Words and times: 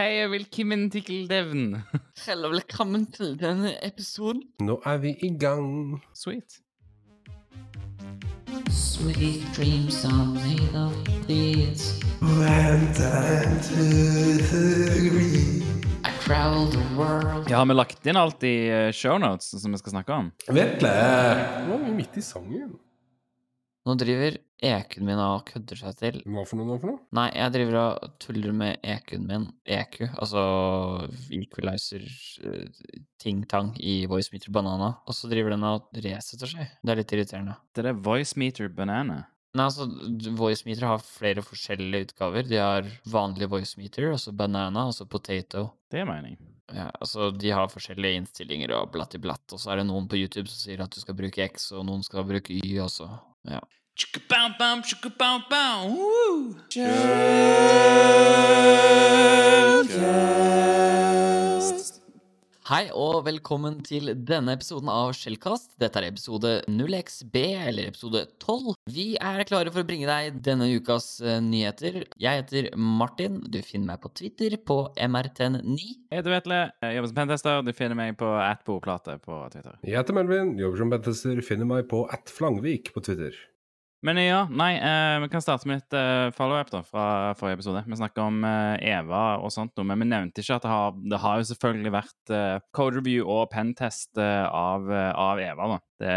Hei 0.00 0.20
og 0.24 0.30
velkommen 0.32 0.86
til 0.88 1.26
Devn. 1.28 1.74
Hello, 2.24 2.48
velkommen 2.48 3.02
til 3.12 3.34
denne 3.36 3.74
episoden. 3.84 4.40
Nå 4.64 4.78
er 4.88 4.96
vi 5.02 5.10
i 5.26 5.28
gang. 5.36 6.00
Sweet. 6.16 6.56
Sweet 8.72 9.44
dreams 9.52 10.04
are 10.08 10.24
made 10.24 10.72
of 10.72 10.96
these. 11.28 12.00
I 16.00 16.12
travel 16.24 16.70
the 16.72 16.84
world. 16.96 17.50
Ja, 17.50 17.58
har 17.58 17.66
vi 17.68 17.76
lagt 17.76 18.06
inn 18.06 18.16
alt 18.16 18.42
i 18.48 18.56
eh, 18.72 18.92
shownotes 18.96 19.52
som 19.60 19.68
vi 19.76 19.84
skal 19.84 19.98
snakke 19.98 20.16
om? 20.16 20.32
Vet 20.48 20.80
det. 20.80 20.96
Nå 21.68 21.76
er 21.76 21.84
vi 21.84 21.98
midt 22.00 22.16
i 22.16 22.24
sangen. 22.24 22.72
Nå 23.88 23.94
driver 23.96 24.36
EQ-en 24.60 25.06
min 25.08 25.20
og 25.24 25.46
kødder 25.48 25.78
seg 25.80 25.96
til. 25.96 26.18
Hva 26.28 26.44
for 26.48 26.60
noe 26.60 26.68
nå 26.68 26.76
for 26.82 26.92
noe? 26.92 27.00
Nei, 27.16 27.30
jeg 27.32 27.54
driver 27.54 27.78
og 27.80 28.18
tuller 28.20 28.52
med 28.56 28.84
EQ-en 28.84 29.24
min. 29.28 29.46
EQ, 29.64 30.02
altså 30.10 30.42
equalizer 31.32 32.04
eh, 32.04 32.92
ting-tang 33.22 33.72
i 33.80 34.02
Voice 34.10 34.34
Meter 34.34 34.52
Banana. 34.52 34.92
Og 35.08 35.16
så 35.16 35.30
driver 35.32 35.56
den 35.56 35.64
og 35.64 35.88
resetter 35.96 36.52
seg. 36.52 36.76
Det 36.84 36.92
er 36.92 37.00
litt 37.00 37.16
irriterende. 37.16 37.56
Det 37.72 37.86
er 37.88 38.02
Voice 38.04 38.36
Meter 38.40 38.68
Banana. 38.68 39.22
Nei, 39.56 39.64
altså, 39.66 39.88
Voice 40.38 40.68
Meter 40.68 40.86
har 40.86 41.00
flere 41.02 41.42
forskjellige 41.42 42.10
utgaver. 42.10 42.44
De 42.46 42.60
har 42.60 42.86
vanlig 43.10 43.48
Voice 43.50 43.80
Meter, 43.80 44.12
altså 44.12 44.36
banana, 44.36 44.86
altså 44.92 45.08
potato. 45.10 45.70
Det 45.90 46.04
er 46.04 46.06
mening. 46.06 46.36
Ja, 46.70 46.86
altså, 47.02 47.32
de 47.34 47.50
har 47.50 47.72
forskjellige 47.72 48.20
innstillinger 48.20 48.76
og 48.76 48.92
blatt 48.94 49.16
i 49.18 49.22
blatt, 49.22 49.42
og 49.50 49.58
så 49.58 49.72
er 49.72 49.80
det 49.80 49.88
noen 49.88 50.06
på 50.06 50.20
YouTube 50.20 50.46
som 50.52 50.60
sier 50.60 50.84
at 50.84 50.94
du 50.94 51.00
skal 51.02 51.16
bruke 51.18 51.48
X, 51.48 51.72
og 51.74 51.82
noen 51.88 52.04
skal 52.06 52.28
bruke 52.28 52.54
Y, 52.54 52.76
og 52.84 52.92
så 52.94 53.08
Ja. 53.42 53.60
Woo! 55.88 56.56
Hei 62.70 62.84
og 62.94 63.24
velkommen 63.26 63.80
til 63.82 64.12
denne 64.14 64.52
episoden 64.54 64.86
av 64.92 65.08
Skjellkast. 65.18 65.72
Dette 65.82 65.98
er 65.98 66.04
episode 66.06 66.52
0xb, 66.70 67.34
eller 67.66 67.88
episode 67.90 68.20
12. 68.38 68.76
Vi 68.94 69.06
er 69.18 69.42
klare 69.48 69.72
for 69.74 69.82
å 69.82 69.88
bringe 69.88 70.06
deg 70.06 70.38
denne 70.46 70.68
ukas 70.70 71.16
eh, 71.18 71.40
nyheter. 71.42 72.04
Jeg 72.22 72.44
heter 72.44 72.68
Martin. 72.78 73.40
Du 73.42 73.58
finner 73.66 73.88
meg 73.90 74.04
på 74.04 74.12
Twitter 74.14 74.54
på 74.54 74.78
mrtn9. 74.94 75.74
Jeg 75.82 76.20
heter 76.20 76.36
Vetle, 76.36 76.62
jeg 76.86 77.00
jobber 77.00 77.10
som 77.10 77.18
pentester. 77.18 77.66
Du 77.66 77.74
finner 77.74 77.98
meg 78.04 78.14
på 78.22 78.30
atboplate 78.38 79.18
på 79.26 79.42
Twitter. 79.50 79.74
Jeg 79.82 79.98
heter 79.98 80.20
Melvin, 80.20 80.54
jobber 80.62 80.84
som 80.84 80.94
pentester. 80.94 81.42
Finner 81.50 81.74
meg 81.74 81.90
på 81.90 82.06
atflangvik 82.14 82.94
på 82.94 83.02
Twitter. 83.02 83.34
Men 84.06 84.16
ja, 84.16 84.46
nei, 84.48 84.70
eh, 84.80 85.18
vi 85.20 85.28
kan 85.28 85.42
starte 85.44 85.68
med 85.68 85.82
litt 85.82 85.96
eh, 85.96 86.30
follow-up 86.32 86.70
da, 86.72 86.80
fra 86.86 87.04
forrige 87.36 87.58
episode. 87.58 87.82
Vi 87.84 87.98
snakka 88.00 88.24
om 88.30 88.40
eh, 88.48 88.80
Eva 88.94 89.24
og 89.44 89.52
sånt, 89.52 89.76
men 89.84 90.00
vi 90.00 90.08
nevnte 90.08 90.40
ikke 90.40 90.56
at 90.56 90.64
det 90.64 90.72
har, 90.72 90.96
det 91.12 91.20
har 91.20 91.40
jo 91.40 91.48
selvfølgelig 91.50 91.92
vært 91.98 92.32
eh, 92.32 92.56
code 92.76 92.96
review 92.96 93.28
og 93.28 93.50
pentest 93.52 94.16
eh, 94.16 94.46
av, 94.48 94.88
eh, 94.88 95.12
av 95.12 95.42
Eva. 95.44 95.68
da. 95.74 95.80
Det 96.00 96.12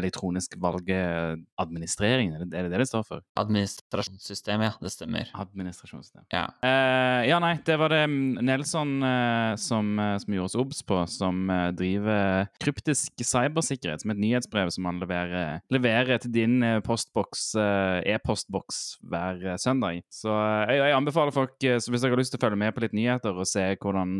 elektronisk 0.00 0.56
valgadministrering, 0.58 2.32
er 2.34 2.40
det 2.50 2.72
det 2.72 2.80
det 2.80 2.88
står 2.90 3.04
for? 3.06 3.22
Administrasjonssystem, 3.38 4.64
ja. 4.66 4.72
Det 4.82 4.90
stemmer. 4.90 5.30
Administrasjonssystem. 5.38 6.24
Ja. 6.34 6.48
Eh, 6.66 7.28
ja, 7.28 7.38
nei, 7.38 7.52
det 7.62 7.76
var 7.78 7.94
det 7.94 8.00
Nelson 8.10 8.96
eh, 9.06 9.52
som, 9.62 9.94
som 10.24 10.34
gjorde 10.34 10.50
oss 10.50 10.58
obs 10.58 10.82
på, 10.88 10.98
som 11.06 11.46
driver 11.78 12.50
kryptisk 12.58 13.22
cybersikkerhet, 13.22 14.02
som 14.02 14.10
et 14.10 14.24
nyhetsbrev 14.26 14.74
som 14.74 14.90
han 14.90 14.98
leverer, 14.98 15.62
leverer 15.70 16.18
til 16.26 16.34
din 16.34 16.58
eh, 16.66 16.80
postboks, 17.12 17.54
eh, 17.54 18.14
e-postboks 18.14 18.78
hver 19.04 19.42
eh, 19.44 19.56
søndag. 19.56 20.02
Så 20.10 20.30
eh, 20.32 20.72
jeg, 20.72 20.78
jeg 20.88 20.96
anbefaler 20.96 21.32
folk, 21.32 21.56
så 21.60 21.92
hvis 21.92 22.02
dere 22.04 22.16
har 22.16 22.22
lyst 22.22 22.32
til 22.34 22.40
å 22.40 22.46
følge 22.46 22.60
med 22.64 22.74
på 22.74 22.84
litt 22.84 22.96
nyheter 22.96 23.36
og 23.36 23.48
se 23.48 23.66
hvordan, 23.76 24.16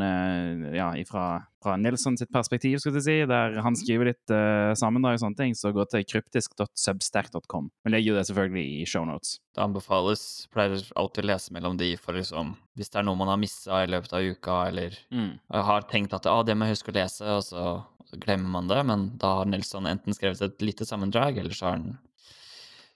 ja, 0.76 0.92
ifra 1.00 1.42
fra 1.62 1.76
Nelson 1.78 2.16
sitt 2.18 2.32
perspektiv, 2.34 2.78
skulle 2.82 2.98
jeg 2.98 3.06
si, 3.06 3.16
der 3.30 3.60
han 3.62 3.76
skriver 3.78 4.10
litt 4.10 4.32
uh, 4.34 4.72
sammendrag 4.78 5.18
og 5.18 5.22
sånne 5.22 5.38
ting, 5.38 5.54
så 5.54 5.70
gå 5.74 5.84
til 5.90 6.04
kryptisk.substack.com. 6.10 7.68
Vi 7.86 7.92
legger 7.92 8.12
jo 8.12 8.16
det 8.18 8.24
selvfølgelig 8.28 8.64
i 8.80 8.88
shownotes. 8.88 9.36
Det 9.54 9.62
anbefales. 9.62 10.24
Pleier 10.52 10.82
alltid 10.98 11.24
å 11.26 11.30
lese 11.30 11.54
mellom 11.54 11.78
de 11.80 11.92
for 12.00 12.16
liksom 12.16 12.56
Hvis 12.78 12.88
det 12.90 13.02
er 13.02 13.06
noe 13.06 13.20
man 13.20 13.28
har 13.28 13.40
missa 13.40 13.82
i 13.84 13.90
løpet 13.90 14.14
av 14.16 14.24
uka, 14.24 14.58
eller 14.72 14.98
Mm. 15.12 15.38
har 15.52 15.82
tenkt 15.90 16.14
at 16.16 16.26
ah, 16.26 16.42
det 16.42 16.56
må 16.56 16.66
jeg 16.66 16.78
huske 16.78 16.90
å 16.90 16.96
lese, 16.96 17.24
og 17.28 17.42
så, 17.44 17.64
og 18.00 18.08
så 18.08 18.18
glemmer 18.18 18.48
man 18.48 18.68
det. 18.68 18.80
Men 18.88 19.10
da 19.20 19.36
har 19.38 19.46
Nelson 19.46 19.86
enten 19.86 20.16
skrevet 20.16 20.40
et 20.42 20.62
lite 20.64 20.88
sammendrag, 20.88 21.38
eller 21.38 21.52
så 21.52 21.68
har 21.68 21.76
han 21.76 21.98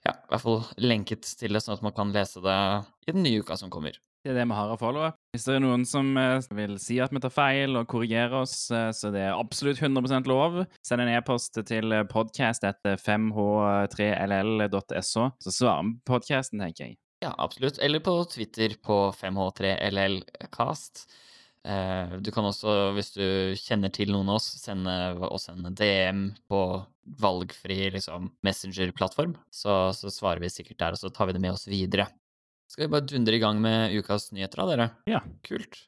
ja, 0.07 0.13
i 0.15 0.29
hvert 0.31 0.43
fall 0.43 0.63
lenket 0.79 1.23
til 1.39 1.53
det, 1.53 1.61
sånn 1.63 1.77
at 1.77 1.83
man 1.85 1.95
kan 1.95 2.13
lese 2.15 2.39
det 2.43 2.59
i 3.07 3.13
den 3.13 3.23
nye 3.25 3.41
uka 3.43 3.55
som 3.59 3.71
kommer. 3.73 3.93
Det 4.25 4.31
er 4.33 4.37
det 4.41 4.47
vi 4.49 4.57
har 4.57 4.69
av 4.73 4.79
follow-up. 4.81 5.15
Hvis 5.31 5.45
det 5.47 5.53
er 5.55 5.63
noen 5.63 5.83
som 5.87 6.05
eh, 6.19 6.47
vil 6.57 6.73
si 6.83 6.95
at 6.99 7.13
vi 7.15 7.19
tar 7.23 7.31
feil 7.31 7.71
og 7.79 7.89
korrigere 7.91 8.35
oss, 8.41 8.55
eh, 8.75 8.91
så 8.91 9.05
det 9.13 9.21
er 9.23 9.37
absolutt 9.37 9.79
100% 9.79 10.27
lov. 10.27 10.51
Send 10.83 11.01
en 11.03 11.13
e-post 11.13 11.53
til 11.69 11.87
podcast 12.11 12.61
etter 12.67 12.95
5h3ll.so, 12.99 15.23
så 15.31 15.49
svarer 15.53 15.83
vi 15.87 15.91
på 16.01 16.11
podkasten, 16.17 16.59
tenker 16.65 16.83
jeg. 16.89 16.95
Ja, 17.23 17.31
absolutt. 17.37 17.79
Eller 17.81 17.99
på 18.03 18.19
Twitter 18.29 18.75
på 18.83 18.97
5H3LLcast. 19.15 21.07
Eh, 21.67 22.13
du 22.23 22.29
kan 22.31 22.47
også, 22.47 22.93
hvis 22.95 23.11
du 23.17 23.25
kjenner 23.59 23.91
til 23.91 24.13
noen 24.13 24.29
av 24.31 24.39
oss, 24.39 24.53
sende 24.61 24.93
oss 25.27 25.49
en 25.51 25.67
DM 25.75 26.29
på 26.47 26.61
valgfri 27.19 27.89
liksom, 27.97 28.31
Messenger-plattform. 28.45 29.35
Så, 29.51 29.75
så 29.97 30.11
svarer 30.13 30.43
vi 30.43 30.53
sikkert 30.53 30.79
der, 30.79 30.95
og 30.95 31.01
så 31.01 31.11
tar 31.11 31.27
vi 31.27 31.35
det 31.35 31.43
med 31.43 31.57
oss 31.57 31.67
videre. 31.67 32.07
Skal 32.71 32.87
vi 32.87 32.93
bare 32.95 33.07
dundre 33.07 33.35
i 33.35 33.43
gang 33.43 33.59
med 33.63 33.95
ukas 33.99 34.31
nyheter, 34.35 34.63
da, 34.63 34.71
dere? 34.71 34.87
Ja. 35.11 35.23
Kult. 35.47 35.83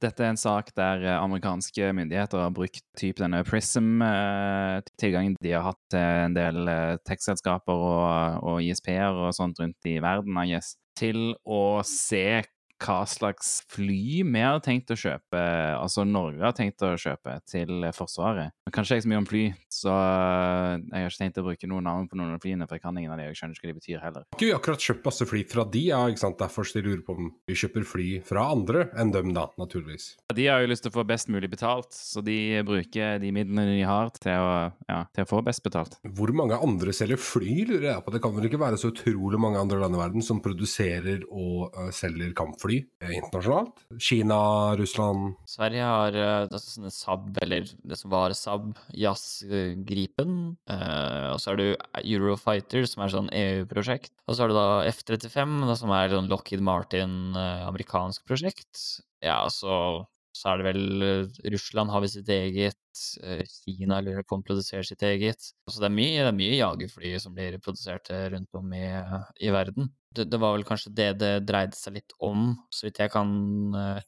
Dette 0.00 0.22
er 0.22 0.30
en 0.30 0.38
sak 0.38 0.68
der 0.76 1.02
eh, 1.02 1.16
amerikanske 1.16 1.90
myndigheter 1.96 2.44
har 2.44 2.52
brukt 2.54 2.84
typ 3.00 3.18
denne 3.24 3.40
Prism-tilgangen 3.48 5.34
de 5.40 5.56
har 5.56 5.64
hatt 5.66 5.80
til 5.90 6.26
en 6.28 6.36
del 6.36 6.70
tekstselskaper 7.08 7.88
og, 7.88 8.44
og 8.52 8.62
ISP-er 8.68 9.16
og 9.16 9.32
sånt 9.34 9.58
rundt 9.64 9.90
i 9.90 9.96
verden, 10.04 10.36
I 10.44 10.52
guess, 10.52 10.76
til 11.00 11.32
å 11.48 11.80
se 11.88 12.42
hva 12.80 13.02
slags 13.08 13.60
fly 13.70 14.22
vi 14.24 14.42
har 14.42 14.60
tenkt 14.64 14.92
å 14.92 14.98
kjøpe, 14.98 15.40
altså 15.76 16.04
Norge 16.08 16.42
har 16.44 16.56
tenkt 16.56 16.82
å 16.86 16.94
kjøpe 16.98 17.36
til 17.48 17.86
Forsvaret. 17.96 18.54
Men 18.66 18.74
kanskje 18.74 18.98
ikke 18.98 19.06
så 19.06 19.12
mye 19.12 19.20
om 19.20 19.28
fly, 19.28 19.42
så 19.72 19.92
eh, 19.94 20.74
jeg 20.80 21.04
har 21.04 21.12
ikke 21.12 21.22
tenkt 21.24 21.40
å 21.42 21.46
bruke 21.46 21.70
noen 21.70 21.86
navn 21.88 22.08
på 22.10 22.18
noen 22.18 22.36
av 22.36 22.42
flyene, 22.42 22.68
for 22.68 22.78
jeg 22.78 22.84
kan 22.84 22.98
ingen 23.00 23.12
av 23.12 23.20
dem, 23.20 23.28
og 23.28 23.34
jeg 23.34 23.40
skjønner 23.40 23.58
ikke 23.58 23.66
hva 23.66 23.72
de 23.72 23.80
betyr 23.80 24.04
heller. 24.04 24.26
Har 24.26 24.38
ikke 24.38 24.48
vi 24.48 24.56
akkurat 24.56 24.86
kjøpt 24.86 25.08
masse 25.10 25.28
fly 25.30 25.44
fra 25.50 25.66
de, 25.76 25.84
ja, 25.90 26.00
ikke 26.08 26.24
sant? 26.24 26.38
Derfor 26.40 26.68
de 26.70 26.84
lurer 26.86 27.04
på 27.06 27.16
om 27.16 27.30
vi 27.50 27.58
kjøper 27.58 27.86
fly 27.88 28.08
fra 28.26 28.46
andre 28.54 28.86
enn 29.00 29.12
dem, 29.14 29.34
da, 29.36 29.48
naturligvis. 29.60 30.12
De 30.36 30.46
har 30.48 30.62
jo 30.62 30.70
lyst 30.70 30.86
til 30.86 30.92
å 30.92 30.98
få 31.00 31.06
best 31.08 31.30
mulig 31.32 31.50
betalt, 31.52 31.90
så 31.96 32.22
de 32.24 32.38
bruker 32.66 33.20
de 33.22 33.34
midlene 33.34 33.66
de 33.74 33.82
har 33.88 34.12
til 34.16 34.38
å, 34.38 34.54
ja, 34.88 35.02
til 35.16 35.26
å 35.26 35.30
få 35.30 35.42
best 35.46 35.64
betalt. 35.66 35.98
Hvor 36.16 36.32
mange 36.36 36.58
andre 36.60 36.94
selger 36.96 37.20
fly, 37.20 37.64
lurer 37.68 37.90
jeg 37.90 38.04
på. 38.06 38.14
Det 38.14 38.22
kan 38.22 38.36
vel 38.36 38.48
ikke 38.48 38.62
være 38.62 38.78
så 38.80 38.92
utrolig 38.92 39.40
mange 39.42 39.60
andre 39.60 39.80
land 39.82 39.98
i 39.98 40.00
verden 40.00 40.24
som 40.24 40.42
produserer 40.44 41.26
og 41.28 41.74
uh, 41.74 41.90
selger 41.94 42.32
kampfly 42.36 42.69
eh, 42.78 43.12
internasjonalt? 43.18 43.82
Kina, 44.00 44.38
Russland 44.78 45.34
Sverige 45.50 45.88
har 45.90 46.16
eh, 46.16 46.36
altså, 46.46 46.76
sånne 46.76 46.92
Saab, 46.94 47.28
eller 47.44 47.66
det 47.66 47.98
som 47.98 48.12
var 48.14 48.34
Saab, 48.36 48.70
Jazz 48.96 49.42
eh, 49.48 49.74
Gripen. 49.86 50.54
Uh, 50.70 51.34
og 51.34 51.40
så 51.42 51.52
har 51.52 51.60
du 51.60 51.66
Eurofighter, 52.02 52.86
som 52.88 53.04
er 53.04 53.14
sånn 53.14 53.32
EU-prosjekt. 53.34 54.12
Og 54.26 54.36
så 54.36 54.44
har 54.44 54.52
du 54.52 54.58
da 54.58 54.68
F-35, 54.90 55.74
som 55.80 55.94
er 55.96 56.14
sånn 56.14 56.30
Lockheed 56.30 56.62
Martin, 56.64 57.34
eh, 57.36 57.66
amerikansk 57.66 58.24
prosjekt. 58.28 58.84
Ja, 59.24 59.42
så, 59.52 60.06
så 60.36 60.52
er 60.52 60.60
det 60.60 60.68
vel 60.70 61.04
eh, 61.06 61.40
Russland 61.52 61.92
har 61.92 62.04
vi 62.04 62.12
sitt 62.12 62.30
eget. 62.32 62.78
Eh, 63.22 63.42
Kina 63.64 64.00
på 64.00 64.36
om 64.36 64.44
produserer 64.46 64.86
sitt 64.86 65.02
eget. 65.06 65.50
Så 65.70 65.80
det 65.80 65.88
er 65.88 65.94
mye, 65.94 66.32
mye 66.36 66.58
jagerfly 66.58 67.14
som 67.22 67.34
blir 67.36 67.58
produsert 67.62 68.10
eh, 68.10 68.28
rundt 68.34 68.54
om 68.58 68.72
i, 68.76 68.86
i 69.40 69.52
verden. 69.54 69.90
Det, 70.14 70.26
det 70.30 70.40
var 70.42 70.56
vel 70.56 70.66
kanskje 70.66 70.92
det 70.96 71.10
det 71.20 71.32
dreide 71.46 71.78
seg 71.78 72.00
litt 72.00 72.14
om, 72.18 72.52
så 72.74 72.88
vidt 72.88 73.02
jeg 73.02 73.12
kan 73.14 73.30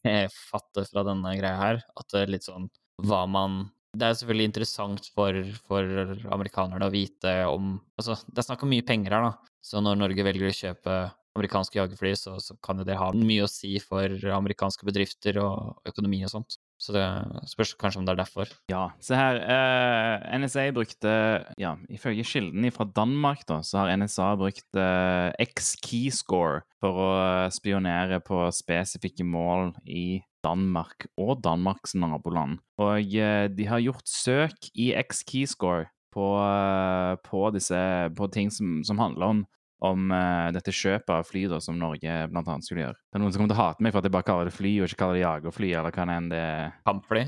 eh, 0.08 0.26
fatte 0.50 0.86
fra 0.90 1.06
denne 1.08 1.36
greia 1.38 1.60
her. 1.60 1.84
At 1.96 2.10
det 2.12 2.24
er 2.24 2.34
litt 2.36 2.48
sånn 2.48 2.70
hva 3.02 3.24
man 3.26 3.64
Det 3.96 4.06
er 4.06 4.14
selvfølgelig 4.16 4.48
interessant 4.48 5.08
for, 5.16 5.36
for 5.66 5.88
amerikanerne 6.32 6.86
å 6.86 6.92
vite 6.92 7.32
om 7.48 7.74
Altså, 7.98 8.16
det 8.28 8.40
er 8.40 8.46
snakk 8.46 8.62
om 8.64 8.72
mye 8.72 8.86
penger 8.86 9.16
her, 9.16 9.26
da. 9.30 9.56
Så 9.62 9.82
når 9.84 9.98
Norge 10.00 10.24
velger 10.26 10.48
å 10.48 10.56
kjøpe 10.58 10.94
amerikanske 11.38 11.78
jagerfly, 11.78 12.12
så, 12.18 12.36
så 12.42 12.56
kan 12.64 12.80
jo 12.80 12.86
det 12.86 12.98
ha 13.00 13.08
mye 13.16 13.46
å 13.46 13.50
si 13.50 13.78
for 13.82 14.12
amerikanske 14.36 14.86
bedrifter 14.88 15.38
og 15.42 15.88
økonomi 15.88 16.20
og 16.26 16.32
sånt. 16.34 16.58
Så 16.82 16.94
det 16.96 17.04
spørs 17.46 17.76
kanskje 17.78 18.00
om 18.00 18.06
det 18.06 18.16
er 18.16 18.20
derfor. 18.24 18.50
Ja, 18.72 18.88
se 19.02 19.14
her. 19.14 19.38
eh, 19.38 20.38
NSA 20.42 20.64
brukte 20.74 21.12
Ja, 21.60 21.76
ifølge 21.88 22.26
kilden 22.26 22.66
fra 22.74 22.84
Danmark, 22.84 23.46
da, 23.46 23.60
så 23.62 23.84
har 23.84 23.94
NSA 23.96 24.32
brukt 24.40 24.80
eh, 24.80 25.30
X-keyscore 25.46 26.64
for 26.82 27.00
å 27.04 27.12
spionere 27.54 28.18
på 28.24 28.42
spesifikke 28.50 29.24
mål 29.24 29.76
i 29.86 30.24
Danmark 30.42 31.06
og 31.14 31.38
Danmarks 31.44 31.94
naboland. 31.94 32.58
Og 32.82 33.14
eh, 33.14 33.46
de 33.46 33.70
har 33.70 33.84
gjort 33.84 34.08
søk 34.10 34.72
i 34.74 34.90
X-keyscore 34.98 35.86
på, 36.12 36.28
eh, 36.42 37.14
på 37.24 37.46
disse 37.54 37.78
På 38.18 38.26
ting 38.26 38.50
som, 38.50 38.82
som 38.84 38.98
handler 38.98 39.36
om 39.36 39.46
om 39.82 40.12
uh, 40.14 40.48
dette 40.54 40.74
kjøpet 40.74 41.10
av 41.10 41.26
fly 41.26 41.46
da, 41.50 41.58
som 41.62 41.78
Norge 41.78 42.16
blant 42.30 42.48
annet 42.48 42.66
skulle 42.66 42.84
gjøre. 42.84 42.98
Det 42.98 43.18
er 43.18 43.22
noen 43.24 43.34
som 43.34 43.42
kommer 43.42 43.54
til 43.54 43.58
å 43.58 43.64
hate 43.66 43.84
meg 43.84 43.94
for 43.94 44.02
at 44.02 44.08
jeg 44.08 44.14
bare 44.14 44.28
kaller 44.28 44.50
det 44.50 44.54
fly, 44.56 44.74
og 44.78 44.88
ikke 44.88 45.00
kaller 45.02 45.18
det 45.18 45.24
jagerfly, 45.24 45.72
eller 45.78 45.96
hva 45.96 46.06
enn 46.16 46.28
det 46.32 46.42
er. 46.42 46.76
Kampfly. 46.86 47.24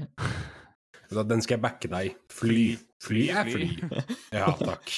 Den 1.34 1.44
skal 1.44 1.58
jeg 1.58 1.62
backe 1.62 1.90
deg. 1.90 2.14
Fly. 2.32 2.62
Fly 3.04 3.26
er 3.30 3.50
fly. 3.50 3.68
Ja, 4.40 4.48
takk. 4.58 4.90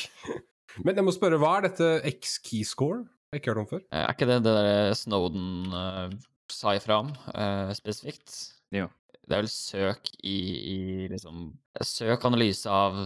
Men 0.84 0.96
jeg 0.98 1.06
må 1.06 1.12
spørre, 1.14 1.38
hva 1.40 1.56
er 1.58 1.68
dette 1.68 1.90
X-keyscore? 2.12 3.04
Jeg 3.32 3.34
har 3.34 3.42
ikke 3.42 3.52
hørt 3.52 3.62
om 3.64 3.68
før. 3.68 3.82
Eh, 3.90 4.02
Er 4.04 4.14
ikke 4.14 4.28
det 4.28 4.36
det 4.46 4.54
der 4.54 4.94
Snowden 4.96 5.74
uh, 5.74 6.12
sa 6.52 6.76
ifra 6.78 7.00
om 7.02 7.10
uh, 7.32 7.72
spesifikt? 7.76 8.36
Jo. 8.74 8.86
Det 9.26 9.34
er 9.34 9.42
vel 9.42 9.50
søk 9.50 10.12
i, 10.22 10.36
i 10.36 10.78
liksom 11.10 11.48
Søk 11.82 12.24
analyse 12.28 12.70
av 12.70 13.00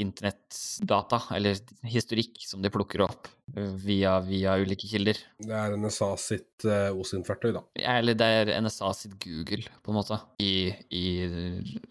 internettdata, 0.00 1.20
eller 1.36 1.58
historikk, 1.86 2.40
som 2.48 2.62
de 2.62 2.70
plukker 2.72 3.04
opp 3.06 3.28
eh, 3.56 3.70
via, 3.84 4.16
via 4.24 4.56
ulike 4.60 4.88
kilder. 4.90 5.18
Det 5.38 5.54
er 5.54 5.76
NSA 5.78 6.10
sitt 6.20 6.66
uh, 6.66 6.90
OSINT-verktøy, 6.94 7.52
da. 7.56 7.64
Eller 7.96 8.18
det 8.18 8.30
er 8.40 8.52
NSA 8.64 8.90
sitt 8.98 9.18
Google, 9.22 9.62
på 9.84 9.92
en 9.92 9.98
måte, 10.00 10.18
i, 10.42 10.72
i, 10.90 11.06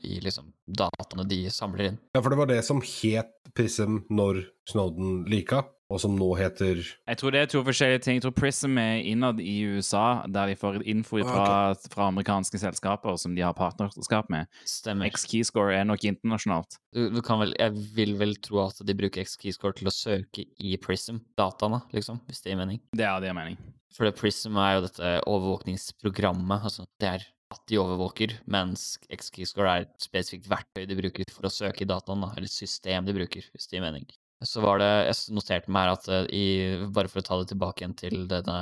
i 0.03 0.19
liksom 0.23 0.51
dataene 0.65 1.27
de 1.29 1.45
samler 1.53 1.91
inn. 1.91 2.01
Ja, 2.15 2.21
for 2.21 2.33
det 2.33 2.41
var 2.41 2.51
det 2.51 2.61
som 2.67 2.83
het 2.83 3.31
Prism 3.53 4.01
når 4.09 4.43
Snowden 4.69 5.23
lika, 5.29 5.63
og 5.93 6.01
som 6.01 6.15
nå 6.17 6.29
heter 6.39 6.81
Jeg 6.81 7.19
tror 7.19 7.33
det 7.35 7.43
er 7.43 7.51
to 7.51 7.61
forskjellige 7.65 8.01
ting. 8.05 8.17
Jeg 8.17 8.25
tror 8.25 8.35
Prism 8.37 8.79
er 8.81 9.03
innad 9.05 9.41
i 9.43 9.55
USA, 9.75 10.23
der 10.25 10.49
de 10.49 10.57
får 10.57 10.81
info 10.89 11.21
fra, 11.27 11.75
fra 11.93 12.07
amerikanske 12.09 12.59
selskaper 12.61 13.19
som 13.21 13.35
de 13.37 13.45
har 13.45 13.53
partnerskap 13.57 14.31
med. 14.33 14.49
Stemmer. 14.69 15.11
X-keyscore 15.13 15.77
er 15.77 15.85
nok 15.87 16.05
internasjonalt. 16.09 16.79
Du, 16.95 17.05
du 17.13 17.21
kan 17.25 17.41
vel, 17.43 17.53
jeg 17.59 17.85
vil 17.95 18.17
vel 18.19 18.35
tro 18.41 18.63
at 18.65 18.81
de 18.81 18.97
bruker 18.97 19.25
X-keyscore 19.27 19.77
til 19.79 19.91
å 19.91 19.93
søke 19.93 20.47
i 20.57 20.73
Prism-dataene, 20.81 21.83
liksom, 21.93 22.23
hvis 22.27 22.41
det 22.41 22.53
gir 22.53 22.61
mening. 22.63 22.81
Det 22.97 23.05
er 23.07 23.21
det 23.21 23.29
jeg 23.29 23.37
mening. 23.37 23.61
For 23.93 24.09
Prism 24.17 24.57
er 24.57 24.79
jo 24.79 24.85
dette 24.87 25.13
overvåkningsprogrammet. 25.29 26.65
altså 26.65 26.87
Det 26.97 27.11
er 27.11 27.29
at 27.53 27.61
de 27.69 27.77
overvåker, 27.77 28.39
mens 28.49 28.95
X-keyscore 29.13 29.69
er 29.69 29.85
et 29.85 29.93
spesifikt 30.01 30.49
verktøy 30.49 30.87
de 30.89 30.97
bruker 30.97 31.29
for 31.29 31.45
å 31.45 31.53
søke 31.53 31.85
i 31.85 31.89
dataen, 31.89 32.25
eller 32.31 32.49
system 32.49 33.05
de 33.05 33.13
bruker, 33.13 33.45
hvis 33.53 33.69
det 33.69 33.77
gir 33.77 33.85
mening. 33.85 34.07
Så 34.43 34.61
var 34.63 34.79
det, 34.81 34.89
Jeg 35.07 35.35
noterte 35.35 35.71
meg 35.71 35.85
her 35.85 35.93
at 35.93 36.07
eh, 36.11 36.25
i, 36.35 36.45
bare 36.93 37.09
for 37.11 37.21
å 37.21 37.25
ta 37.25 37.37
det 37.39 37.49
tilbake 37.53 37.83
igjen 37.83 37.95
til 37.99 38.25
denne 38.29 38.57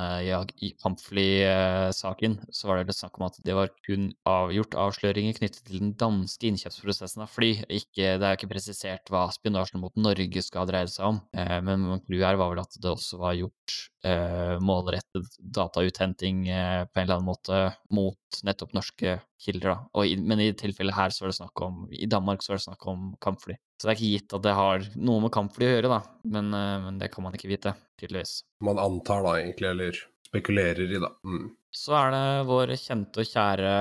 i 0.62 0.70
kampflysaken, 0.82 2.38
så 2.54 2.70
var 2.70 2.82
det 2.82 2.96
snakk 2.96 3.18
om 3.18 3.26
at 3.26 3.38
det 3.44 3.56
var 3.56 3.72
kun 3.86 4.10
avgjort 4.28 4.76
avsløringer 4.78 5.36
knyttet 5.38 5.64
til 5.66 5.82
den 5.82 5.94
danske 5.98 6.48
innkjøpsprosessen 6.50 7.24
av 7.24 7.32
fly. 7.32 7.52
Ikke, 7.66 8.14
det 8.20 8.28
er 8.28 8.38
ikke 8.38 8.52
presisert 8.52 9.10
hva 9.12 9.26
spionasjen 9.34 9.82
mot 9.82 9.96
Norge 9.98 10.44
skal 10.44 10.68
dreie 10.70 10.90
seg 10.92 11.08
om, 11.08 11.22
eh, 11.34 11.58
men 11.64 11.88
clouet 12.06 12.28
her 12.28 12.40
var 12.40 12.54
vel 12.54 12.62
at 12.62 12.78
det 12.78 12.92
også 12.92 13.20
var 13.22 13.38
gjort 13.38 13.78
eh, 14.06 14.56
målrettet 14.62 15.36
datauthenting 15.38 16.46
eh, 16.48 16.82
på 16.86 17.00
en 17.00 17.06
eller 17.06 17.18
annen 17.18 17.30
måte 17.32 17.62
mot 17.94 18.42
nettopp 18.46 18.74
norske 18.76 19.18
kilder. 19.42 19.74
Da. 19.74 19.90
Og 19.98 20.08
i, 20.08 20.16
men 20.20 20.42
i 20.42 20.52
tilfellet 20.58 20.96
her 20.96 21.14
så 21.14 21.24
var 21.24 21.32
det 21.32 21.38
snakk 21.40 21.64
om 21.66 21.82
I 21.90 22.08
Danmark 22.10 22.44
så 22.44 22.52
var 22.52 22.60
det 22.60 22.66
snakk 22.68 22.86
om 22.92 23.10
kampfly. 23.22 23.56
Så 23.80 23.88
det 23.88 23.92
er 23.92 23.98
ikke 23.98 24.12
gitt 24.14 24.36
at 24.38 24.46
det 24.46 24.54
har 24.58 24.86
noe 24.94 25.24
med 25.24 25.34
kampfly 25.34 25.68
å 25.68 25.74
gjøre, 25.74 25.90
da. 25.92 26.00
Men, 26.36 26.52
eh, 26.56 26.78
men 26.86 27.02
det 27.02 27.10
kan 27.14 27.26
man 27.26 27.36
ikke 27.38 27.50
vite, 27.50 27.74
tydeligvis. 28.00 28.40
Man 28.64 28.80
antar 28.82 29.26
da 29.26 29.36
egentlig, 29.40 29.72
eller 29.74 30.00
spekulerer 30.28 30.86
i, 30.86 31.02
da. 31.02 31.10
Mm. 31.26 31.50
Så 31.72 31.94
er 31.96 32.12
det 32.12 32.26
vår 32.48 32.74
kjente 32.76 33.22
og 33.22 33.28
kjære 33.28 33.72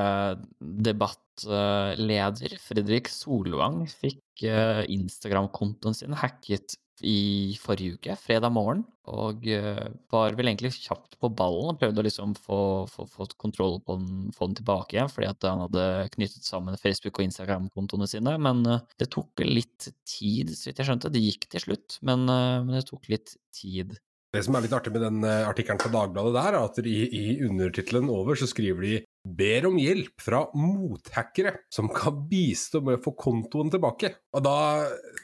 debattleder 0.88 2.56
Fredrik 2.64 3.10
Solvang 3.12 3.82
fikk 3.90 4.46
eh, 4.48 4.84
Instagram-kontoen 4.96 5.98
sin 5.98 6.16
hacket 6.16 6.78
i 7.08 7.58
forrige 7.62 7.98
uke, 7.98 8.16
fredag 8.20 8.54
morgen, 8.54 8.84
og 9.12 9.46
eh, 9.50 9.88
var 10.14 10.36
vel 10.38 10.52
egentlig 10.52 10.72
kjapt 10.76 11.18
på 11.22 11.30
ballen 11.38 11.72
og 11.74 11.80
prøvde 11.82 12.04
å 12.04 12.06
liksom 12.06 12.36
få, 12.38 12.60
få, 12.92 13.08
få 13.10 13.28
kontroll 13.42 13.80
på 13.86 13.98
den, 14.00 14.30
få 14.36 14.50
den 14.50 14.60
tilbake 14.62 14.96
igjen, 14.98 15.12
fordi 15.12 15.30
at 15.32 15.48
han 15.50 15.64
hadde 15.66 15.88
knyttet 16.16 16.48
sammen 16.48 16.80
Facebook- 16.80 17.20
og 17.20 17.26
Instagram-kontoene 17.26 18.10
sine, 18.10 18.38
men 18.42 18.64
eh, 18.70 18.86
det 19.02 19.10
tok 19.14 19.44
litt 19.46 19.90
tid, 20.08 20.54
så 20.56 20.70
vidt 20.70 20.84
jeg 20.84 20.92
skjønte. 20.92 21.12
Det 21.14 21.26
gikk 21.26 21.50
til 21.52 21.66
slutt, 21.66 22.00
men, 22.06 22.26
eh, 22.30 22.58
men 22.64 22.78
det 22.78 22.86
tok 22.90 23.10
litt 23.12 23.36
tid. 23.56 23.98
Det 24.32 24.46
som 24.46 24.56
er 24.56 24.64
litt 24.64 24.76
artig 24.78 24.94
med 24.96 25.04
den 25.04 25.26
artikkelen 25.28 25.82
fra 25.82 25.92
Dagbladet 25.92 26.38
der, 26.38 26.56
er 26.56 26.70
at 26.70 26.78
i, 26.88 27.00
i 27.04 27.24
undertittelen 27.44 28.08
over 28.14 28.40
så 28.40 28.48
skriver 28.48 28.86
de 28.86 28.94
Ber 29.22 29.68
om 29.70 29.78
hjelp 29.78 30.22
fra 30.24 30.42
mothackere 30.58 31.54
som 31.70 31.92
kan 31.94 32.24
bistå 32.30 32.82
med 32.82 32.98
å 32.98 33.04
få 33.04 33.14
kontoen 33.20 33.70
tilbake. 33.74 34.16
Og 34.34 34.46
da 34.46 34.56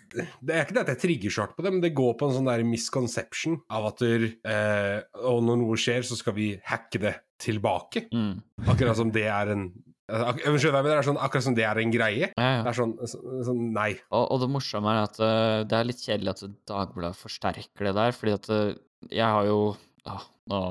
Det 0.07 0.53
er 0.53 0.63
ikke 0.63 0.75
det 0.77 0.83
at 0.85 0.91
jeg 0.93 1.01
trigger 1.01 1.33
så 1.33 1.43
hardt 1.43 1.57
på 1.57 1.65
det, 1.65 1.71
men 1.73 1.81
det 1.83 1.95
går 1.97 2.13
på 2.17 2.27
en 2.27 2.35
sånn 2.37 2.47
der 2.47 2.63
misconception 2.63 3.57
av 3.69 3.89
at 3.89 3.99
du, 3.99 4.29
eh, 4.45 5.01
Og 5.25 5.43
når 5.43 5.57
noe 5.63 5.75
skjer, 5.75 6.05
så 6.05 6.15
skal 6.15 6.33
vi 6.37 6.55
hacke 6.63 7.01
det 7.01 7.15
tilbake. 7.41 8.07
Mm. 8.13 8.41
Akkurat 8.67 8.97
som 8.97 9.11
det 9.11 9.27
er 9.27 9.53
en 9.53 9.67
ak 10.07 10.39
skjønner, 10.39 10.85
det 10.85 10.93
er 10.95 11.03
sånn, 11.03 11.19
Akkurat 11.19 11.43
som 11.43 11.55
det 11.57 11.65
er 11.67 11.81
en 11.81 11.91
greie. 11.91 12.29
Ja, 12.37 12.47
ja. 12.57 12.61
Det 12.63 12.71
er 12.71 12.77
sånn, 12.77 12.95
så, 13.03 13.19
sånn 13.49 13.73
Nei. 13.75 13.91
Og, 14.11 14.23
og 14.31 14.39
det 14.43 14.51
morsomme 14.53 14.93
er 14.93 15.03
at 15.03 15.19
uh, 15.19 15.65
det 15.67 15.75
er 15.75 15.89
litt 15.89 16.03
kjedelig 16.03 16.35
at 16.35 16.45
Dagbladet 16.69 17.19
forsterker 17.19 17.89
det 17.89 17.95
der, 17.97 18.15
fordi 18.15 18.37
at 18.37 18.49
uh, 18.53 18.77
jeg 19.11 19.27
har 19.27 19.49
jo 19.49 19.59
ah, 20.07 20.25
nå, 20.51 20.61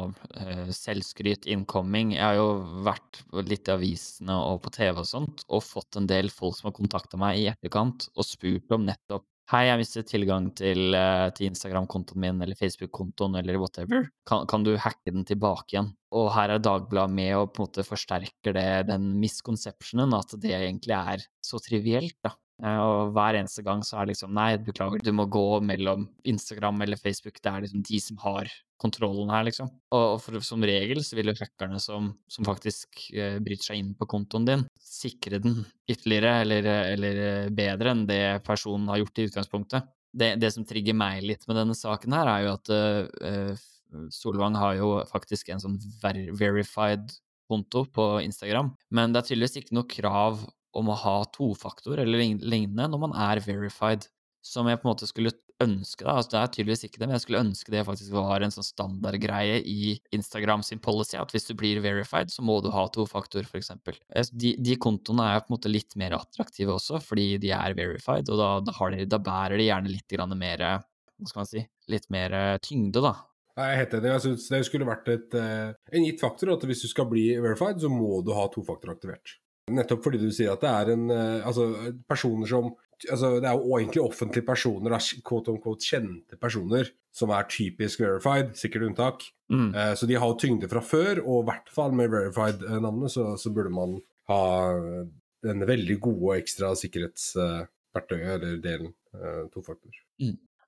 eh, 0.40 0.66
Selvskryt 0.74 1.46
incoming. 1.52 2.14
Jeg 2.16 2.24
har 2.24 2.38
jo 2.38 2.48
vært 2.86 3.22
litt 3.46 3.68
i 3.68 3.74
avisene 3.76 4.36
og 4.50 4.62
på 4.64 4.72
TV 4.74 5.00
og 5.02 5.08
sånt, 5.08 5.46
og 5.48 5.64
fått 5.64 6.00
en 6.00 6.08
del 6.10 6.32
folk 6.32 6.58
som 6.58 6.70
har 6.70 6.76
kontakta 6.76 7.20
meg 7.20 7.40
i 7.40 7.48
etterkant 7.52 8.08
og 8.14 8.28
spurt 8.28 8.76
om 8.76 8.86
nettopp 8.88 9.26
Hei, 9.46 9.68
jeg 9.68 9.78
mistet 9.78 10.08
tilgang 10.10 10.48
til, 10.58 10.90
eh, 10.98 11.28
til 11.38 11.46
Instagram-kontoen 11.52 12.18
min 12.18 12.40
eller 12.42 12.58
Facebook-kontoen 12.58 13.36
eller 13.38 13.60
whatever. 13.62 14.08
Kan, 14.26 14.42
kan 14.50 14.64
du 14.66 14.72
hacke 14.74 15.12
den 15.14 15.22
tilbake 15.22 15.76
igjen? 15.76 15.92
Og 16.18 16.32
her 16.34 16.50
er 16.50 16.58
Dagbladet 16.58 17.14
med 17.14 17.30
og 17.38 17.52
på 17.54 17.62
en 17.62 17.68
måte 17.68 17.84
forsterker 17.86 18.56
det, 18.56 18.88
den 18.88 19.12
misconceptionen 19.22 20.16
at 20.18 20.34
det 20.42 20.50
egentlig 20.50 20.96
er 20.98 21.22
så 21.46 21.62
trivielt, 21.62 22.18
da. 22.26 22.34
Eh, 22.58 22.80
Og 22.82 23.12
hver 23.14 23.38
eneste 23.38 23.62
gang 23.62 23.86
så 23.86 24.00
er 24.00 24.08
det 24.08 24.16
liksom 24.16 24.34
Nei, 24.34 24.56
beklager, 24.66 24.98
du 24.98 25.12
må 25.14 25.28
gå 25.30 25.60
mellom 25.62 26.08
Instagram 26.26 26.82
eller 26.82 26.98
Facebook. 26.98 27.38
Det 27.38 27.52
er 27.52 27.68
liksom 27.68 27.86
de 27.86 28.02
som 28.02 28.18
har 28.26 28.50
kontrollen 28.81 29.31
her, 29.32 29.44
liksom. 29.49 29.70
Og 29.96 30.19
for, 30.23 30.38
som 30.44 30.64
regel 30.67 31.02
så 31.05 31.17
vil 31.19 31.31
jo 31.31 31.37
hackerne 31.38 31.78
som, 31.82 32.11
som 32.31 32.46
faktisk 32.46 33.08
eh, 33.14 33.38
bryter 33.43 33.70
seg 33.70 33.81
inn 33.81 33.93
på 33.96 34.08
kontoen 34.11 34.49
din, 34.49 34.64
sikre 34.81 35.40
den 35.43 35.62
ytterligere 35.88 36.34
eller, 36.44 36.70
eller 36.94 37.23
eh, 37.28 37.52
bedre 37.56 37.94
enn 37.94 38.05
det 38.08 38.23
personen 38.46 38.88
har 38.93 39.00
gjort 39.02 39.23
i 39.23 39.28
utgangspunktet. 39.31 39.88
Det, 40.17 40.34
det 40.40 40.52
som 40.55 40.64
trigger 40.69 40.96
meg 40.96 41.25
litt 41.25 41.44
med 41.49 41.58
denne 41.61 41.76
saken 41.76 42.17
her, 42.17 42.32
er 42.32 42.44
jo 42.44 42.52
at 42.55 42.75
eh, 42.76 43.64
Solvang 44.12 44.56
har 44.58 44.76
jo 44.78 44.90
faktisk 45.08 45.50
en 45.52 45.62
sånn 45.62 45.78
ver 46.02 46.26
verified 46.37 47.14
konto 47.46 47.84
på 47.94 48.17
Instagram, 48.25 48.73
men 48.90 49.12
det 49.14 49.20
er 49.20 49.28
tydeligvis 49.28 49.61
ikke 49.61 49.76
noe 49.76 49.88
krav 49.88 50.40
om 50.76 50.90
å 50.90 50.99
ha 50.99 51.16
tofaktor 51.33 52.00
eller 52.02 52.21
lignende 52.42 52.88
når 52.90 53.02
man 53.06 53.14
er 53.28 53.40
verified, 53.45 54.09
som 54.45 54.68
jeg 54.68 54.80
på 54.80 54.87
en 54.87 54.92
måte 54.92 55.09
skulle 55.09 55.33
ønske, 55.62 56.04
det. 56.04 56.12
Altså, 56.12 56.30
det 56.32 56.40
er 56.40 56.52
tydeligvis 56.54 56.84
ikke 56.88 57.00
det, 57.00 57.06
men 57.08 57.16
jeg 57.16 57.25
skulle 57.25 57.42
ønske 57.44 57.72
det 57.72 57.84
faktisk 57.88 58.16
var 58.16 58.44
en 58.44 58.54
sånn 58.54 58.66
standardgreie 58.66 59.60
i 59.62 59.94
Instagram 60.16 60.64
sin 60.66 60.82
policy, 60.82 61.16
at 61.20 61.32
hvis 61.34 61.48
du 61.48 61.54
blir 61.58 61.80
verified, 61.84 62.32
så 62.32 62.44
må 62.46 62.58
du 62.64 62.70
ha 62.75 62.86
tofaktor, 62.92 63.46
for 63.48 63.60
eksempel. 63.60 63.98
Eh, 64.10 64.26
De, 64.32 64.56
de 64.60 64.76
kontoene 64.80 65.30
er 65.32 65.40
på 65.44 65.50
en 65.50 65.56
måte 65.56 65.72
litt 65.72 65.96
mer 65.96 66.18
attraktive 66.18 66.76
også, 66.76 67.00
fordi 67.04 67.36
de 67.42 67.54
er 67.56 67.76
verified, 67.78 68.28
og 68.28 68.42
da, 68.42 68.50
da, 68.66 68.90
de, 68.96 69.08
da 69.08 69.22
bærer 69.22 69.56
de 69.60 69.70
gjerne 69.70 69.92
litt 69.92 70.20
mer 70.36 70.66
Hva 70.66 71.30
skal 71.30 71.40
man 71.40 71.48
si? 71.48 71.64
Litt 71.88 72.10
mer 72.12 72.58
tyngde, 72.60 73.00
da. 73.00 73.14
Jeg 73.56 73.72
er 73.72 73.78
helt 73.80 73.94
enig. 73.96 74.10
Jeg 74.12 74.22
synes 74.26 74.46
det 74.52 74.58
skulle 74.68 74.88
vært 74.88 75.06
et, 75.08 75.34
eh, 75.40 75.72
en 75.96 76.04
gitt 76.04 76.20
faktor 76.20 76.52
at 76.52 76.64
hvis 76.68 76.82
du 76.84 76.90
skal 76.90 77.08
bli 77.08 77.30
verified, 77.40 77.80
så 77.80 77.88
må 77.88 78.20
du 78.25 78.34
ha 78.36 78.44
tofaktor 78.52 78.92
aktivert. 78.92 79.38
Nettopp 79.66 80.04
fordi 80.04 80.20
du 80.23 80.28
sier 80.30 80.52
at 80.52 80.62
det 80.62 80.70
er 80.70 80.92
en 80.94 81.08
eh, 81.11 81.46
Altså, 81.46 81.66
personer 82.06 82.46
som 82.50 82.68
altså, 83.11 83.32
Det 83.42 83.49
er 83.50 83.56
jo 83.58 83.78
egentlig 83.78 84.04
offentlige 84.04 84.46
personer, 84.46 84.94
quote 85.26 85.52
on 85.52 85.61
quote 85.62 85.85
kjente 85.85 86.38
personer, 86.40 86.92
som 87.12 87.32
er 87.35 87.49
typisk 87.50 88.00
verified, 88.04 88.54
sikkert 88.56 88.87
unntak. 88.90 89.26
Mm. 89.52 89.70
Eh, 89.75 89.92
så 89.99 90.08
de 90.08 90.16
har 90.16 90.32
jo 90.32 90.38
tyngde 90.40 90.70
fra 90.70 90.82
før, 90.85 91.20
og 91.25 91.42
i 91.42 91.49
hvert 91.50 91.73
fall 91.75 91.96
med 91.99 92.12
verified-navnet, 92.14 93.12
så, 93.12 93.35
så 93.40 93.52
burde 93.52 93.75
man 93.75 93.99
ha 94.30 94.42
den 95.46 95.66
veldig 95.68 95.99
gode 96.02 96.38
ekstra 96.40 96.73
sikkerhetsverktøyet, 96.78 98.32
eller 98.38 98.58
delen, 98.62 98.94
eh, 99.18 99.44
tofaktor. 99.54 100.02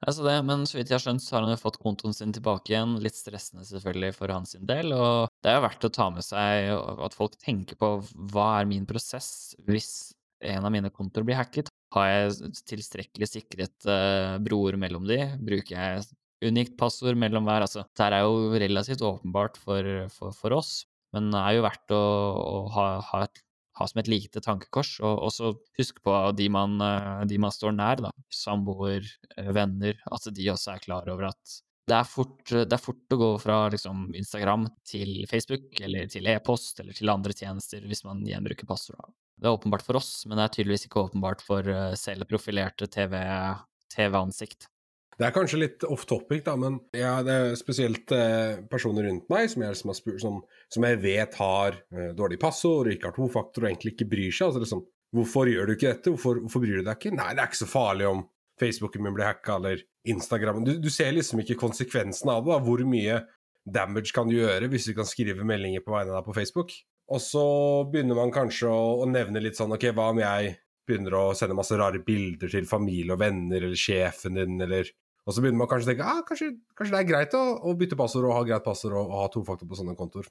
Altså 0.07 0.23
det, 0.23 0.37
men 0.47 0.63
så 0.69 0.79
vidt 0.79 0.93
jeg 0.93 0.95
har 0.95 1.03
skjønt, 1.03 1.23
så 1.25 1.35
har 1.35 1.45
han 1.45 1.53
jo 1.53 1.59
fått 1.59 1.81
kontoen 1.83 2.15
sin 2.15 2.35
tilbake 2.35 2.71
igjen. 2.71 2.95
Litt 3.03 3.19
stressende 3.19 3.67
selvfølgelig 3.67 4.13
for 4.15 4.31
hans 4.31 4.55
del, 4.69 4.93
og 4.95 5.33
det 5.43 5.51
er 5.51 5.59
jo 5.59 5.65
verdt 5.67 5.89
å 5.89 5.95
ta 5.95 6.07
med 6.15 6.27
seg 6.27 6.71
at 7.09 7.17
folk 7.19 7.35
tenker 7.43 7.79
på 7.81 7.91
hva 8.31 8.49
er 8.61 8.71
min 8.71 8.87
prosess 8.87 9.57
hvis 9.67 10.13
en 10.47 10.63
av 10.63 10.71
mine 10.71 10.93
kontoer 10.95 11.27
blir 11.27 11.39
hacket? 11.39 11.73
Har 11.97 12.07
jeg 12.13 12.53
tilstrekkelig 12.69 13.31
sikret 13.31 13.89
uh, 13.89 14.37
broer 14.45 14.79
mellom 14.79 15.09
de? 15.09 15.19
Bruker 15.43 15.75
jeg 15.75 16.07
unikt 16.47 16.77
passord 16.79 17.19
mellom 17.19 17.49
hver? 17.49 17.65
Altså, 17.67 17.83
det 17.99 18.07
er 18.07 18.23
jo 18.23 18.53
relativt 18.55 19.03
åpenbart 19.03 19.59
for, 19.59 19.91
for, 20.15 20.37
for 20.37 20.59
oss, 20.61 20.73
men 21.17 21.33
det 21.33 21.43
er 21.43 21.57
jo 21.57 21.67
verdt 21.67 21.97
å, 21.97 22.03
å 22.45 22.57
ha, 22.77 22.87
ha, 23.09 23.25
et, 23.27 23.43
ha 23.79 23.87
som 23.89 24.01
et 24.03 24.11
lite 24.11 24.43
tankekors, 24.45 24.97
og 25.05 25.23
også 25.29 25.53
huske 25.79 26.03
på 26.05 26.17
de 26.39 26.49
man, 26.53 26.77
eh, 26.83 27.25
de 27.31 27.39
man 27.41 27.55
står 27.55 27.75
nær, 27.77 28.03
da. 28.09 28.13
Samboer, 28.35 29.07
eh, 29.37 29.51
venner, 29.55 29.99
at 30.11 30.29
de 30.35 30.51
også 30.53 30.75
er 30.75 30.85
klar 30.85 31.09
over 31.09 31.31
at 31.33 31.59
Det 31.89 31.97
er 31.97 32.05
fort, 32.05 32.45
det 32.45 32.73
er 32.75 32.83
fort 32.85 33.15
å 33.15 33.17
gå 33.17 33.29
fra 33.41 33.71
liksom, 33.73 34.11
Instagram 34.13 34.67
til 34.85 35.25
Facebook, 35.31 35.81
eller 35.81 36.05
til 36.13 36.27
e-post, 36.29 36.81
eller 36.81 36.93
til 36.93 37.09
andre 37.09 37.33
tjenester 37.33 37.81
hvis 37.81 38.05
man 38.05 38.21
gjenbruker 38.29 38.69
passord. 38.69 39.15
Det 39.41 39.49
er 39.49 39.57
åpenbart 39.57 39.87
for 39.87 39.97
oss, 39.97 40.27
men 40.27 40.37
det 40.37 40.45
er 40.45 40.53
tydeligvis 40.59 40.85
ikke 40.85 41.07
åpenbart 41.07 41.41
for 41.41 41.65
uh, 41.65 41.95
selv 41.97 42.29
profilerte 42.29 42.91
TV-ansikt. 42.93 44.69
TV 44.69 44.78
det 45.19 45.27
er 45.27 45.35
kanskje 45.35 45.59
litt 45.59 45.85
off 45.89 46.05
topic, 46.07 46.45
da, 46.47 46.55
men 46.61 46.77
ja, 46.95 47.17
det 47.27 47.35
er 47.35 47.57
spesielt 47.59 48.13
eh, 48.15 48.61
personer 48.71 49.09
rundt 49.09 49.27
meg 49.33 49.49
som 49.51 49.65
jeg, 49.67 49.79
som, 49.81 49.91
spurt, 49.97 50.21
som, 50.23 50.37
som 50.71 50.87
jeg 50.87 51.01
vet 51.03 51.35
har 51.41 51.81
eh, 51.91 52.13
dårlig 52.19 52.39
passord 52.43 52.87
og 52.87 52.95
ikke 52.95 53.11
har 53.11 53.17
tofaktor 53.17 53.67
og 53.67 53.71
egentlig 53.73 53.97
ikke 53.97 54.07
bryr 54.13 54.31
seg. 54.31 54.53
altså 54.53 54.63
liksom, 54.63 54.85
Hvorfor 55.17 55.51
gjør 55.51 55.67
du 55.67 55.75
ikke 55.75 55.91
dette? 55.91 56.13
Hvorfor, 56.13 56.39
hvorfor, 56.45 56.63
bryr 56.63 56.79
du 56.79 56.87
deg 56.87 57.01
ikke? 57.01 57.15
Nei, 57.17 57.33
det 57.35 57.43
er 57.43 57.51
ikke 57.51 57.63
så 57.65 57.71
farlig 57.71 58.07
om 58.07 58.23
Facebooken 58.61 59.03
min 59.03 59.17
blir 59.17 59.27
hacka 59.27 59.57
eller 59.59 59.83
Instagram. 60.07 60.63
Du, 60.67 60.73
du, 60.83 60.89
ser 60.93 61.11
liksom 61.17 61.43
ikke 61.43 61.59
konsekvensen 61.59 62.31
av 62.31 62.45
det. 62.45 62.53
da, 62.53 62.61
Hvor 62.69 62.85
mye 62.87 63.19
damage 63.69 64.15
kan 64.15 64.31
du 64.31 64.37
gjøre 64.37 64.71
hvis 64.71 64.87
du 64.87 64.95
kan 64.99 65.09
skrive 65.09 65.47
meldinger 65.49 65.83
på 65.83 65.97
vegne 65.97 66.15
av 66.15 66.21
deg 66.21 66.29
på 66.29 66.37
Facebook? 66.39 66.77
Og 67.09 67.25
så 67.25 67.45
begynner 67.91 68.21
man 68.21 68.35
kanskje 68.35 68.71
å, 68.71 69.01
å 69.03 69.11
nevne 69.11 69.43
litt 69.43 69.59
sånn 69.59 69.75
OK, 69.75 69.89
hva 69.97 70.11
om 70.13 70.23
jeg 70.23 70.55
begynner 70.89 71.17
å 71.17 71.25
sende 71.37 71.57
masse 71.57 71.77
rare 71.77 72.01
bilder 72.05 72.53
til 72.53 72.69
familie 72.69 73.17
og 73.17 73.23
venner 73.23 73.65
eller 73.65 73.79
sjefen 73.79 74.39
din 74.39 74.61
eller 74.65 74.89
og 75.29 75.35
så 75.37 75.45
begynner 75.45 75.61
man 75.61 75.69
kanskje 75.69 75.91
å 75.91 75.93
tenke 75.93 76.09
ah, 76.09 76.21
kanskje, 76.25 76.47
kanskje 76.79 76.95
det 76.95 77.01
er 77.03 77.09
greit 77.11 77.35
å, 77.37 77.45
å, 77.61 77.75
bytte 77.77 77.99
passord 78.01 78.31
og 78.31 78.33
ha 78.33 78.45
greit 78.49 78.65
passord 78.65 78.95
og, 78.97 79.11
og 79.13 79.19
ha 79.21 79.27
tofaktor 79.35 79.69
på 79.69 79.77
sånne 79.77 79.97
kontoer. 79.99 80.25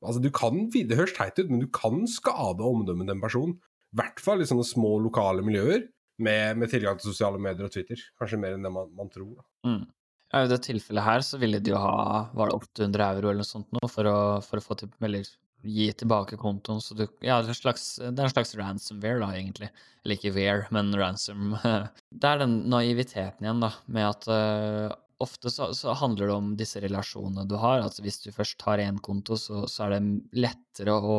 Altså, 0.00 0.22
det 0.22 0.96
høres 0.96 1.12
teit 1.12 1.36
ut, 1.42 1.50
men 1.50 1.60
du 1.60 1.68
kan 1.68 2.06
skade 2.08 2.64
omdømmet 2.64 3.04
til 3.10 3.18
en 3.18 3.20
person. 3.20 3.52
I 3.92 4.00
hvert 4.00 4.22
fall 4.24 4.40
i 4.40 4.48
sånne 4.48 4.64
små 4.64 4.94
lokale 5.04 5.44
miljøer 5.44 5.84
med, 6.24 6.56
med, 6.56 6.70
tilgang 6.72 6.96
til 6.96 7.10
sosiale 7.10 7.40
medier 7.42 7.68
og 7.68 7.74
Twitter. 7.74 8.00
Kanskje 8.16 8.40
mer 8.40 8.56
enn 8.56 8.64
det 8.64 8.72
man, 8.72 8.88
man 8.96 9.12
tror. 9.12 9.42
Mm. 9.66 9.82
Ja, 10.30 10.44
I 10.46 10.48
det 10.48 10.62
tilfellet 10.64 11.04
her 11.04 11.26
så 11.26 11.40
ville 11.42 11.60
de 11.60 11.74
jo 11.74 11.82
ha 11.82 12.24
var 12.38 12.48
det 12.48 12.60
800 12.62 13.06
euro 13.18 13.32
eller 13.32 13.42
noe 13.42 13.50
sånt 13.50 13.68
nå 13.76 13.92
for 13.92 14.08
å, 14.08 14.18
for 14.46 14.62
å 14.62 14.64
få 14.64 14.78
til, 14.80 14.92
eller 15.04 15.28
gi 15.62 15.90
tilbake 15.92 16.38
kontoen. 16.40 16.80
Så 16.80 16.96
du, 16.96 17.04
ja, 17.24 17.40
det 17.42 17.52
er, 17.52 17.58
slags, 17.58 17.86
det 18.00 18.14
er 18.14 18.28
en 18.28 18.32
slags 18.32 18.54
ransomware, 18.58 19.20
da, 19.22 19.30
egentlig. 19.36 19.70
Eller 20.04 20.16
ikke 20.16 20.34
wear, 20.36 20.64
men 20.74 20.92
ransom. 20.96 21.54
Det 22.20 22.26
er 22.28 22.42
den 22.42 22.56
naiviteten 22.72 23.44
igjen, 23.44 23.62
da, 23.62 23.72
med 23.92 24.06
at 24.08 24.28
uh, 24.32 24.94
ofte 25.20 25.52
så, 25.52 25.70
så, 25.76 25.92
handler 26.00 26.30
det 26.30 26.36
om 26.36 26.54
disse 26.58 26.80
relasjonene 26.82 27.46
du 27.48 27.56
har. 27.60 27.82
Altså 27.84 28.04
hvis 28.04 28.22
du 28.24 28.30
først 28.34 28.62
har 28.66 28.82
én 28.82 29.00
konto, 29.04 29.36
så, 29.40 29.66
så, 29.68 29.86
er 29.86 29.98
det 29.98 30.46
lettere 30.46 30.96
å, 30.96 31.18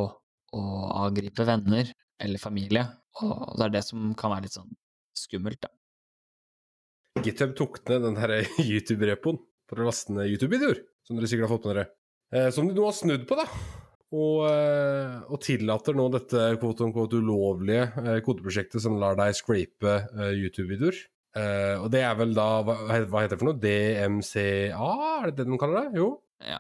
å 0.58 0.64
angripe 1.06 1.46
venner 1.48 1.92
eller 2.22 2.42
familie. 2.42 2.88
Og 3.22 3.60
det 3.60 3.68
er 3.68 3.78
det 3.78 3.86
som 3.86 4.12
kan 4.18 4.34
være 4.34 4.48
litt 4.48 4.58
sånn 4.58 4.74
skummelt, 5.18 5.62
da. 5.62 5.72
GitHub 7.22 7.54
tok 7.58 7.82
ned 7.90 8.06
den 8.08 8.18
her 8.22 8.38
YouTube-repoen 8.72 9.42
for 9.70 9.82
å 9.82 9.88
laste 9.90 10.16
ned 10.16 10.32
YouTube-videoer, 10.32 10.82
som 11.06 11.20
dere 11.20 11.30
sikkert 11.30 11.50
har 11.50 11.54
fått 11.54 11.68
med 11.70 11.76
dere. 11.76 11.88
Eh, 12.32 12.50
som 12.56 12.68
de 12.68 12.76
nå 12.76 12.88
har 12.88 12.96
snudd 12.96 13.28
på, 13.28 13.38
da. 13.40 13.48
Og, 14.12 14.44
eh, 14.50 15.20
og, 15.32 15.38
tillater 15.44 15.96
nå 15.96 16.10
dette 16.12 16.50
quote 16.60 16.84
unquote 16.84 17.22
ulovlige 17.24 17.86
eh, 18.02 18.18
kodeprosjektet 18.26 18.84
som 18.84 18.98
lar 19.00 19.16
deg 19.20 19.38
scrape 19.38 19.94
eh, 20.12 20.34
YouTube-videoer. 20.42 21.00
og 21.80 21.88
det 21.94 22.02
er 22.04 22.18
vel 22.20 22.34
da 22.36 22.48
hva, 22.68 22.76
heter 22.92 23.32
det 23.32 23.38
for 23.40 23.48
noe? 23.48 23.62
DMCA, 23.62 24.90
er 25.22 25.30
det 25.30 25.38
det 25.38 25.46
de 25.48 25.60
kaller 25.62 25.86
det? 25.88 26.02
Jo? 26.02 26.10
Ja, 26.44 26.58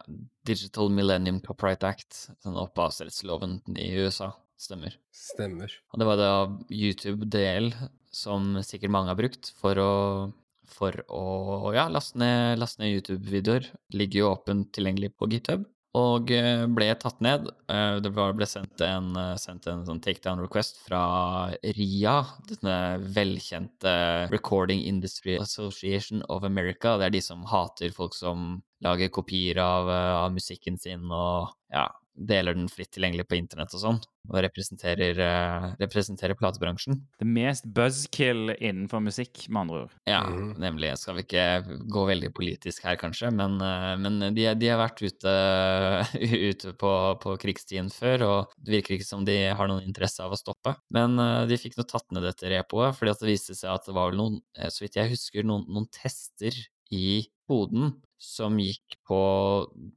Digital 0.47 0.93
Millennium 0.93 1.41
Copyright 1.43 1.83
Act, 1.83 2.29
sånn 2.39 2.55
opphavsrettsloven 2.61 3.59
i 3.75 3.89
USA. 3.99 4.29
Stemmer. 4.61 4.95
Stemmer. 5.11 5.73
Og 5.91 5.99
det 5.99 6.07
var 6.07 6.21
da 6.21 6.31
YouTube 6.69 7.27
DL, 7.33 7.73
som 8.15 8.61
sikkert 8.63 8.93
mange 8.95 9.11
har 9.11 9.19
brukt 9.19 9.51
for 9.59 9.81
å 9.81 9.91
for 10.71 10.95
å 11.11 11.73
ja, 11.75 11.89
laste 11.91 12.15
ned, 12.21 12.61
ned 12.79 12.93
YouTube-videoer. 12.95 13.67
Ligger 13.91 14.21
jo 14.21 14.29
åpent 14.31 14.69
tilgjengelig 14.71 15.11
på 15.19 15.27
GitHub 15.33 15.65
og 15.97 16.31
eh, 16.31 16.63
ble 16.71 16.87
tatt 16.99 17.19
ned. 17.23 17.49
Eh, 17.71 17.97
det 18.03 18.11
ble 18.15 18.47
sendt 18.47 18.81
en, 18.85 19.11
eh, 19.19 19.35
sendt 19.41 19.67
en 19.67 19.83
sånn 19.87 19.99
takedown 20.03 20.39
request 20.39 20.79
fra 20.85 21.03
RIA, 21.61 22.15
denne 22.47 22.77
velkjente 23.15 23.95
Recording 24.31 24.85
Industry 24.87 25.35
Association 25.41 26.23
of 26.29 26.47
America. 26.47 26.95
Det 26.97 27.09
er 27.09 27.17
de 27.17 27.23
som 27.25 27.43
hater 27.51 27.91
folk 27.95 28.15
som 28.15 28.61
lager 28.81 29.11
kopier 29.13 29.61
av, 29.63 29.89
av 30.25 30.29
musikken 30.33 30.79
sin 30.81 31.07
og 31.11 31.51
ja, 31.71 31.87
deler 32.15 32.55
den 32.55 32.69
fritt 32.69 32.91
tilgjengelig 32.93 33.25
på 33.29 33.37
internett 33.37 33.73
og 33.75 33.81
sånn, 33.81 33.99
og 34.29 34.37
representerer, 34.45 35.17
uh, 35.17 35.67
representerer, 35.81 36.35
platebransjen. 36.37 36.99
Det 37.19 37.27
mest 37.27 37.65
buzzkill 37.75 38.53
innenfor 38.57 39.01
musikk, 39.03 39.45
med 39.49 39.61
andre 39.63 39.79
ord. 39.85 39.95
Ja, 40.09 40.21
mm. 40.27 40.51
nemlig. 40.61 40.91
Skal 41.01 41.17
vi 41.17 41.25
ikke 41.25 41.45
gå 41.91 42.05
veldig 42.09 42.31
politisk 42.37 42.85
her, 42.87 42.97
kanskje, 43.01 43.31
men, 43.35 43.57
uh, 43.63 43.93
men 44.01 44.19
de, 44.35 44.47
de, 44.59 44.71
har 44.71 44.81
vært 44.81 45.01
ute, 45.05 45.35
ute 46.51 46.75
på, 46.81 46.93
på, 47.23 47.37
krigstiden 47.41 47.91
før, 47.93 48.27
og 48.27 48.57
det 48.59 48.77
virker 48.77 48.97
ikke 48.97 49.09
som 49.09 49.25
de 49.27 49.39
har 49.55 49.71
noen 49.71 49.87
interesse 49.87 50.23
av 50.23 50.35
å 50.35 50.39
stoppe. 50.39 50.75
Men 50.93 51.17
de 51.49 51.59
fikk 51.59 51.79
nå 51.79 51.87
tatt 51.89 52.09
ned 52.13 52.27
dette 52.27 52.51
repoet, 52.51 52.97
fordi 52.97 53.15
det 53.21 53.31
viste 53.31 53.57
seg 53.57 53.73
at 53.73 53.87
det 53.87 53.95
var 53.97 54.11
vel 54.11 54.21
noen, 54.21 54.39
så 54.67 54.85
vidt 54.85 54.99
jeg 54.99 55.15
husker, 55.15 55.47
noen, 55.47 55.65
noen 55.71 55.89
tester 55.95 56.55
i 56.91 57.23
koden 57.51 57.91
som 58.21 58.59
gikk 58.61 58.99
på 59.07 59.21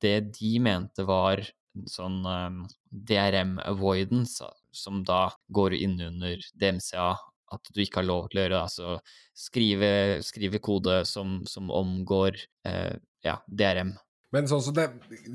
det 0.03 0.19
de 0.39 0.57
mente 0.65 1.05
var 1.07 1.43
sånn 1.91 2.23
um, 2.25 2.63
DRM 2.89 3.59
avoidance, 3.65 4.47
som 4.75 5.03
da 5.07 5.29
går 5.55 5.77
inn 5.77 5.99
under 6.07 6.41
DMCA, 6.59 7.13
at 7.55 7.71
du 7.75 7.83
ikke 7.83 8.01
har 8.01 8.09
lov 8.09 8.31
til 8.31 8.41
å 8.41 8.45
gjøre 8.45 8.55
det. 8.55 8.63
Altså 8.63 9.45
skrive, 9.47 9.91
skrive 10.27 10.61
kode 10.65 11.03
som, 11.09 11.43
som 11.51 11.71
omgår 11.75 12.39
uh, 12.69 12.95
ja, 13.27 13.39
DRM. 13.47 13.95
Men 14.35 14.49
sånn 14.51 14.63
som 14.67 14.75
det, 14.75 14.89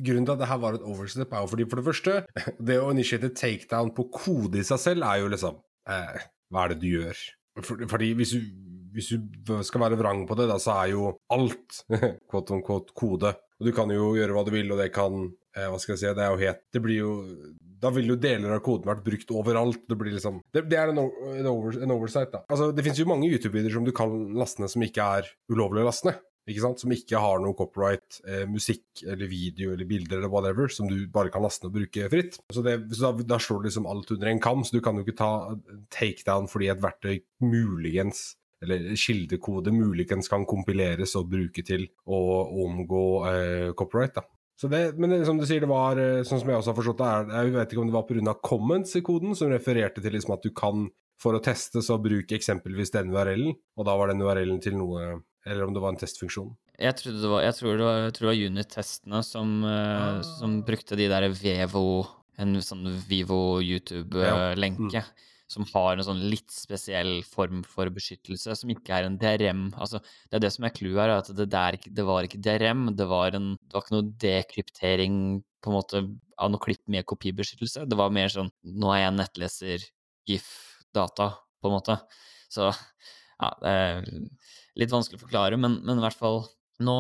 Grunnen 0.04 0.26
til 0.28 0.34
at 0.36 0.42
det 0.42 0.50
her 0.50 0.60
var 0.60 0.76
et 0.76 0.84
overstep, 0.84 1.32
er 1.32 1.44
jo 1.44 1.52
fordi 1.54 1.68
for 1.72 1.80
det 1.80 1.88
første 1.88 2.16
Det 2.70 2.80
å 2.82 2.90
initiate 2.92 3.30
takedown 3.32 3.94
på 3.96 4.10
kode 4.12 4.60
i 4.60 4.66
seg 4.68 4.82
selv 4.82 5.08
er 5.08 5.22
jo 5.22 5.30
liksom 5.32 5.60
eh, 5.88 6.26
Hva 6.52 6.66
er 6.66 6.74
det 6.74 6.82
du 6.82 6.90
gjør? 6.90 7.22
For, 7.64 7.86
fordi 7.92 8.10
hvis 8.20 8.34
du, 8.36 8.50
hvis 9.00 9.12
du 9.16 9.54
skal 9.66 9.88
være 9.88 10.00
vrang 10.00 10.26
på 10.30 10.38
det, 10.38 10.50
da 10.52 10.60
så 10.62 10.76
er 10.84 10.94
jo 10.94 11.14
alt 11.34 11.82
quote 12.30 12.56
on 12.56 12.66
quote 12.66 12.96
kode. 12.98 13.34
Og 13.60 13.68
du 13.68 13.74
kan 13.76 13.92
jo 13.92 14.14
gjøre 14.18 14.36
hva 14.36 14.46
du 14.48 14.54
vil, 14.56 14.72
og 14.72 14.80
det 14.80 14.92
kan 14.96 15.26
eh, 15.58 15.68
Hva 15.68 15.80
skal 15.82 15.96
jeg 15.96 16.02
si 16.02 16.14
Det 16.16 16.24
er 16.24 16.32
jo 16.32 16.40
helt 16.40 16.62
Det 16.72 16.82
blir 16.84 17.02
jo 17.02 17.10
Da 17.84 17.92
vil 17.92 18.14
jo 18.14 18.16
deler 18.20 18.56
av 18.56 18.64
koden 18.64 18.88
vært 18.88 19.04
brukt 19.04 19.34
overalt. 19.36 19.84
Det 19.90 19.98
blir 20.00 20.16
liksom 20.16 20.40
Det, 20.56 20.64
det 20.72 20.80
er 20.80 20.94
en, 20.94 21.04
en, 21.04 21.52
over, 21.52 21.76
en, 21.76 21.96
oversight, 21.96 22.32
da. 22.32 22.46
Altså, 22.48 22.72
det 22.76 22.86
finnes 22.86 23.02
jo 23.02 23.10
mange 23.10 23.28
YouTube-videoer 23.28 23.76
som 23.76 23.88
du 23.88 23.94
kan 23.96 24.16
laste 24.40 24.64
ned 24.64 24.72
som 24.72 24.84
ikke 24.86 25.12
er 25.20 25.30
ulovlig 25.52 25.84
å 25.84 25.90
laste 25.90 26.10
ned. 26.10 26.24
Ikke 26.50 26.64
sant? 26.64 26.82
Som 26.82 26.94
ikke 26.96 27.20
har 27.22 27.42
noe 27.44 27.56
copyright, 27.58 28.20
eh, 28.26 28.46
musikk 28.50 29.04
eller 29.04 29.30
video 29.30 29.74
eller 29.76 29.88
bilder 29.90 30.18
eller 30.18 30.32
whatever, 30.34 30.72
som 30.72 30.90
du 30.90 31.04
bare 31.12 31.32
kan 31.34 31.44
laste 31.46 31.66
ned 31.66 31.72
og 31.72 31.78
bruke 31.78 32.10
fritt. 32.12 32.40
Så, 32.50 32.64
det, 32.66 32.78
så 32.96 33.10
da, 33.12 33.28
da, 33.36 33.40
slår 33.44 33.62
du 33.62 33.70
liksom 33.70 33.90
alt 33.90 34.12
under 34.16 34.32
en 34.32 34.42
kam, 34.44 34.64
så 34.66 34.78
du 34.78 34.84
kan 34.86 34.98
jo 34.98 35.06
ikke 35.06 35.20
ta 35.20 35.32
takedown 35.94 36.50
fordi 36.50 36.72
et 36.74 36.84
verktøy 36.84 37.20
muligens 37.44 38.32
eller 38.64 38.96
kildekode 39.00 39.72
muligens 39.72 40.30
kan 40.32 40.46
kompileres 40.48 41.16
og 41.20 41.30
bruke 41.32 41.64
til 41.66 41.88
å 42.08 42.20
omgå 42.66 43.06
eh, 43.30 43.72
copyright. 43.78 44.18
da. 44.20 44.26
Så 44.60 44.68
det, 44.68 44.82
men 45.00 45.14
det, 45.14 45.22
som 45.28 45.38
du 45.40 45.46
sier, 45.48 45.64
det 45.64 45.72
var 45.72 46.00
eh, 46.02 46.22
sånn 46.28 46.42
som 46.42 46.50
jeg 46.52 46.60
også 46.60 46.74
har 46.74 46.80
forstått 46.82 47.00
det, 47.00 47.10
er, 47.10 47.30
jeg 47.38 47.54
vet 47.56 47.74
ikke 47.74 47.84
om 47.86 47.92
det 47.92 47.96
var 47.96 48.08
pga. 48.10 48.36
comments 48.44 48.98
i 49.00 49.04
koden 49.06 49.38
som 49.40 49.54
refererte 49.54 50.04
til 50.04 50.18
liksom 50.18 50.36
at 50.36 50.44
du 50.44 50.52
kan, 50.52 50.90
for 51.20 51.38
å 51.38 51.44
teste, 51.44 51.84
så 51.86 52.00
bruke 52.04 52.36
eksempelvis 52.36 52.92
den 52.96 53.14
URL-en, 53.14 53.56
og 53.80 53.88
da 53.88 53.96
var 54.00 54.12
den 54.12 54.24
URL-en 54.24 54.64
til 54.64 54.80
noe 54.80 55.22
Eller 55.48 55.64
om 55.64 55.72
det 55.74 55.80
var 55.80 55.94
en 55.94 55.98
testfunksjon. 55.98 56.50
Jeg, 56.76 56.96
det 57.00 57.30
var, 57.32 57.42
jeg 57.46 57.56
tror 57.56 57.78
det 57.80 57.86
var, 57.88 58.18
var 58.28 58.42
unit-testene 58.50 59.22
som, 59.24 59.54
uh, 59.64 59.72
ah. 59.72 60.20
som, 60.20 60.58
brukte 60.68 60.98
de 61.00 61.08
der 61.08 61.30
Vevo 61.32 62.04
En 62.40 62.60
sånn 62.64 62.84
Vivo 63.08 63.60
YouTube-lenke. 63.64 65.00
Ja. 65.00 65.08
Mm 65.08 65.28
som 65.50 65.66
har 65.72 65.98
en 65.98 66.06
sånn 66.06 66.22
litt 66.30 66.52
spesiell 66.54 67.24
form 67.26 67.64
for 67.66 67.90
beskyttelse, 67.94 68.54
som 68.60 68.72
ikke 68.74 68.94
er 68.96 69.08
en 69.08 69.18
DRM. 69.22 69.64
Altså, 69.82 70.02
det 70.30 70.38
er 70.38 70.44
det 70.46 70.52
som 70.54 70.68
er 70.68 70.74
clouet 70.76 71.02
her, 71.02 71.14
at 71.16 71.32
det, 71.36 71.48
der, 71.50 71.78
det 71.98 72.06
var 72.06 72.28
ikke 72.28 72.42
DRM, 72.46 72.92
det 72.98 73.08
var, 73.10 73.38
en, 73.38 73.56
det 73.58 73.76
var 73.76 73.86
ikke 73.86 73.96
noe 73.96 74.12
dekryptering 74.22 75.16
på 75.60 75.72
en 75.72 75.78
måte 75.80 76.04
av 76.40 76.54
noe 76.54 76.64
klipp 76.64 76.84
med 76.92 77.08
kopibeskyttelse. 77.10 77.88
Det 77.90 77.98
var 78.00 78.14
mer 78.16 78.30
sånn 78.32 78.52
nå 78.62 78.94
er 78.94 79.08
jeg 79.08 79.18
nettleser 79.18 79.88
GIF-data, 80.30 81.32
på 81.60 81.72
en 81.72 81.76
måte. 81.76 81.98
Så 82.54 82.70
ja, 82.70 83.50
det 83.64 83.74
er 83.74 84.08
litt 84.80 84.94
vanskelig 84.94 85.20
å 85.20 85.26
forklare, 85.26 85.58
men, 85.60 85.82
men 85.82 86.00
i 86.00 86.06
hvert 86.06 86.20
fall 86.20 86.44
nå, 86.84 86.96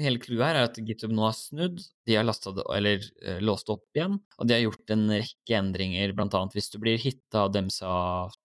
hele 0.00 0.20
clouet 0.22 0.44
her 0.46 0.58
er 0.58 0.68
at 0.68 0.80
GitHub 0.80 1.12
nå 1.14 1.26
har 1.26 1.36
snudd. 1.36 1.82
De 2.08 2.16
har 2.16 2.26
det, 2.28 2.64
eller, 2.76 3.06
uh, 3.26 3.38
låst 3.44 3.70
opp 3.72 3.86
igjen, 3.96 4.18
og 4.38 4.48
de 4.48 4.56
har 4.56 4.64
gjort 4.64 4.94
en 4.94 5.06
rekke 5.12 5.58
endringer. 5.58 6.14
Blant 6.16 6.36
annet 6.38 6.56
hvis 6.56 6.72
du 6.72 6.78
blir 6.82 7.00
hitta 7.02 7.46
av 7.46 7.54
demsa 7.56 7.92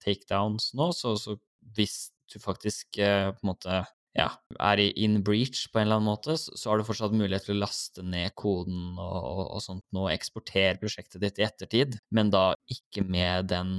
takedowns 0.04 0.74
nå, 0.78 0.92
så, 0.98 1.16
så 1.20 1.38
hvis 1.78 2.12
du 2.32 2.40
faktisk 2.44 3.00
uh, 3.00 3.32
på 3.34 3.46
en 3.46 3.54
måte 3.54 3.84
ja, 4.14 4.28
er 4.62 4.78
i 4.78 4.92
in 5.02 5.24
breach 5.26 5.66
på 5.72 5.80
en 5.80 5.88
eller 5.88 5.98
annen 5.98 6.12
måte, 6.12 6.36
så 6.38 6.70
har 6.70 6.78
du 6.78 6.86
fortsatt 6.86 7.16
mulighet 7.18 7.48
til 7.48 7.56
å 7.56 7.64
laste 7.64 8.04
ned 8.06 8.36
koden 8.38 8.94
og, 9.02 9.18
og, 9.18 9.44
og 9.58 9.64
sånt 9.66 9.86
nå, 9.96 10.06
eksportere 10.14 10.78
prosjektet 10.82 11.24
ditt 11.24 11.42
i 11.42 11.48
ettertid, 11.48 11.98
men 12.14 12.30
da 12.34 12.52
ikke 12.70 13.06
med 13.08 13.50
den 13.50 13.74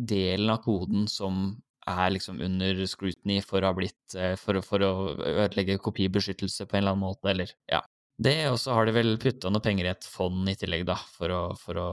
delen 0.00 0.50
av 0.54 0.62
koden 0.64 1.04
som 1.10 1.58
er 1.90 2.14
liksom 2.14 2.40
under 2.44 2.84
scrutiny 2.88 3.40
for 3.44 3.62
å 3.62 3.70
ha 3.70 3.76
blitt 3.76 4.16
eh, 4.18 4.34
For, 4.40 4.60
for 4.64 4.84
å 4.84 4.92
ødelegge 5.16 5.80
kopibeskyttelse 5.82 6.66
på 6.68 6.76
en 6.76 6.82
eller 6.82 6.96
annen 6.96 7.04
måte, 7.04 7.30
eller 7.32 7.52
ja. 7.70 7.82
Det, 8.14 8.36
og 8.46 8.60
så 8.62 8.76
har 8.76 8.86
de 8.86 8.94
vel 8.94 9.16
putta 9.18 9.50
noe 9.50 9.62
penger 9.62 9.88
i 9.88 9.90
et 9.90 10.06
fond 10.06 10.46
i 10.48 10.54
tillegg, 10.58 10.84
da, 10.86 10.94
for 11.16 11.34
å, 11.34 11.40
for 11.58 11.80
å 11.82 11.88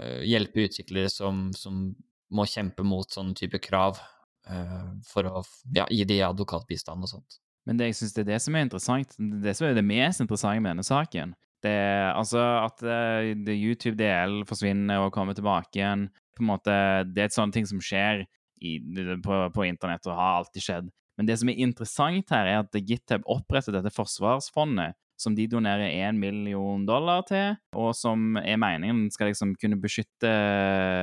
eh, 0.00 0.22
hjelpe 0.24 0.64
utviklere 0.64 1.10
som, 1.12 1.50
som 1.52 1.90
må 2.32 2.46
kjempe 2.48 2.84
mot 2.84 3.08
sånne 3.12 3.36
type 3.36 3.60
krav, 3.64 4.00
uh, 4.48 4.88
for 5.08 5.28
å 5.28 5.42
ja, 5.76 5.86
gi 5.92 6.06
de 6.08 6.22
advokatbistand 6.24 7.04
og 7.04 7.12
sånt. 7.12 7.38
Men 7.68 7.80
det, 7.80 7.90
jeg 7.90 7.98
synes 7.98 8.16
det 8.16 8.22
er 8.24 8.30
det 8.30 8.40
som 8.44 8.56
er 8.56 8.64
interessant. 8.64 9.14
Det 9.18 9.54
som 9.56 9.68
er 9.68 9.76
det 9.76 9.84
mest 9.84 10.24
interessante 10.24 10.64
med 10.64 10.72
denne 10.72 10.86
saken, 10.86 11.34
det 11.64 11.72
er 11.74 12.12
altså 12.14 12.40
at 12.62 12.84
uh, 12.86 13.52
YouTube-DL 13.52 14.42
forsvinner 14.48 15.04
og 15.04 15.12
kommer 15.12 15.36
tilbake 15.36 15.80
igjen. 15.80 16.08
På 16.36 16.44
en 16.44 16.52
måte, 16.52 16.74
Det 17.10 17.24
er 17.24 17.28
et 17.28 17.36
sånt 17.36 17.56
ting 17.56 17.66
som 17.68 17.80
skjer 17.82 18.24
i, 18.60 18.78
på, 19.24 19.42
på 19.54 19.66
internett 19.68 20.06
og 20.08 20.18
har 20.18 20.40
alltid 20.42 20.64
skjedd. 20.64 20.88
Men 21.18 21.26
det 21.26 21.38
som 21.40 21.50
er 21.50 21.60
interessant 21.64 22.30
her, 22.30 22.46
er 22.46 22.62
at 22.62 22.78
GitHub 22.78 23.26
oppretter 23.26 23.74
dette 23.74 23.92
forsvarsfondet 23.94 24.94
som 25.18 25.34
de 25.34 25.48
donerer 25.50 25.90
1 25.90 26.18
million 26.18 26.84
dollar 26.86 27.24
til, 27.26 27.56
og 27.74 27.90
som 27.98 28.38
er 28.38 28.60
meningen 28.60 29.08
skal 29.10 29.32
liksom 29.32 29.56
kunne 29.58 29.80
beskytte 29.82 30.30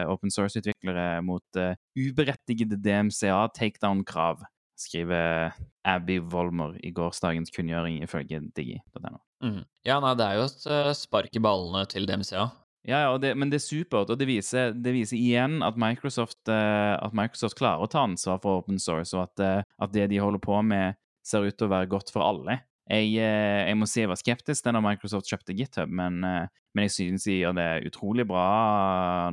open 0.07 0.31
source-utviklere 0.31 1.19
mot 1.27 1.59
uh, 1.59 1.75
uberettigede 1.99 2.79
DMCA-takedown-krav, 2.79 4.45
skriver 4.79 5.51
Abby 5.87 6.21
Volmer 6.31 6.75
i 6.83 6.91
gårsdagens 6.95 7.51
kunngjøring 7.55 8.01
ifølge 8.03 8.41
digi.no. 8.55 9.19
Mm. 9.43 9.63
Ja, 9.87 9.99
nei, 10.03 10.15
det 10.19 10.25
er 10.25 10.39
jo 10.39 10.47
et 10.47 10.65
eh, 10.71 10.91
spark 10.97 11.35
i 11.35 11.43
ballene 11.43 11.83
til 11.91 12.07
DMCA. 12.09 12.47
Ja, 12.85 12.99
ja, 13.01 13.13
det, 13.17 13.31
men 13.33 13.49
det 13.49 13.57
er 13.57 13.65
supert, 13.65 14.11
og 14.13 14.19
det 14.19 14.27
viser, 14.29 14.75
det 14.77 14.93
viser 14.93 15.17
igjen 15.17 15.57
at 15.65 15.77
Microsoft, 15.81 16.43
uh, 16.51 16.93
at 16.99 17.15
Microsoft 17.17 17.57
klarer 17.57 17.81
å 17.81 17.89
ta 17.89 18.03
ansvar 18.05 18.37
for 18.43 18.61
open 18.61 18.77
source, 18.81 19.15
og 19.17 19.25
at, 19.25 19.41
uh, 19.41 19.73
at 19.81 19.95
det 19.95 20.05
de 20.11 20.21
holder 20.21 20.43
på 20.43 20.59
med, 20.61 20.99
ser 21.25 21.47
ut 21.47 21.57
til 21.57 21.65
å 21.65 21.73
være 21.73 21.89
godt 21.89 22.13
for 22.13 22.21
alle. 22.21 22.59
Jeg, 22.85 23.09
uh, 23.17 23.65
jeg 23.65 23.79
må 23.79 23.89
si 23.89 24.03
jeg 24.03 24.11
var 24.11 24.21
skeptisk 24.21 24.69
da 24.69 24.83
Microsoft 24.85 25.31
kjøpte 25.31 25.57
GitHub, 25.57 25.89
men, 25.89 26.21
men 26.21 26.85
jeg 26.85 26.93
synes 26.93 27.25
de 27.25 27.39
gjør 27.39 27.57
det 27.57 27.69
utrolig 27.89 28.27
bra 28.29 28.45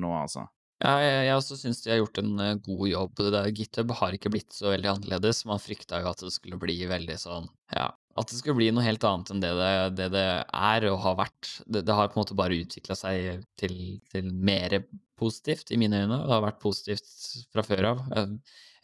nå, 0.00 0.16
altså. 0.22 0.48
Ja, 0.82 0.96
jeg, 1.04 1.18
jeg 1.28 1.36
også 1.36 1.58
syns 1.60 1.84
de 1.84 1.92
har 1.92 2.00
gjort 2.00 2.22
en 2.24 2.32
god 2.64 2.86
jobb. 2.88 3.12
Det 3.20 3.34
der 3.36 3.52
GitHub 3.54 3.92
har 4.00 4.16
ikke 4.16 4.32
blitt 4.32 4.56
så 4.56 4.72
veldig 4.72 4.96
annerledes. 4.96 5.44
Man 5.46 5.60
frykta 5.62 6.00
jo 6.02 6.08
at 6.10 6.24
det 6.24 6.32
skulle 6.34 6.58
bli 6.58 6.80
veldig 6.90 7.20
sånn 7.20 7.46
Ja, 7.76 7.92
at 8.18 8.28
det 8.28 8.38
skulle 8.38 8.58
bli 8.58 8.68
noe 8.74 8.84
helt 8.84 9.04
annet 9.08 9.30
enn 9.32 9.40
det 9.40 9.52
det, 9.56 9.70
det, 9.98 10.08
det 10.12 10.26
er 10.44 10.88
og 10.90 10.98
har 11.04 11.14
vært. 11.22 11.52
Det, 11.64 11.84
det 11.88 11.96
har 11.96 12.10
på 12.10 12.18
en 12.18 12.22
måte 12.24 12.36
bare 12.36 12.58
utvikla 12.60 12.96
seg 12.98 13.44
til, 13.60 13.78
til 14.12 14.28
mer 14.32 14.82
positivt, 15.18 15.70
i 15.72 15.78
mine 15.80 16.02
øyne. 16.02 16.18
Det 16.26 16.34
har 16.34 16.44
vært 16.44 16.60
positivt 16.62 17.08
fra 17.54 17.64
før 17.66 17.88
av. 17.92 18.02
Jeg, 18.12 18.34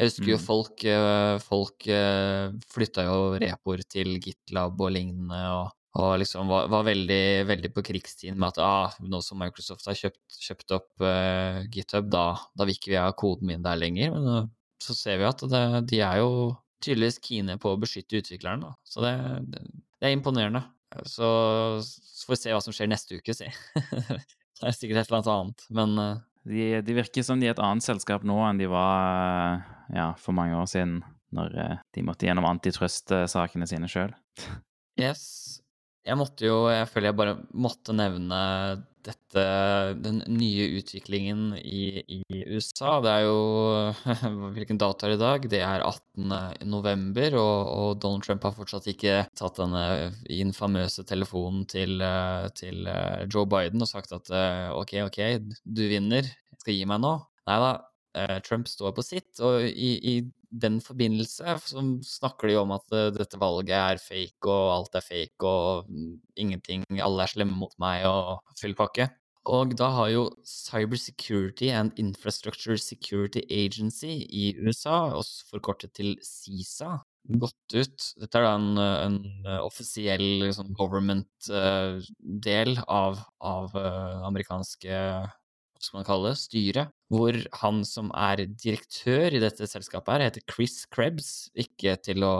husker 0.06 0.30
jo 0.30 0.38
Mm. 0.38 0.44
folk, 0.44 0.84
eh, 0.86 1.38
folk 1.42 1.88
eh, 1.90 2.54
flytta 2.70 3.04
jo 3.08 3.18
repoer 3.42 3.82
til 3.90 4.14
GitLab 4.22 4.78
og 4.80 4.92
lignende, 4.94 5.40
og, 5.56 5.72
og 5.98 6.12
liksom 6.22 6.46
var, 6.48 6.68
var 6.70 6.86
veldig, 6.86 7.24
veldig 7.48 7.72
på 7.74 7.82
krigstiden 7.88 8.38
med 8.38 8.52
at 8.54 8.62
ah, 8.62 8.94
nå 9.02 9.20
som 9.24 9.40
Microsoft 9.42 9.90
har 9.90 9.98
kjøpt, 9.98 10.38
kjøpt 10.38 10.76
opp 10.76 11.02
uh, 11.02 11.64
GitHub, 11.66 12.06
da, 12.12 12.28
da 12.54 12.68
vil 12.68 12.78
ikke 12.78 12.92
vi 12.94 13.00
ha 13.00 13.10
koden 13.18 13.50
min 13.50 13.66
der 13.66 13.80
lenger. 13.80 14.14
Men 14.14 14.30
uh, 14.30 14.48
så 14.78 14.94
ser 14.94 15.18
vi 15.18 15.26
at 15.26 15.42
det, 15.50 15.64
de 15.90 16.00
er 16.06 16.22
jo 16.22 16.30
tydeligvis 16.84 17.20
kine 17.24 17.58
på 17.60 17.74
å 17.74 17.80
beskytte 17.80 18.20
utvikleren, 18.20 18.64
da. 18.64 18.72
Så 18.86 19.02
det, 19.04 19.14
det, 19.52 19.62
det 19.98 20.10
er 20.10 20.16
imponerende. 20.16 20.64
Så, 21.04 21.28
så 21.82 22.26
får 22.26 22.34
vi 22.34 22.40
se 22.40 22.54
hva 22.54 22.62
som 22.64 22.74
skjer 22.74 22.90
neste 22.90 23.18
uke, 23.18 23.34
si. 23.36 23.50
det 23.78 24.64
er 24.64 24.76
sikkert 24.76 25.02
et 25.02 25.10
eller 25.10 25.20
annet 25.20 25.32
annet, 25.34 25.68
men 25.80 26.00
uh... 26.00 26.24
De, 26.48 26.68
de 26.80 26.94
virker 26.96 27.24
som 27.26 27.40
de 27.40 27.48
er 27.48 27.52
et 27.52 27.60
annet 27.60 27.84
selskap 27.84 28.22
nå 28.24 28.38
enn 28.46 28.60
de 28.60 28.68
var 28.70 29.58
eh, 29.58 29.66
ja, 29.98 30.06
for 30.16 30.32
mange 30.36 30.56
år 30.56 30.68
siden, 30.70 31.02
når 31.36 31.56
eh, 31.60 31.82
de 31.92 32.04
måtte 32.06 32.24
gjennom 32.24 32.46
antitrust-sakene 32.48 33.68
sine 33.68 33.90
sjøl. 33.90 34.14
Yes. 34.98 35.60
Jeg 36.08 36.16
måtte 36.18 36.46
jo 36.48 36.62
Jeg 36.72 36.88
føler 36.90 37.10
jeg 37.10 37.18
bare 37.18 37.34
måtte 37.52 37.94
nevne 37.96 38.38
dette 39.08 39.42
Den 40.04 40.18
nye 40.34 40.66
utviklingen 40.80 41.54
i, 41.60 42.02
i 42.18 42.40
USA. 42.50 42.98
Det 43.04 43.12
er 43.12 43.22
jo 43.24 43.36
Hvilken 44.56 44.80
dato 44.80 45.06
er 45.06 45.14
det 45.14 45.18
i 45.18 45.22
dag? 45.22 45.46
Det 45.54 45.60
er 45.64 45.84
18. 45.86 46.34
november, 46.68 47.36
og, 47.40 47.70
og 47.72 48.02
Donald 48.02 48.26
Trump 48.26 48.44
har 48.44 48.56
fortsatt 48.56 48.88
ikke 48.90 49.22
tatt 49.38 49.60
denne 49.60 49.84
infamøse 50.34 51.04
telefonen 51.08 51.64
til, 51.70 52.00
eh, 52.04 52.48
til 52.58 52.88
eh, 52.90 53.24
Joe 53.30 53.46
Biden 53.48 53.84
og 53.84 53.88
sagt 53.90 54.12
at 54.16 54.28
eh, 54.34 54.66
OK, 54.76 54.96
OK, 55.06 55.20
du 55.64 55.84
vinner. 55.88 56.28
Jeg 56.28 56.60
skal 56.64 56.76
gi 56.76 56.88
meg 56.90 57.00
nå. 57.04 57.14
Nei 57.48 57.60
da. 57.64 57.70
eh, 58.18 58.36
Trump 58.44 58.68
står 58.68 58.92
på 58.98 59.06
sitt, 59.06 59.30
og 59.40 59.62
i, 59.68 59.92
i 60.12 60.14
den 60.50 60.80
forbindelse 60.80 61.58
snakker 62.06 62.48
de 62.48 62.56
om 62.60 62.72
at 62.76 62.92
eh, 62.96 63.10
dette 63.14 63.38
valget 63.40 63.74
er 63.76 63.98
fake, 64.02 64.48
og 64.48 64.74
alt 64.74 64.94
er 64.98 65.04
fake, 65.04 65.44
og 65.44 65.84
mm, 65.88 66.20
ingenting 66.36 66.84
Alle 67.04 67.22
er 67.24 67.28
slemme 67.32 67.56
mot 67.58 67.74
meg, 67.82 68.06
og 68.08 68.40
full 68.60 68.74
pakke. 68.78 69.06
Og 69.48 69.72
da 69.80 69.88
har 69.96 70.08
jo 70.12 70.22
Cybersecurity 70.44 71.70
and 71.72 71.92
Infrastructure 71.96 72.76
Security 72.76 73.40
Agency 73.48 74.26
i 74.28 74.54
USA, 74.60 75.08
også 75.16 75.48
forkortet 75.52 75.92
til 75.96 76.18
CISA, 76.24 76.98
gått 77.28 77.74
ut 77.74 78.14
Dette 78.20 78.38
er 78.38 78.42
da 78.44 78.54
en, 78.56 78.78
en 78.78 79.46
offisiell 79.60 80.44
liksom, 80.44 80.74
government-del 80.76 82.78
av, 82.88 83.18
av 83.40 83.76
eh, 83.76 84.26
amerikanske 84.28 84.92
skal 85.82 86.00
man 86.00 86.06
kaller 86.08 86.34
det, 86.34 86.40
styret, 86.40 86.92
hvor 87.12 87.36
han 87.62 87.82
som 87.86 88.10
er 88.16 88.44
direktør 88.50 89.34
i 89.34 89.42
dette 89.42 89.68
selskapet 89.70 90.14
her, 90.14 90.26
heter 90.28 90.44
Chris 90.50 90.82
Krebs, 90.92 91.30
ikke 91.58 91.96
til 92.04 92.26
å 92.26 92.34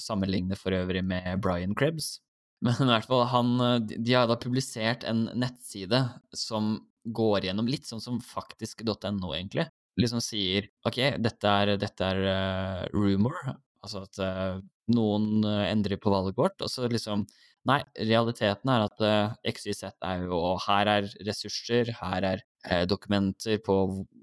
sammenligne 0.00 0.58
for 0.58 0.76
øvrig 0.76 1.04
med 1.06 1.40
Brian 1.44 1.76
Krebs. 1.78 2.18
Men 2.64 2.76
i 2.84 2.90
hvert 2.90 3.08
fall, 3.08 3.24
han, 3.32 3.52
de 3.88 3.96
de 4.04 4.16
har 4.18 4.28
da 4.28 4.36
publisert 4.40 5.06
en 5.08 5.28
nettside 5.38 6.02
som 6.36 6.74
går 7.08 7.48
gjennom 7.48 7.68
litt 7.70 7.88
sånn 7.88 8.02
som 8.04 8.18
faktisk.no, 8.20 9.32
egentlig. 9.32 9.64
Liksom 10.00 10.20
sier 10.24 10.68
ok, 10.86 10.98
dette 11.22 11.54
er, 11.62 11.74
dette 11.80 12.10
er 12.12 12.20
uh, 12.26 12.82
rumor, 12.92 13.38
altså 13.80 14.04
at 14.04 14.20
uh, 14.20 14.60
noen 14.90 15.44
eh, 15.46 15.68
endrer 15.70 16.00
på 16.02 16.10
valget 16.10 16.38
vårt, 16.38 16.58
og 16.64 16.70
så 16.70 16.88
liksom 16.90 17.24
Nei, 17.68 17.82
realiteten 17.98 18.70
er 18.72 18.86
at 18.86 19.02
uh, 19.04 19.34
XYZ 19.44 19.90
er 19.92 20.22
jo 20.24 20.38
Og 20.38 20.62
her 20.64 20.88
er 20.88 21.08
ressurser, 21.26 21.90
her 21.98 22.24
er 22.24 22.40
eh, 22.64 22.86
dokumenter 22.88 23.60
på 23.60 23.76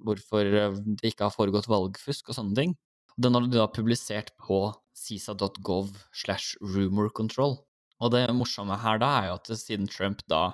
hvorfor 0.08 0.50
eh, 0.50 0.80
det 0.98 1.12
ikke 1.14 1.28
har 1.28 1.36
foregått 1.36 1.70
valgfusk 1.70 2.32
og 2.32 2.40
sånne 2.40 2.58
ting. 2.58 2.74
Den 3.22 3.38
har 3.38 3.46
du 3.46 3.54
da 3.54 3.68
publisert 3.70 4.34
på 4.42 4.72
cisa.gov 4.98 5.94
slash 6.14 6.58
rumor 6.62 7.14
control. 7.14 7.60
Og 8.02 8.14
det 8.14 8.26
morsomme 8.34 8.78
her 8.82 9.02
da 9.02 9.14
er 9.22 9.30
jo 9.30 9.38
at 9.38 9.54
siden 9.58 9.90
Trump 9.90 10.26
da 10.30 10.52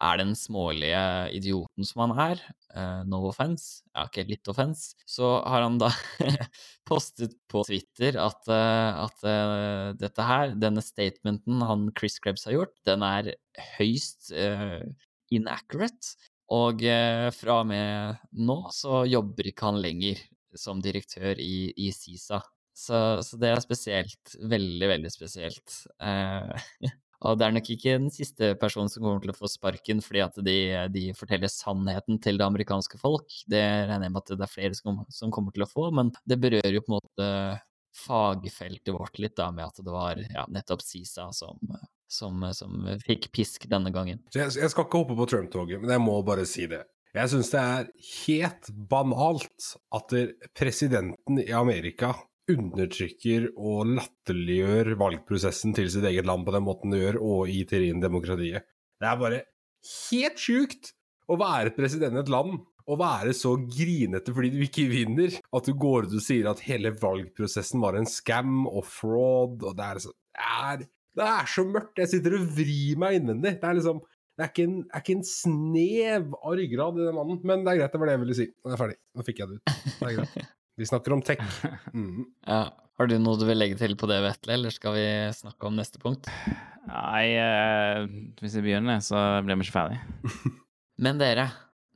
er 0.00 0.20
den 0.20 0.32
smålige 0.38 1.02
idioten 1.36 1.86
som 1.86 2.04
han 2.04 2.14
er, 2.24 2.42
uh, 2.74 3.02
no 3.08 3.22
offense, 3.28 3.82
ja, 3.92 4.06
ikke 4.08 4.26
litt 4.30 4.50
offense, 4.50 4.94
så 5.08 5.36
har 5.44 5.66
han 5.66 5.78
da 5.80 5.90
postet 6.90 7.36
på 7.50 7.62
Twitter 7.68 8.18
at, 8.20 8.40
uh, 8.48 9.04
at 9.06 9.26
uh, 9.26 9.92
dette 10.00 10.26
her, 10.30 10.56
denne 10.60 10.84
statementen 10.84 11.62
han 11.66 11.88
Chris 11.98 12.18
Krebs 12.22 12.48
har 12.48 12.56
gjort, 12.58 12.74
den 12.88 13.04
er 13.06 13.32
høyst 13.76 14.32
inaccurate. 15.30 16.16
Og 16.50 16.82
fra 17.36 17.60
og 17.62 17.68
med 17.70 18.22
nå 18.42 18.56
så 18.74 19.04
jobber 19.06 19.46
ikke 19.46 19.68
han 19.68 19.76
lenger 19.84 20.18
som 20.58 20.80
direktør 20.82 21.38
i, 21.38 21.70
i 21.78 21.92
CISA. 21.94 22.40
Så, 22.80 22.98
så 23.22 23.38
det 23.40 23.50
er 23.52 23.62
spesielt. 23.62 24.34
Veldig, 24.40 24.88
veldig 24.94 25.12
spesielt. 25.12 25.76
Eh, 26.00 26.68
og 27.20 27.36
det 27.36 27.46
er 27.46 27.52
nok 27.52 27.66
ikke 27.74 27.96
den 27.98 28.12
siste 28.12 28.54
personen 28.60 28.88
som 28.88 29.04
kommer 29.04 29.20
til 29.20 29.32
å 29.34 29.36
få 29.36 29.48
sparken 29.50 30.00
fordi 30.00 30.22
at 30.24 30.38
de, 30.44 30.58
de 30.92 31.02
forteller 31.16 31.52
sannheten 31.52 32.20
til 32.24 32.40
det 32.40 32.46
amerikanske 32.46 33.00
folk. 33.00 33.28
Det 33.50 33.60
regner 33.60 34.06
jeg 34.06 34.14
med 34.14 34.22
at 34.22 34.32
det 34.32 34.46
er 34.46 34.52
flere 34.54 34.78
som, 34.78 35.02
som 35.12 35.34
kommer 35.34 35.52
til 35.52 35.66
å 35.66 35.68
få, 35.68 35.90
men 35.96 36.14
det 36.24 36.40
berører 36.40 36.78
jo 36.78 36.84
på 36.86 36.94
en 36.94 36.96
måte 36.96 37.28
fagfeltet 38.00 38.94
vårt 38.94 39.20
litt, 39.20 39.36
da, 39.36 39.50
med 39.52 39.66
at 39.66 39.82
det 39.84 39.92
var 39.92 40.22
ja, 40.22 40.46
nettopp 40.48 40.84
CISA 40.86 41.28
som, 41.36 41.60
som, 42.08 42.46
som 42.56 42.88
fikk 43.04 43.28
pisk 43.36 43.68
denne 43.68 43.92
gangen. 43.92 44.22
Jeg, 44.32 44.54
jeg 44.56 44.72
skal 44.72 44.86
ikke 44.86 45.02
hoppe 45.02 45.18
på 45.18 45.28
Trump-toget, 45.28 45.82
men 45.82 45.92
jeg 45.92 46.04
må 46.04 46.16
bare 46.24 46.46
si 46.48 46.70
det. 46.70 46.84
Jeg 47.10 47.32
syns 47.32 47.50
det 47.50 47.60
er 47.60 47.88
helt 48.06 48.68
banalt 48.90 49.70
at 49.98 50.14
presidenten 50.54 51.40
i 51.42 51.50
Amerika 51.58 52.14
undertrykker 52.54 53.50
og 53.56 53.94
latterliggjør 53.96 54.94
valgprosessen 55.00 55.74
til 55.76 55.90
sitt 55.92 56.06
eget 56.08 56.28
land 56.28 56.46
på 56.46 56.54
den 56.54 56.66
måten 56.66 56.94
det 56.94 57.02
gjør, 57.02 57.20
og 57.22 57.52
i 57.52 57.62
teorien 57.68 58.02
demokratiet. 58.02 58.66
Det 59.00 59.08
er 59.08 59.20
bare 59.20 59.44
helt 60.10 60.42
sjukt 60.42 60.92
å 61.30 61.38
være 61.40 61.74
president 61.76 62.18
i 62.18 62.22
et 62.24 62.32
land 62.32 62.58
og 62.90 62.98
være 62.98 63.32
så 63.36 63.52
grinete 63.60 64.32
fordi 64.34 64.50
du 64.54 64.62
ikke 64.64 64.88
vinner, 64.90 65.34
at 65.54 65.66
du 65.68 65.76
går 65.78 66.08
ut 66.08 66.16
og 66.18 66.24
sier 66.24 66.48
at 66.50 66.62
hele 66.66 66.92
valgprosessen 66.98 67.82
var 67.82 67.98
en 67.98 68.08
scam 68.08 68.64
og 68.66 68.82
fraud, 68.88 69.62
og 69.62 69.76
det 69.78 69.86
er 69.86 70.02
så 70.06 70.14
det 70.40 70.46
er, 70.46 70.86
det 71.18 71.26
er 71.26 71.48
så 71.50 71.66
mørkt. 71.66 71.98
Jeg 72.00 72.10
sitter 72.14 72.38
og 72.38 72.48
vrir 72.56 73.00
meg 73.02 73.18
innvendig. 73.18 73.56
Det 73.60 73.66
er 73.66 73.76
liksom 73.76 73.98
det 74.40 74.46
er, 74.46 74.52
ikke 74.54 74.64
en, 74.64 74.76
er 74.88 75.02
ikke 75.02 75.16
en 75.18 75.26
snev 75.28 76.30
av 76.38 76.54
ryggrad 76.56 76.96
i 76.96 77.02
den 77.04 77.18
mannen, 77.18 77.42
men 77.44 77.66
det 77.66 77.74
er 77.74 77.82
greit, 77.82 77.92
det 77.92 78.00
var 78.00 78.08
det 78.08 78.14
jeg 78.14 78.22
ville 78.22 78.36
si. 78.38 78.46
Nå 78.48 78.70
er 78.70 78.72
jeg 78.72 78.80
ferdig. 78.80 78.96
Nå 79.12 79.26
fikk 79.26 79.42
jeg 79.42 79.50
det 79.50 79.58
ut. 79.58 79.74
Det 79.90 80.08
er 80.08 80.16
greit. 80.16 80.40
Vi 80.80 80.86
snakker 80.88 81.12
om 81.12 81.22
tech. 81.24 81.42
Mm. 81.92 82.24
Ja. 82.46 82.70
Har 83.00 83.08
du 83.08 83.14
noe 83.20 83.38
du 83.40 83.46
vil 83.48 83.56
legge 83.56 83.78
til 83.80 83.94
på 83.96 84.08
det, 84.08 84.18
Vetle, 84.20 84.54
eller 84.58 84.72
skal 84.72 84.92
vi 84.92 85.04
snakke 85.32 85.68
om 85.68 85.76
neste 85.76 86.00
punkt? 86.00 86.28
Nei, 86.84 87.32
eh, 87.40 88.02
hvis 88.40 88.58
vi 88.58 88.66
begynner, 88.66 89.00
så 89.04 89.16
blir 89.44 89.56
vi 89.56 89.64
ikke 89.64 89.76
ferdig. 89.76 90.00
Men 91.04 91.20
dere, 91.20 91.46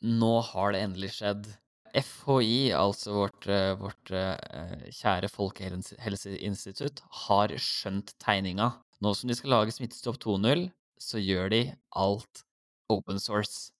nå 0.00 0.38
har 0.48 0.72
det 0.72 0.80
endelig 0.86 1.12
skjedd. 1.18 1.50
FHI, 1.94 2.72
altså 2.76 3.12
vårt, 3.18 3.48
eh, 3.52 3.74
vårt 3.80 4.14
eh, 4.16 4.88
kjære 4.96 5.28
folkehelseinstitutt, 5.32 7.04
har 7.26 7.52
skjønt 7.60 8.16
tegninga. 8.24 8.72
Nå 9.04 9.12
som 9.16 9.28
de 9.28 9.36
skal 9.36 9.52
lage 9.58 9.76
Smittestopp 9.76 10.18
2.0, 10.24 10.66
så 11.00 11.20
gjør 11.20 11.52
de 11.52 11.62
alt 12.00 12.44
open 12.92 13.20
source. 13.20 13.74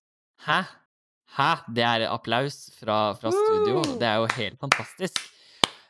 Hæ? 0.45 0.61
Hæ? 1.35 1.51
Det 1.75 1.83
er 1.83 2.09
applaus 2.09 2.69
fra, 2.79 3.15
fra 3.19 3.33
studio. 3.35 3.83
Det 3.99 4.07
er 4.07 4.21
jo 4.23 4.29
helt 4.37 4.61
fantastisk. 4.63 5.19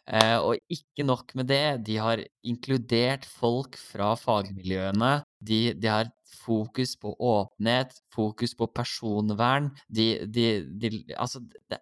Eh, 0.04 0.36
og 0.36 0.56
ikke 0.72 1.04
nok 1.04 1.32
med 1.36 1.48
det, 1.48 1.84
de 1.86 1.96
har 2.00 2.20
inkludert 2.44 3.24
folk 3.28 3.76
fra 3.80 4.12
fagmiljøene. 4.20 5.14
De, 5.40 5.60
de 5.76 5.88
har 5.88 6.10
fokus 6.44 6.92
på 7.00 7.14
åpenhet, 7.20 7.94
fokus 8.12 8.52
på 8.56 8.68
personvern. 8.72 9.70
De, 9.88 10.26
de, 10.28 10.46
de 10.80 10.92
Altså, 11.16 11.40
det, 11.70 11.80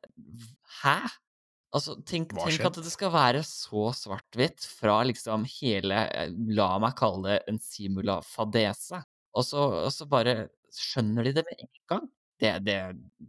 hæ? 0.83 0.98
Altså, 1.72 1.96
tenk, 2.07 2.35
tenk 2.37 2.66
at 2.68 2.79
det 2.85 2.92
skal 2.92 3.14
være 3.14 3.42
så 3.48 3.90
svart-hvitt 3.96 4.66
fra 4.68 5.01
liksom 5.09 5.46
hele 5.48 6.03
eh, 6.12 6.35
La 6.53 6.75
meg 6.83 6.98
kalle 6.98 7.31
det 7.31 7.38
en 7.51 7.62
simula-fadese. 7.62 9.03
Og 9.33 9.46
så, 9.48 9.70
og 9.87 9.94
så 9.94 10.07
bare 10.11 10.51
skjønner 10.77 11.27
de 11.27 11.38
det 11.38 11.46
med 11.48 11.64
en 11.64 11.72
gang. 11.94 12.11
Det, 12.43 12.53
det, 12.67 12.77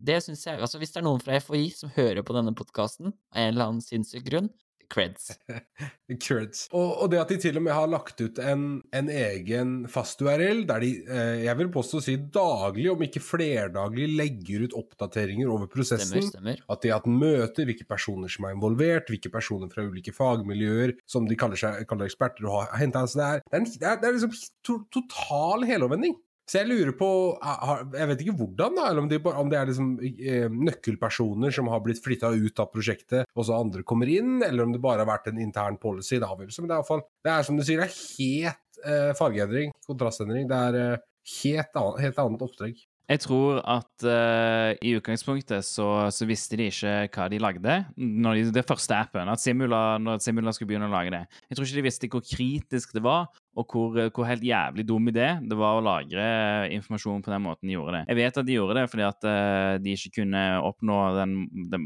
det 0.09 0.19
syns 0.25 0.41
jeg 0.47 0.57
Altså, 0.63 0.79
hvis 0.81 0.89
det 0.95 1.03
er 1.03 1.05
noen 1.05 1.21
fra 1.21 1.37
FHI 1.37 1.67
som 1.77 1.91
hører 1.93 2.23
på 2.25 2.33
denne 2.33 2.55
podkasten 2.57 3.11
av 3.13 3.43
en 3.43 3.51
eller 3.53 3.67
annen 3.69 3.83
sinnssyk 3.85 4.25
grunn, 4.25 4.47
creds. 4.93 5.31
Creds. 6.21 6.65
Og, 6.75 6.89
og 7.01 7.07
det 7.13 7.17
at 7.21 7.31
de 7.31 7.37
til 7.41 7.57
og 7.57 7.63
med 7.65 7.73
har 7.73 7.87
lagt 7.89 8.19
ut 8.21 8.37
en, 8.43 8.65
en 8.93 9.07
egen 9.09 9.71
fast 9.89 10.21
URL, 10.21 10.63
der 10.69 10.83
de, 10.83 10.89
eh, 11.07 11.43
jeg 11.47 11.55
vil 11.61 11.69
påstå 11.73 11.97
å 12.01 12.03
si 12.05 12.15
daglig, 12.35 12.89
om 12.91 13.01
ikke 13.05 13.21
flerdaglig, 13.23 14.09
legger 14.19 14.67
ut 14.67 14.75
oppdateringer 14.83 15.49
over 15.49 15.69
prosessen. 15.71 16.11
Stemmer, 16.19 16.27
stemmer. 16.33 16.61
At 16.75 16.83
de 16.83 16.91
har 16.93 17.01
hatt 17.01 17.09
møter, 17.09 17.65
hvilke 17.69 17.87
personer 17.89 18.29
som 18.33 18.45
er 18.49 18.57
involvert, 18.57 19.09
hvilke 19.13 19.31
personer 19.33 19.71
fra 19.73 19.85
ulike 19.87 20.13
fagmiljøer 20.13 20.93
som 21.09 21.25
de 21.29 21.39
kaller, 21.41 21.57
seg, 21.63 21.85
kaller 21.89 22.09
eksperter, 22.11 22.45
og 22.49 22.59
har 22.67 22.77
henta 22.83 23.05
altså 23.07 23.21
det, 23.23 23.31
er, 23.31 23.47
er, 23.49 23.57
en- 23.63 23.71
det, 23.73 23.87
er, 23.95 23.97
det 24.03 24.11
er 24.11 24.19
liksom 24.19 24.37
to, 24.67 24.77
total 24.99 25.65
helomvending. 25.69 26.17
Så 26.49 26.59
jeg 26.59 26.67
lurer 26.67 26.91
på 26.97 27.07
Jeg 27.95 28.07
vet 28.09 28.23
ikke 28.23 28.35
hvordan, 28.35 28.75
da, 28.75 28.87
eller 28.89 29.03
om 29.05 29.09
det, 29.11 29.19
om 29.31 29.51
det 29.51 29.59
er 29.59 29.69
liksom 29.69 29.93
eh, 30.03 30.47
nøkkelpersoner 30.51 31.55
som 31.55 31.69
har 31.71 31.83
blitt 31.85 32.01
flytta 32.03 32.33
ut 32.35 32.59
av 32.59 32.71
prosjektet, 32.73 33.29
og 33.33 33.47
så 33.47 33.59
andre 33.61 33.85
kommer 33.87 34.11
inn, 34.11 34.41
eller 34.43 34.67
om 34.67 34.75
det 34.75 34.83
bare 34.83 35.05
har 35.05 35.11
vært 35.13 35.31
en 35.31 35.39
intern 35.43 35.79
policy. 35.81 36.17
Det, 36.17 36.27
avgjørelse, 36.27 36.63
men 36.63 36.73
det, 36.73 36.79
er 36.79 36.87
fall, 36.87 37.05
det 37.23 37.33
er 37.33 37.47
som 37.47 37.59
du 37.59 37.63
sier, 37.65 37.83
det 37.83 37.89
er 37.89 37.99
helt 38.19 38.81
eh, 38.83 39.11
fargeendring, 39.19 39.75
kontrastendring. 39.87 40.49
Det 40.51 40.63
er 40.69 40.79
eh, 40.81 41.05
helt, 41.39 41.79
helt 42.03 42.25
annet 42.25 42.43
oppdrag. 42.49 42.83
Jeg 43.03 43.19
tror 43.19 43.57
at 43.67 44.05
uh, 44.07 44.71
i 44.79 44.93
utgangspunktet 44.95 45.65
så, 45.67 45.87
så 46.15 46.25
visste 46.25 46.55
de 46.55 46.69
ikke 46.71 46.93
hva 47.11 47.25
de 47.29 47.39
lagde. 47.43 47.75
Når 47.99 48.37
de, 48.37 48.45
det 48.55 48.63
første 48.67 48.95
appen, 48.95 49.27
at 49.27 49.43
Simula, 49.43 49.97
når 49.99 50.21
Simula 50.23 50.53
skulle 50.55 50.71
begynne 50.71 50.87
å 50.87 50.93
lage 50.93 51.11
det. 51.11 51.25
Jeg 51.49 51.57
tror 51.57 51.67
ikke 51.67 51.81
de 51.81 51.85
visste 51.89 52.09
hvor 52.13 52.23
kritisk 52.23 52.95
det 52.95 53.03
var, 53.03 53.27
og 53.53 53.69
hvor, 53.69 53.97
hvor 54.15 54.25
helt 54.25 54.45
jævlig 54.45 54.85
dum 54.89 55.11
idé 55.11 55.27
det 55.45 55.57
var 55.57 55.77
å 55.77 55.83
lagre 55.85 56.23
informasjon 56.73 57.21
på 57.25 57.33
den 57.33 57.43
måten 57.45 57.69
de 57.69 57.75
gjorde 57.75 57.99
det. 57.99 58.05
Jeg 58.09 58.19
vet 58.21 58.39
at 58.41 58.47
de 58.47 58.55
gjorde 58.57 58.77
det 58.79 58.87
fordi 58.89 59.05
at 59.05 59.27
eh, 59.29 59.73
de 59.83 59.93
ikke 59.97 60.15
kunne 60.21 60.45
oppnå 60.65 60.97
den, 61.19 61.35
den 61.69 61.85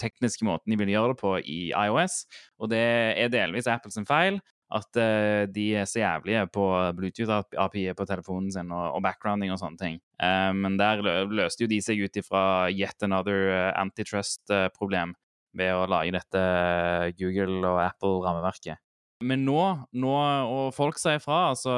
tekniske 0.00 0.46
måten 0.48 0.72
de 0.72 0.80
ville 0.80 0.96
gjøre 0.96 1.14
det 1.14 1.20
på 1.20 1.36
i 1.40 1.60
iOS, 1.70 2.24
og 2.58 2.72
det 2.72 2.82
er 3.20 3.32
delvis 3.32 3.70
Apples 3.70 4.00
feil 4.08 4.40
at 4.74 4.98
eh, 4.98 5.44
de 5.52 5.66
er 5.78 5.86
så 5.86 6.00
jævlige 6.00 6.46
på 6.54 6.64
Bluetooth-API 6.98 7.92
på 7.94 8.06
telefonen 8.08 8.50
sin 8.50 8.72
og, 8.74 8.96
og 8.96 9.04
backgrounding 9.04 9.52
og 9.54 9.60
sånne 9.60 9.80
ting. 9.80 10.00
Eh, 10.18 10.50
men 10.56 10.78
der 10.80 11.04
løste 11.30 11.66
jo 11.66 11.70
de 11.70 11.78
seg 11.84 12.00
ut 12.02 12.18
ifra 12.18 12.42
yet 12.72 13.04
another 13.06 13.52
eh, 13.52 13.70
antitrust-problem 13.78 15.14
ved 15.54 15.76
å 15.76 15.86
lage 15.90 16.16
dette 16.16 16.40
eh, 16.40 17.12
Google- 17.20 17.62
og 17.70 17.82
Apple-rammeverket. 17.84 18.80
Men 19.22 19.44
nå, 19.46 19.60
nå, 19.94 20.12
og 20.50 20.72
folk 20.74 20.98
sier 20.98 21.20
fra, 21.22 21.52
altså, 21.52 21.72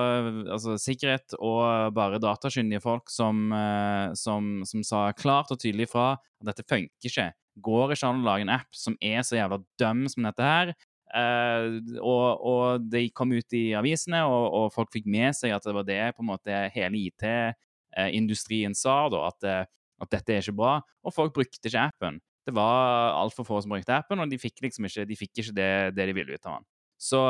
altså 0.49 0.77
sikkerhet 0.81 1.37
og 1.37 1.93
bare 1.95 2.21
datakyndige 2.23 2.81
folk 2.81 3.13
som, 3.13 3.51
eh, 3.53 4.15
som, 4.17 4.63
som 4.67 4.85
sa 4.87 5.11
klart 5.17 5.53
og 5.53 5.61
tydelig 5.61 5.91
fra 5.93 6.15
at 6.17 6.49
dette 6.49 6.65
funker 6.67 7.11
ikke. 7.11 7.29
Går 7.67 7.93
ikke 7.95 8.09
an 8.09 8.23
å 8.23 8.27
lage 8.27 8.47
en 8.47 8.55
app 8.57 8.77
som 8.77 8.97
er 9.05 9.21
så 9.27 9.37
jævla 9.37 9.61
dum 9.81 10.07
som 10.13 10.27
dette 10.27 10.49
her. 10.49 10.73
Eh, 11.15 11.77
og, 12.01 12.27
og 12.41 12.87
de 12.91 13.07
kom 13.15 13.35
ut 13.37 13.57
i 13.57 13.67
avisene, 13.79 14.25
og, 14.27 14.47
og 14.57 14.73
folk 14.75 14.95
fikk 14.97 15.07
med 15.11 15.37
seg 15.37 15.55
at 15.55 15.67
det 15.69 15.77
var 15.77 15.87
det 15.89 16.03
på 16.17 16.25
en 16.25 16.31
måte 16.33 16.63
hele 16.75 17.03
IT-industrien 17.05 18.75
sa, 18.77 19.03
da, 19.13 19.27
at, 19.29 19.47
eh, 19.47 19.67
at 20.03 20.17
dette 20.17 20.35
er 20.35 20.41
ikke 20.41 20.57
bra. 20.63 20.79
Og 21.05 21.15
folk 21.15 21.37
brukte 21.37 21.69
ikke 21.69 21.85
appen. 21.93 22.19
Det 22.47 22.55
var 22.55 23.13
altfor 23.19 23.47
få 23.47 23.61
som 23.63 23.73
brukte 23.75 23.95
appen, 23.95 24.23
og 24.23 24.31
de 24.31 24.41
fikk 24.41 24.65
liksom 24.65 24.89
ikke, 24.89 25.07
de 25.07 25.19
fikk 25.19 25.43
ikke 25.43 25.55
det, 25.57 25.71
det 25.99 26.09
de 26.09 26.17
ville 26.17 26.33
ut 26.33 26.49
av 26.49 26.59
den. 26.59 26.69
Så, 26.97 27.21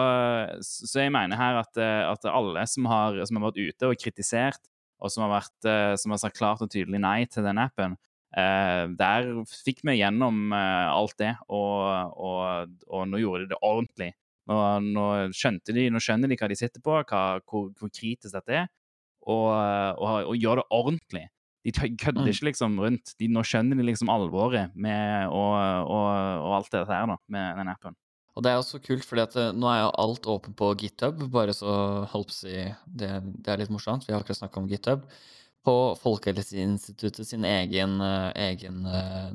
så 0.63 1.03
jeg 1.03 1.13
mener 1.15 1.39
her 1.39 1.59
at, 1.59 1.79
eh, 1.81 2.03
at 2.07 2.27
alle 2.31 2.63
som 2.71 2.87
har, 2.91 3.19
som 3.27 3.41
har 3.41 3.49
vært 3.49 3.59
ute 3.59 3.89
og 3.91 3.99
kritisert, 3.99 4.63
og 5.03 5.11
som 5.13 5.27
har, 5.27 5.33
vært, 5.41 5.69
eh, 5.69 5.95
som 6.01 6.15
har 6.15 6.21
sagt 6.23 6.39
klart 6.39 6.63
og 6.65 6.71
tydelig 6.73 7.01
nei 7.03 7.25
til 7.31 7.45
den 7.45 7.59
appen, 7.61 7.97
eh, 8.39 8.85
der 8.97 9.33
fikk 9.51 9.83
vi 9.85 9.99
gjennom 9.99 10.55
alt 10.55 11.19
det, 11.19 11.35
og, 11.51 12.15
og, 12.15 12.79
og 12.87 13.11
nå 13.11 13.21
gjorde 13.25 13.49
de 13.49 13.55
det 13.57 13.61
ordentlig. 13.61 14.13
Nå, 14.47 14.57
nå, 14.95 15.05
skjønte 15.35 15.75
de, 15.75 15.89
nå 15.91 15.99
skjønner 15.99 16.31
de 16.31 16.39
hva 16.39 16.49
de 16.53 16.59
sitter 16.59 16.79
på, 16.85 17.01
hva, 17.03 17.23
hvor, 17.43 17.73
hvor 17.75 17.91
kritisk 17.91 18.31
dette 18.39 18.61
er, 18.63 18.69
og, 19.27 19.51
og, 19.51 20.31
og 20.31 20.37
gjør 20.39 20.63
det 20.63 20.69
ordentlig. 20.71 21.27
De 21.67 21.73
kødder 21.75 22.23
Mm. 22.23 22.31
ikke 22.31 22.47
liksom 22.47 22.77
rundt. 22.79 23.17
De, 23.19 23.27
nå 23.27 23.43
skjønner 23.43 23.75
de 23.75 23.83
liksom 23.89 24.07
alvoret 24.15 24.71
med 24.79 25.27
og, 25.35 25.91
og 25.91 26.53
alt 26.61 26.71
dette 26.71 26.87
her 26.95 27.09
da, 27.11 27.17
med 27.27 27.59
den 27.59 27.73
appen. 27.73 27.97
Og 28.37 28.45
det 28.45 28.53
er 28.53 28.61
også 28.61 28.83
kult, 28.85 29.05
fordi 29.09 29.25
at 29.25 29.37
eh, 29.41 29.55
nå 29.57 29.69
er 29.71 29.81
jo 29.81 29.95
alt 30.03 30.29
åpent 30.29 30.57
på 30.59 30.69
GitHub, 30.83 31.25
bare 31.33 31.55
så 31.57 31.73
holdt 32.13 32.37
det, 32.45 33.11
det 33.25 33.53
er 33.53 33.63
litt 33.63 33.73
morsomt. 33.73 34.05
Vi 34.05 34.13
har 34.13 34.21
akkurat 34.21 34.43
snakka 34.43 34.61
om 34.61 34.69
GitHub. 34.69 35.07
På 35.67 35.97
Folkehelseinstituttet 35.99 37.27
sin 37.27 37.47
egen, 37.49 37.97
eh, 38.05 38.29
egen 38.51 38.85
eh, 38.87 39.31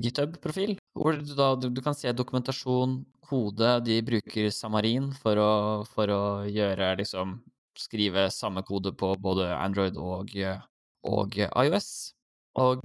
GitHub-profil, 0.00 0.78
hvor 0.96 1.20
du 1.20 1.34
da 1.36 1.52
du, 1.60 1.68
du 1.68 1.82
kan 1.84 1.94
se 1.94 2.12
dokumentasjon, 2.16 3.02
kode. 3.30 3.76
De 3.86 4.00
bruker 4.02 4.48
Samarin 4.50 5.12
for 5.20 5.38
å, 5.38 5.52
for 5.92 6.10
å 6.10 6.22
gjøre 6.48 6.96
liksom 7.02 7.40
Skrive 7.80 8.26
samme 8.34 8.60
kode 8.66 8.90
på 8.98 9.14
både 9.22 9.46
Android 9.54 9.94
og, 9.96 10.34
og 11.06 11.36
iOS. 11.38 11.86
Og 12.60 12.82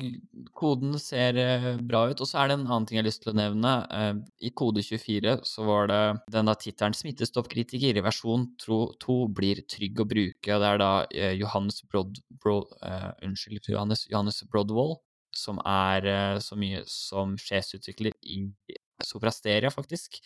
koden 0.55 0.95
ser 1.01 1.37
eh, 1.41 1.67
bra 1.83 2.05
ut. 2.11 2.21
Og 2.21 2.29
så 2.29 2.41
er 2.41 2.49
det 2.49 2.57
en 2.59 2.67
annen 2.67 2.85
ting 2.87 2.99
jeg 2.99 3.03
har 3.03 3.09
lyst 3.09 3.23
til 3.23 3.33
å 3.33 3.37
nevne. 3.37 3.73
Eh, 3.97 4.11
I 4.47 4.51
kode 4.55 4.83
24 4.85 5.37
så 5.47 5.65
var 5.67 5.89
det 5.91 6.01
den 6.35 6.49
da 6.49 6.55
tittelen 6.59 6.95
'Smittestoppkritiker' 6.95 7.99
i 7.99 8.05
versjon 8.05 8.47
2 8.61 9.17
blir 9.35 9.63
trygg 9.71 10.01
å 10.01 10.07
bruke. 10.09 10.55
Og 10.55 10.63
det 10.63 10.71
er 10.71 10.81
da 10.81 10.91
eh, 11.11 11.35
Johannes, 11.39 11.81
Brod, 11.89 12.21
Brod, 12.43 12.71
uh, 12.85 13.11
unnskyld, 13.25 13.71
Johannes, 13.73 14.05
Johannes 14.11 14.43
Brodwall, 14.51 14.97
som 15.35 15.59
er 15.67 16.39
så 16.39 16.55
mye 16.55 16.83
som 16.87 17.35
sjefsutvikler 17.39 18.13
i 18.23 18.45
Soprasteria, 19.03 19.71
faktisk. 19.73 20.21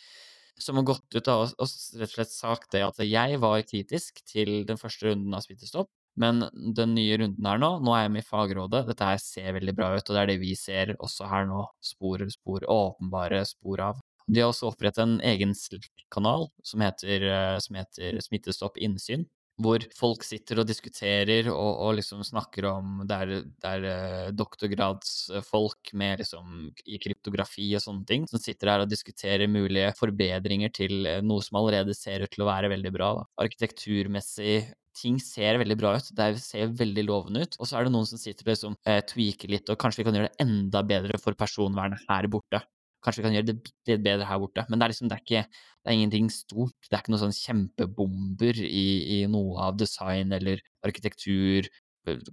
Som 0.60 0.78
har 0.78 0.86
gått 0.92 1.16
ut 1.16 1.30
og, 1.32 1.54
og 1.56 1.72
rett 1.98 2.06
og 2.06 2.12
slett 2.12 2.34
sagt 2.34 2.76
det 2.76 2.84
at 2.84 3.00
jeg 3.02 3.40
var 3.42 3.64
kritisk 3.66 4.20
til 4.28 4.60
den 4.68 4.78
første 4.78 5.08
runden 5.08 5.34
av 5.34 5.42
Smittestopp. 5.42 5.90
Men 6.18 6.44
den 6.76 6.94
nye 6.96 7.18
runden 7.20 7.46
her 7.46 7.60
nå, 7.62 7.70
nå 7.84 7.94
er 7.94 8.04
jeg 8.04 8.12
med 8.16 8.24
i 8.24 8.28
fagrådet, 8.28 8.84
dette 8.90 9.06
her 9.06 9.20
ser 9.22 9.54
veldig 9.56 9.74
bra 9.78 9.92
ut, 9.94 10.02
og 10.02 10.16
det 10.16 10.22
er 10.22 10.30
det 10.32 10.40
vi 10.42 10.54
ser 10.58 10.94
også 10.98 11.28
her 11.30 11.46
nå. 11.48 11.64
Spor, 11.84 12.24
spor, 12.32 12.66
åpenbare 12.66 13.44
spor 13.48 13.84
av. 13.90 14.00
De 14.30 14.42
har 14.42 14.50
også 14.50 14.70
opprettet 14.70 15.02
en 15.02 15.18
egen 15.26 15.54
Slack-kanal 15.56 16.48
som 16.66 16.82
eh, 16.84 17.56
som 17.62 17.78
heter 17.78 18.20
Smittestopp 18.22 18.78
innsyn, 18.78 19.24
hvor 19.60 19.84
folk 19.96 20.24
sitter 20.26 20.62
og 20.62 20.68
diskuterer 20.68 21.50
og, 21.52 21.70
og 21.86 21.94
liksom 21.98 22.22
snakker 22.26 22.66
om 22.70 23.02
Det 23.08 23.16
er, 23.16 23.32
det 23.44 23.70
er 23.70 23.86
eh, 23.90 24.32
doktorgradsfolk 24.36 25.92
med 26.00 26.22
liksom 26.24 26.68
i 26.86 27.00
kryptografi 27.02 27.68
og 27.76 27.84
sånne 27.84 28.08
ting, 28.08 28.26
som 28.30 28.42
sitter 28.42 28.72
her 28.72 28.84
og 28.84 28.90
diskuterer 28.90 29.50
mulige 29.50 29.92
forbedringer 29.98 30.72
til 30.74 31.06
eh, 31.08 31.22
noe 31.24 31.44
som 31.44 31.60
allerede 31.60 31.96
ser 31.96 32.24
ut 32.24 32.32
til 32.32 32.44
å 32.46 32.50
være 32.50 32.72
veldig 32.72 32.94
bra. 32.96 33.12
Da. 33.20 33.26
Arkitekturmessig 33.46 34.60
ting 35.00 35.20
ser 35.22 35.60
veldig 35.60 35.76
bra 35.78 35.94
ut, 35.98 36.10
det 36.16 36.32
ser 36.42 36.74
veldig 36.76 37.06
lovende 37.06 37.44
ut. 37.44 37.56
Og 37.60 37.68
så 37.68 37.78
er 37.78 37.86
det 37.86 37.94
noen 37.94 38.08
som 38.08 38.20
sitter 38.20 38.46
og 38.46 38.54
liksom, 38.54 38.76
eh, 38.86 39.00
tweaker 39.06 39.52
litt, 39.52 39.70
og 39.70 39.78
kanskje 39.80 40.02
vi 40.02 40.08
kan 40.08 40.18
gjøre 40.18 40.32
det 40.32 40.46
enda 40.46 40.84
bedre 40.86 41.20
for 41.22 41.38
personvernet 41.38 42.08
her 42.08 42.28
borte. 42.32 42.62
Kanskje 43.04 43.22
vi 43.22 43.28
kan 43.28 43.36
gjøre 43.36 43.48
det 43.50 43.58
litt 43.60 44.02
bedre 44.04 44.28
her 44.28 44.40
borte. 44.42 44.64
Men 44.68 44.80
det 44.80 44.86
er 44.86 44.94
liksom, 44.94 45.10
det 45.10 45.18
er 45.18 45.24
ikke 45.24 45.44
det 45.80 45.88
er 45.88 45.96
ingenting 45.96 46.28
stort. 46.32 46.76
Det 46.86 46.92
er 46.92 47.02
ikke 47.02 47.14
noen 47.14 47.22
sånn 47.24 47.38
kjempebomber 47.38 48.58
i, 48.66 48.88
i 49.16 49.20
noe 49.32 49.68
av 49.68 49.78
design 49.80 50.34
eller 50.36 50.60
arkitektur, 50.86 51.68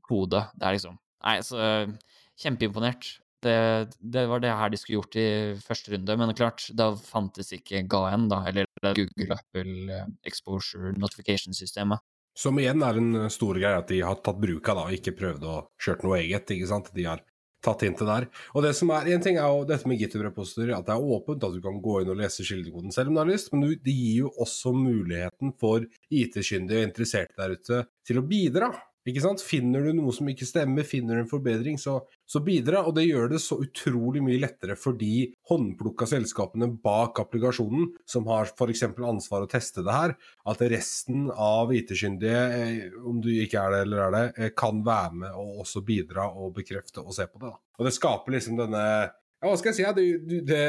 kode. 0.07 0.43
Det 0.55 0.67
er 0.67 0.77
liksom 0.77 0.97
Nei, 1.25 1.39
så 1.43 1.57
kjempeimponert. 2.39 3.07
Det, 3.43 3.55
det 3.99 4.23
var 4.29 4.41
det 4.41 4.51
her 4.53 4.69
de 4.71 4.77
skulle 4.79 4.99
gjort 4.99 5.17
i 5.19 5.29
første 5.61 5.91
runde, 5.93 6.15
men 6.19 6.33
klart, 6.37 6.67
da 6.77 6.91
fantes 6.95 7.49
ikke 7.55 7.81
GAN, 7.89 8.27
da, 8.31 8.43
eller 8.49 8.69
Google 8.97 9.35
Apple 9.35 9.97
Exposure 10.29 10.93
Notification-systemet. 10.97 12.03
Som 12.37 12.61
igjen 12.61 12.85
er 12.85 12.99
en 13.01 13.27
stor 13.33 13.57
greie 13.57 13.81
at 13.81 13.89
de 13.89 14.03
har 14.05 14.19
tatt 14.21 14.39
bruk 14.41 14.69
av, 14.69 14.77
da, 14.77 14.85
og 14.85 14.97
ikke 14.97 15.15
prøvd 15.17 15.47
å 15.49 15.57
kjøre 15.81 16.05
noe 16.05 16.19
eget. 16.21 16.53
ikke 16.53 16.69
sant? 16.69 16.93
De 16.93 17.07
har 17.09 17.23
tatt 17.63 17.83
hintet 17.85 18.07
der. 18.07 18.27
Og 18.53 18.65
det 18.65 18.73
som 18.77 18.91
er, 18.93 19.09
En 19.13 19.23
ting 19.23 19.39
er 19.39 19.47
jo 19.49 19.65
dette 19.67 19.89
med 19.89 19.99
GitHub-repository, 20.01 20.73
at 20.75 20.85
det 20.87 20.95
er 20.95 21.13
åpent, 21.15 21.43
at 21.43 21.55
du 21.55 21.61
kan 21.63 21.81
gå 21.81 22.01
inn 22.01 22.11
og 22.13 22.19
lese 22.19 22.45
kildekoden 22.47 22.93
selv 22.93 23.11
om 23.11 23.17
du 23.17 23.23
har 23.23 23.31
lyst, 23.31 23.51
men 23.53 23.65
det 23.73 23.95
gir 23.95 24.25
jo 24.25 24.33
også 24.37 24.73
muligheten 24.75 25.53
for 25.59 25.85
IT-kyndige 26.09 26.83
og 26.83 26.89
interesserte 26.89 27.37
der 27.39 27.57
ute 27.57 27.81
til 28.07 28.21
å 28.21 28.27
bidra. 28.27 28.71
Ikke 29.07 29.23
sant? 29.23 29.43
Finner 29.43 29.85
du 29.85 29.93
noe 29.95 30.11
som 30.15 30.27
ikke 30.27 30.47
stemmer, 30.47 30.83
finner 30.87 31.15
du 31.15 31.23
en 31.23 31.29
forbedring, 31.29 31.77
så, 31.79 31.99
så 32.27 32.41
bidra. 32.43 32.83
Og 32.87 32.95
det 32.97 33.07
gjør 33.07 33.31
det 33.31 33.41
så 33.43 33.59
utrolig 33.63 34.23
mye 34.25 34.41
lettere 34.41 34.75
for 34.79 34.97
de 34.99 35.29
håndplukka 35.49 36.09
selskapene 36.11 36.69
bak 36.83 37.21
applikasjonen, 37.23 37.93
som 38.09 38.27
har 38.31 38.51
f.eks. 38.51 38.83
ansvar 38.91 39.45
å 39.45 39.51
teste 39.51 39.85
det 39.85 39.95
her, 39.95 40.17
at 40.51 40.65
resten 40.73 41.29
av 41.31 41.71
IT-kyndige, 41.75 42.41
eh, 42.57 42.97
om 43.07 43.21
du 43.23 43.31
ikke 43.37 43.63
er 43.63 43.77
det 43.77 43.85
eller 43.85 44.03
er 44.07 44.17
det, 44.17 44.25
eh, 44.35 44.51
kan 44.57 44.83
være 44.85 45.21
med 45.23 45.39
og 45.39 45.63
også 45.63 45.85
bidra 45.87 46.27
og 46.33 46.51
bekrefte 46.57 47.05
og 47.05 47.15
se 47.15 47.29
på 47.29 47.39
det. 47.39 47.53
Da. 47.53 47.79
Og 47.79 47.87
det 47.87 47.95
skaper 47.95 48.37
liksom 48.37 48.59
denne 48.59 48.83
ja, 49.37 49.51
hva 49.51 49.57
skal 49.59 49.69
jeg 49.69 49.77
si? 49.77 49.83
Ja, 49.85 49.91
det, 49.93 50.05
det, 50.49 50.61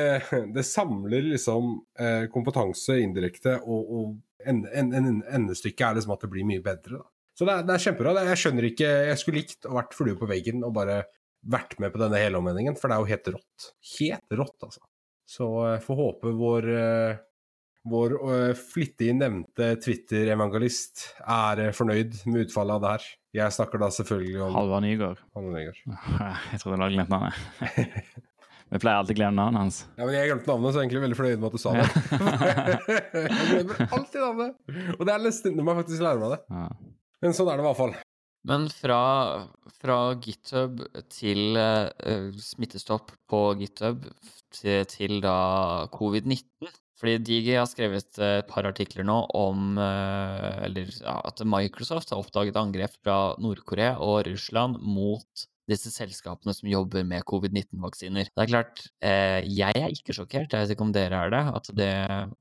det, 0.53 0.65
samler 0.69 1.25
liksom 1.25 1.71
eh, 1.97 2.27
kompetanse 2.29 2.99
indirekte, 3.01 3.55
og, 3.65 3.93
og 3.97 4.11
en, 4.45 4.67
en, 4.69 5.23
er 5.25 5.95
liksom 5.97 6.13
at 6.13 6.27
det 6.27 6.31
blir 6.35 6.45
mye 6.45 6.61
bedre. 6.65 7.01
Da. 7.01 7.07
Så 7.39 7.47
det 7.47 7.55
er, 7.55 7.65
det 7.69 7.77
er 7.77 7.85
kjempebra. 7.85 8.17
Jeg 8.27 8.41
skjønner 8.43 8.67
ikke 8.67 8.91
Jeg 9.13 9.19
skulle 9.21 9.43
likt 9.45 9.69
å 9.69 9.77
vært 9.77 9.95
flue 9.95 10.19
på 10.19 10.27
veggen 10.27 10.65
og 10.67 10.75
bare 10.75 11.05
vært 11.49 11.77
med 11.79 11.93
på 11.95 12.01
denne 12.03 12.19
helomvendingen, 12.19 12.75
for 12.77 12.91
det 12.91 12.97
er 12.97 13.05
jo 13.05 13.13
helt 13.13 13.33
rått. 13.37 13.67
Helt 13.95 14.39
rått, 14.41 14.57
altså. 14.67 14.83
Så 15.29 15.47
jeg 15.69 15.83
får 15.85 15.99
håpe 16.01 16.33
vår, 16.35 16.67
eh, 16.75 17.21
vår 17.89 18.15
uh, 18.19 18.59
flittig 18.59 19.13
nevnte 19.15 19.75
Twitter-evangelist 19.85 21.05
er 21.23 21.69
fornøyd 21.77 22.17
med 22.27 22.49
utfallet 22.49 22.75
av 22.75 22.83
det 22.83 22.93
her. 22.97 23.07
Jeg 23.39 23.55
snakker 23.55 23.85
da 23.85 23.91
selvfølgelig 23.95 24.43
om 24.49 24.57
Halvard 24.57 24.87
Nygaard. 24.87 25.23
Nygaard. 25.37 25.79
Jeg 26.57 26.63
trodde 26.63 26.81
du 26.81 26.87
hadde 26.87 26.97
glemt 26.97 27.13
navnet. 27.13 28.25
Vi 28.73 28.81
pleier 28.83 28.99
alltid 29.01 29.15
å 29.15 29.21
glemme 29.23 29.39
navnet 29.39 29.63
hans. 29.63 29.77
Ja, 29.97 30.05
men 30.05 30.17
Jeg 30.17 30.29
glemte 30.29 30.51
navnet, 30.51 30.75
så 30.75 30.77
jeg 30.77 30.81
er 30.81 30.89
egentlig 30.89 31.05
veldig 31.07 31.17
fornøyd 31.17 31.39
med 31.41 31.47
at 31.49 31.55
du 31.55 31.63
sa 31.63 31.71
det. 31.73 31.87
jeg 33.39 33.47
glemmer 33.53 33.95
alltid 33.97 34.21
navnet! 34.21 34.59
Og 34.99 35.07
det 35.09 35.15
er 35.15 35.23
nesten 35.25 35.57
når 35.57 35.69
må 35.71 35.77
faktisk 35.79 36.05
lære 36.05 36.21
meg 36.21 36.35
det. 36.35 36.41
Ja. 36.53 36.67
Men 37.25 37.35
sånn 37.35 37.51
er 37.51 37.59
det 37.59 37.65
i 37.65 37.69
hvert 37.69 37.81
fall. 37.81 37.97
Men 38.49 38.69
fra, 38.71 39.01
fra 39.81 39.97
GitHub 40.23 40.83
til 41.11 41.59
uh, 41.59 41.91
smittestopp 42.39 43.11
på 43.31 43.41
GitHub 43.59 44.07
til, 44.55 44.85
til 44.89 45.19
da 45.25 45.89
covid-19 45.93 46.71
Fordi 46.99 47.17
Digi 47.27 47.57
har 47.59 47.67
skrevet 47.69 48.21
et 48.23 48.49
par 48.49 48.67
artikler 48.71 49.07
nå 49.07 49.19
om 49.37 49.77
uh, 49.77 50.65
eller, 50.65 50.89
ja, 51.03 51.19
at 51.29 51.43
Microsoft 51.45 52.15
har 52.15 52.23
oppdaget 52.23 52.59
angrep 52.59 52.95
fra 53.03 53.35
Nord-Korea 53.43 53.99
og 54.07 54.31
Russland 54.31 54.79
mot 54.81 55.47
disse 55.69 55.93
selskapene 55.93 56.55
som 56.57 56.71
jobber 56.71 57.05
med 57.05 57.27
covid-19-vaksiner. 57.29 58.31
Det 58.33 58.47
er 58.47 58.55
klart, 58.55 58.87
uh, 59.05 59.43
jeg 59.45 59.83
er 59.83 59.93
ikke 59.93 60.17
sjokkert, 60.17 60.55
jeg 60.55 60.65
vet 60.65 60.75
ikke 60.79 60.87
om 60.87 60.95
dere 60.97 61.27
er 61.27 61.35
det, 61.35 61.45
at 61.61 61.71
det 61.77 61.93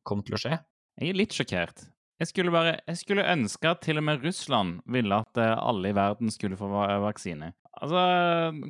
kommer 0.08 0.30
til 0.30 0.38
å 0.38 0.44
skje. 0.46 0.58
Jeg 1.02 1.12
er 1.12 1.24
litt 1.26 1.36
sjokkert. 1.36 1.88
Jeg 2.18 2.32
skulle, 2.32 2.52
bare, 2.52 2.80
jeg 2.88 2.98
skulle 2.98 3.26
ønske 3.30 3.70
at 3.70 3.84
til 3.86 4.00
og 4.02 4.06
med 4.08 4.24
Russland 4.26 4.80
ville 4.90 5.22
at 5.22 5.38
eh, 5.38 5.54
alle 5.54 5.92
i 5.92 5.96
verden 5.96 6.32
skulle 6.34 6.58
få 6.58 6.70
vaksine. 7.04 7.52
Altså, 7.78 8.02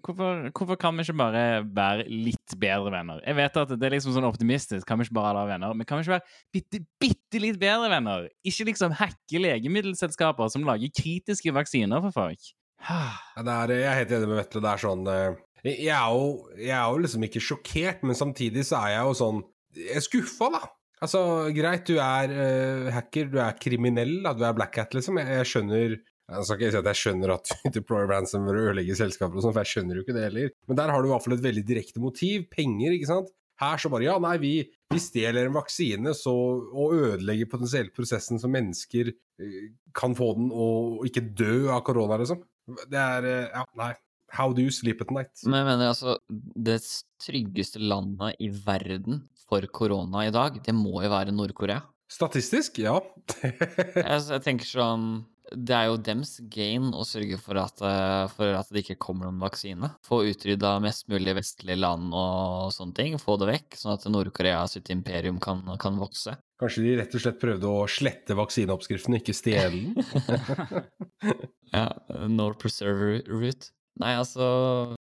hvorfor, 0.04 0.50
hvorfor, 0.52 0.76
kan 0.76 0.98
vi 0.98 1.06
ikke 1.06 1.16
bare 1.16 1.44
være 1.64 2.04
litt 2.12 2.56
bedre 2.60 2.92
venner? 2.92 3.22
Jeg 3.24 3.38
vet 3.38 3.60
at 3.62 3.72
det 3.72 3.88
er 3.88 3.96
liksom 3.96 4.12
sånn 4.18 4.28
optimistisk, 4.28 4.84
kan 4.88 5.00
vi 5.00 5.08
ikke 5.08 5.16
bare 5.16 5.38
være 5.38 5.54
venner? 5.54 5.78
Men 5.80 5.88
kan 5.88 6.00
vi 6.02 6.04
ikke 6.04 6.18
være 6.18 6.58
bitte, 6.58 6.82
bitte 7.00 7.40
litt 7.40 7.60
bedre 7.62 7.88
venner? 7.94 8.28
Ikke 8.44 8.68
liksom 8.68 8.98
hacke 9.00 9.40
legemiddelselskaper 9.40 10.52
som 10.52 10.68
lager 10.68 10.92
kritiske 10.92 11.56
vaksiner 11.56 12.04
for 12.04 12.20
folk. 12.20 12.52
er, 12.84 13.76
jeg 13.80 13.88
er 13.88 14.00
helt 14.02 14.18
enig 14.18 14.28
med 14.28 14.42
Vetle. 14.42 14.64
Det 14.66 14.74
er 14.74 14.84
sånn 14.84 15.08
eh, 15.14 15.44
jeg 15.68 15.92
er, 15.92 16.12
jo, 16.12 16.28
jeg 16.60 16.76
er 16.76 16.92
jo 16.92 17.00
liksom 17.04 17.24
ikke 17.28 17.44
sjokkert, 17.44 18.04
men 18.04 18.16
samtidig 18.16 18.68
så 18.68 18.84
er 18.84 18.98
jeg 18.98 19.08
jo 19.08 19.16
sånn 19.18 19.40
Jeg 19.78 20.00
er 20.00 20.04
skuffa, 20.04 20.52
da. 20.54 20.62
Altså, 21.04 21.22
greit, 21.54 21.86
du 21.86 22.00
er 22.02 22.32
uh, 22.34 22.92
hacker, 22.96 23.28
du 23.30 23.42
er 23.44 23.58
kriminell, 23.62 24.18
da, 24.26 24.34
du 24.34 24.46
er 24.48 24.56
black 24.58 24.80
hat, 24.82 24.96
liksom. 24.98 25.20
Jeg, 25.22 25.42
jeg 25.42 25.50
skjønner 25.52 25.98
jeg 26.28 26.44
skal 26.44 26.60
ikke 26.60 26.72
si 26.74 26.80
at 26.82 26.88
jeg 26.92 27.00
skjønner 27.00 27.32
at 27.38 27.52
du 27.64 27.70
deployer 27.78 28.10
ransomware 28.12 28.60
og 28.60 28.72
ødelegger 28.72 29.00
selskaper 29.00 29.40
og 29.40 29.46
sånn, 29.46 29.54
for 29.56 29.64
jeg 29.64 29.74
skjønner 29.74 30.00
jo 30.00 30.04
ikke 30.04 30.16
det 30.18 30.26
heller. 30.26 30.50
Men 30.68 30.80
der 30.80 30.92
har 30.92 31.04
du 31.04 31.08
i 31.08 31.12
hvert 31.14 31.24
fall 31.24 31.38
et 31.38 31.46
veldig 31.46 31.64
direkte 31.68 32.04
motiv. 32.04 32.48
Penger, 32.52 32.96
ikke 32.96 33.12
sant. 33.14 33.32
Her 33.58 33.80
så 33.82 33.90
bare 33.90 34.06
ja, 34.06 34.18
nei, 34.22 34.36
vi, 34.42 34.52
vi 34.94 35.00
stjeler 35.02 35.48
en 35.48 35.56
vaksine 35.56 36.12
så, 36.14 36.34
og 36.34 36.98
ødelegger 36.98 37.50
potensielt 37.50 37.96
prosessen 37.96 38.42
så 38.42 38.52
mennesker 38.52 39.14
uh, 39.14 39.64
kan 39.98 40.18
få 40.18 40.34
den 40.38 40.52
og, 40.52 41.08
ikke 41.08 41.26
dø 41.32 41.72
av 41.74 41.82
korona, 41.88 42.20
liksom. 42.22 42.44
Det 42.84 43.00
er 43.00 43.32
uh, 43.32 43.48
Ja, 43.62 43.64
nei. 43.80 43.94
How 44.36 44.52
do 44.52 44.60
you 44.60 44.74
sleep 44.76 45.00
at 45.00 45.12
night? 45.16 45.32
Men 45.48 45.62
jeg 45.62 45.68
mener 45.70 45.88
altså, 45.94 46.18
det 46.28 46.82
tryggeste 47.24 47.80
landet 47.80 48.36
i 48.44 48.50
verden 48.52 49.22
for 49.48 49.68
korona 49.72 50.28
i 50.28 50.34
dag, 50.34 50.60
det 50.64 50.76
må 50.76 51.02
jo 51.04 51.12
være 51.12 51.36
Nord-Korea. 51.36 51.82
Statistisk, 52.08 52.80
ja. 52.80 53.00
jeg, 53.44 54.40
tenker 54.46 54.64
sånn 54.64 55.08
Det 55.52 55.74
er 55.76 55.90
jo 55.90 55.98
dems 56.00 56.38
gain 56.48 56.94
å 56.96 57.04
sørge 57.08 57.36
for 57.42 57.60
at, 57.60 57.84
eh, 57.84 58.24
for 58.32 58.56
at 58.56 58.72
det 58.72 58.86
ikke 58.86 59.00
kommer 59.04 59.28
noen 59.28 59.42
vaksine. 59.44 59.90
Få 60.08 60.22
utrydda 60.30 60.78
mest 60.84 61.10
mulig 61.12 61.36
vestlige 61.36 61.80
land 61.80 62.16
og 62.16 62.72
sånne 62.76 62.96
ting. 62.96 63.20
Få 63.20 63.36
det 63.42 63.50
vekk, 63.52 63.80
sånn 63.80 63.96
at 63.98 64.08
Nord-Korea 64.12 64.64
sitt 64.72 64.92
imperium 64.94 65.42
kan, 65.44 65.66
kan, 65.84 66.00
vokse. 66.00 66.38
Kanskje 66.62 66.86
de 66.86 66.96
rett 67.02 67.16
og 67.16 67.24
slett 67.24 67.42
prøvde 67.44 67.70
å 67.70 67.88
slette 67.92 68.40
vaksineoppskriften, 68.40 69.20
ikke 69.20 69.36
stjele 69.36 69.84
den? 69.84 70.86
ja. 71.76 71.90
Nord 72.32 72.56
Preserver 72.64 73.20
Route. 73.28 73.76
Nei, 73.98 74.14
altså 74.20 74.48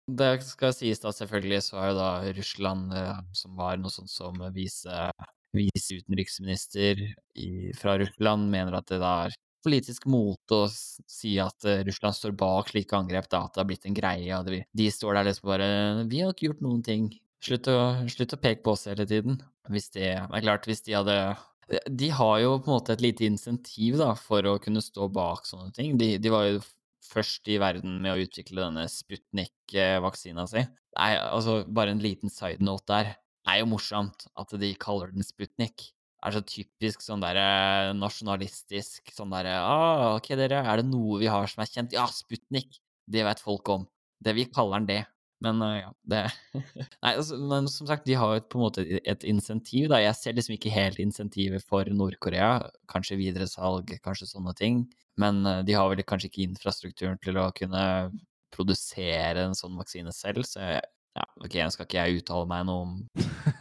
Det 0.10 0.30
skal 0.48 0.74
sies 0.74 1.02
da 1.04 1.12
selvfølgelig 1.14 1.64
så 1.68 1.82
er 1.82 1.92
jo 1.92 1.98
da 2.00 2.12
Russland, 2.38 2.94
eh, 2.98 3.20
som 3.38 3.58
var 3.60 3.78
noe 3.82 3.94
sånt 3.94 4.10
som 4.10 4.40
vise, 4.56 5.10
viseutenriksminister 5.58 7.04
fra 7.78 7.98
Russland, 8.02 8.50
mener 8.54 8.80
at 8.80 8.90
det 8.90 9.02
da 9.04 9.14
er 9.28 9.38
politisk 9.68 10.08
mote 10.10 10.62
å 10.64 10.68
si 10.72 11.36
at 11.42 11.66
uh, 11.68 11.82
Russland 11.88 12.16
står 12.16 12.36
bak 12.40 12.72
slike 12.72 12.96
angrep, 12.98 13.30
da, 13.32 13.44
at 13.46 13.56
det 13.56 13.64
har 13.64 13.70
blitt 13.70 13.88
en 13.90 13.98
greie. 13.98 14.38
og 14.38 14.52
De 14.54 14.90
står 14.94 15.18
der 15.18 15.30
liksom 15.30 15.50
bare 15.52 15.70
Vi 16.12 16.24
har 16.24 16.34
ikke 16.34 16.52
gjort 16.52 16.64
noen 16.66 16.84
ting. 16.86 17.10
Slutt 17.44 17.70
å, 17.70 17.78
slutt 18.10 18.34
å 18.34 18.42
peke 18.42 18.64
på 18.66 18.74
oss 18.74 18.88
hele 18.90 19.06
tiden. 19.10 19.42
Hvis 19.70 19.92
det 19.94 20.14
er 20.16 20.46
klart, 20.46 20.68
hvis 20.70 20.86
de 20.88 20.96
hadde 20.98 21.18
De 21.92 22.10
har 22.16 22.38
jo 22.40 22.56
på 22.62 22.72
en 22.72 22.78
måte 22.78 22.96
et 22.96 23.04
lite 23.04 23.28
insentiv 23.28 24.00
da, 24.00 24.14
for 24.16 24.46
å 24.48 24.58
kunne 24.64 24.84
stå 24.84 25.10
bak 25.12 25.46
sånne 25.50 25.74
ting. 25.76 25.98
De, 26.00 26.16
de 26.22 26.32
var 26.34 26.48
jo 26.48 26.62
først 27.08 27.48
i 27.52 27.58
verden 27.62 28.00
med 28.04 28.13
å 28.13 28.24
utvikle 28.26 28.65
denne 28.65 28.86
Sputnik-vaksina 28.91 30.46
si. 30.50 30.63
Nei, 30.98 31.12
altså, 31.22 31.62
bare 31.67 31.93
en 31.93 32.04
liten 32.04 32.32
side 32.34 32.63
note 32.65 32.89
der. 32.91 33.13
Det 33.48 33.54
er 33.54 33.62
jo 33.62 33.70
morsomt 33.72 34.28
at 34.36 34.56
de 34.60 34.74
kaller 34.82 35.13
den 35.13 35.26
Sputnik. 35.26 35.91
Det 36.17 36.32
er 36.32 36.36
så 36.36 36.41
typisk 36.50 37.04
sånn 37.06 37.22
derre 37.22 37.93
nasjonalistisk 37.96 39.13
sånn 39.13 39.32
derre 39.36 39.54
ah, 39.62 40.15
OK, 40.17 40.32
dere, 40.36 40.63
er 40.65 40.82
det 40.82 40.88
noe 40.89 41.22
vi 41.22 41.30
har 41.30 41.46
som 41.48 41.62
er 41.63 41.70
kjent? 41.72 41.93
Ja, 41.96 42.08
Sputnik! 42.12 42.82
Det 43.08 43.24
vet 43.24 43.39
folk 43.39 43.70
om. 43.72 43.86
Det 44.20 44.34
Vi 44.36 44.48
kaller 44.52 44.82
den 44.82 44.89
det. 44.89 45.04
Men 45.43 45.62
uh, 45.62 45.73
ja, 45.78 45.89
det 46.10 46.21
Nei, 47.04 47.12
altså, 47.12 47.38
men 47.38 47.69
som 47.71 47.89
sagt, 47.89 48.08
de 48.10 48.17
har 48.17 48.38
jo 48.38 48.45
på 48.50 48.60
en 48.60 48.65
måte 48.65 48.86
et 48.97 49.26
insentiv, 49.28 49.89
da. 49.91 50.02
Jeg 50.02 50.17
ser 50.17 50.38
liksom 50.38 50.56
ikke 50.58 50.73
helt 50.73 51.02
insentivet 51.04 51.65
for 51.65 51.89
Nord-Korea. 51.89 52.69
Kanskje 52.89 53.19
videresalg, 53.19 53.93
kanskje 54.06 54.32
sånne 54.32 54.56
ting. 54.58 54.86
Men 55.21 55.43
uh, 55.45 55.62
de 55.65 55.78
har 55.78 55.89
vel 55.91 56.06
kanskje 56.08 56.32
ikke 56.32 56.47
infrastrukturen 56.47 57.21
til 57.21 57.38
å 57.41 57.50
kunne 57.58 57.86
produsere 58.54 59.47
en 59.47 59.58
sånn 59.58 59.76
vaksine 59.78 60.13
selv, 60.15 60.45
så 60.47 60.62
jeg, 60.63 60.86
ja, 61.17 61.26
ok, 61.41 61.56
jeg 61.58 61.73
skal 61.73 61.88
ikke 61.88 61.97
jeg 61.97 62.21
uttale 62.21 62.47
meg 62.50 62.65
noe 62.67 62.84
om 62.86 62.95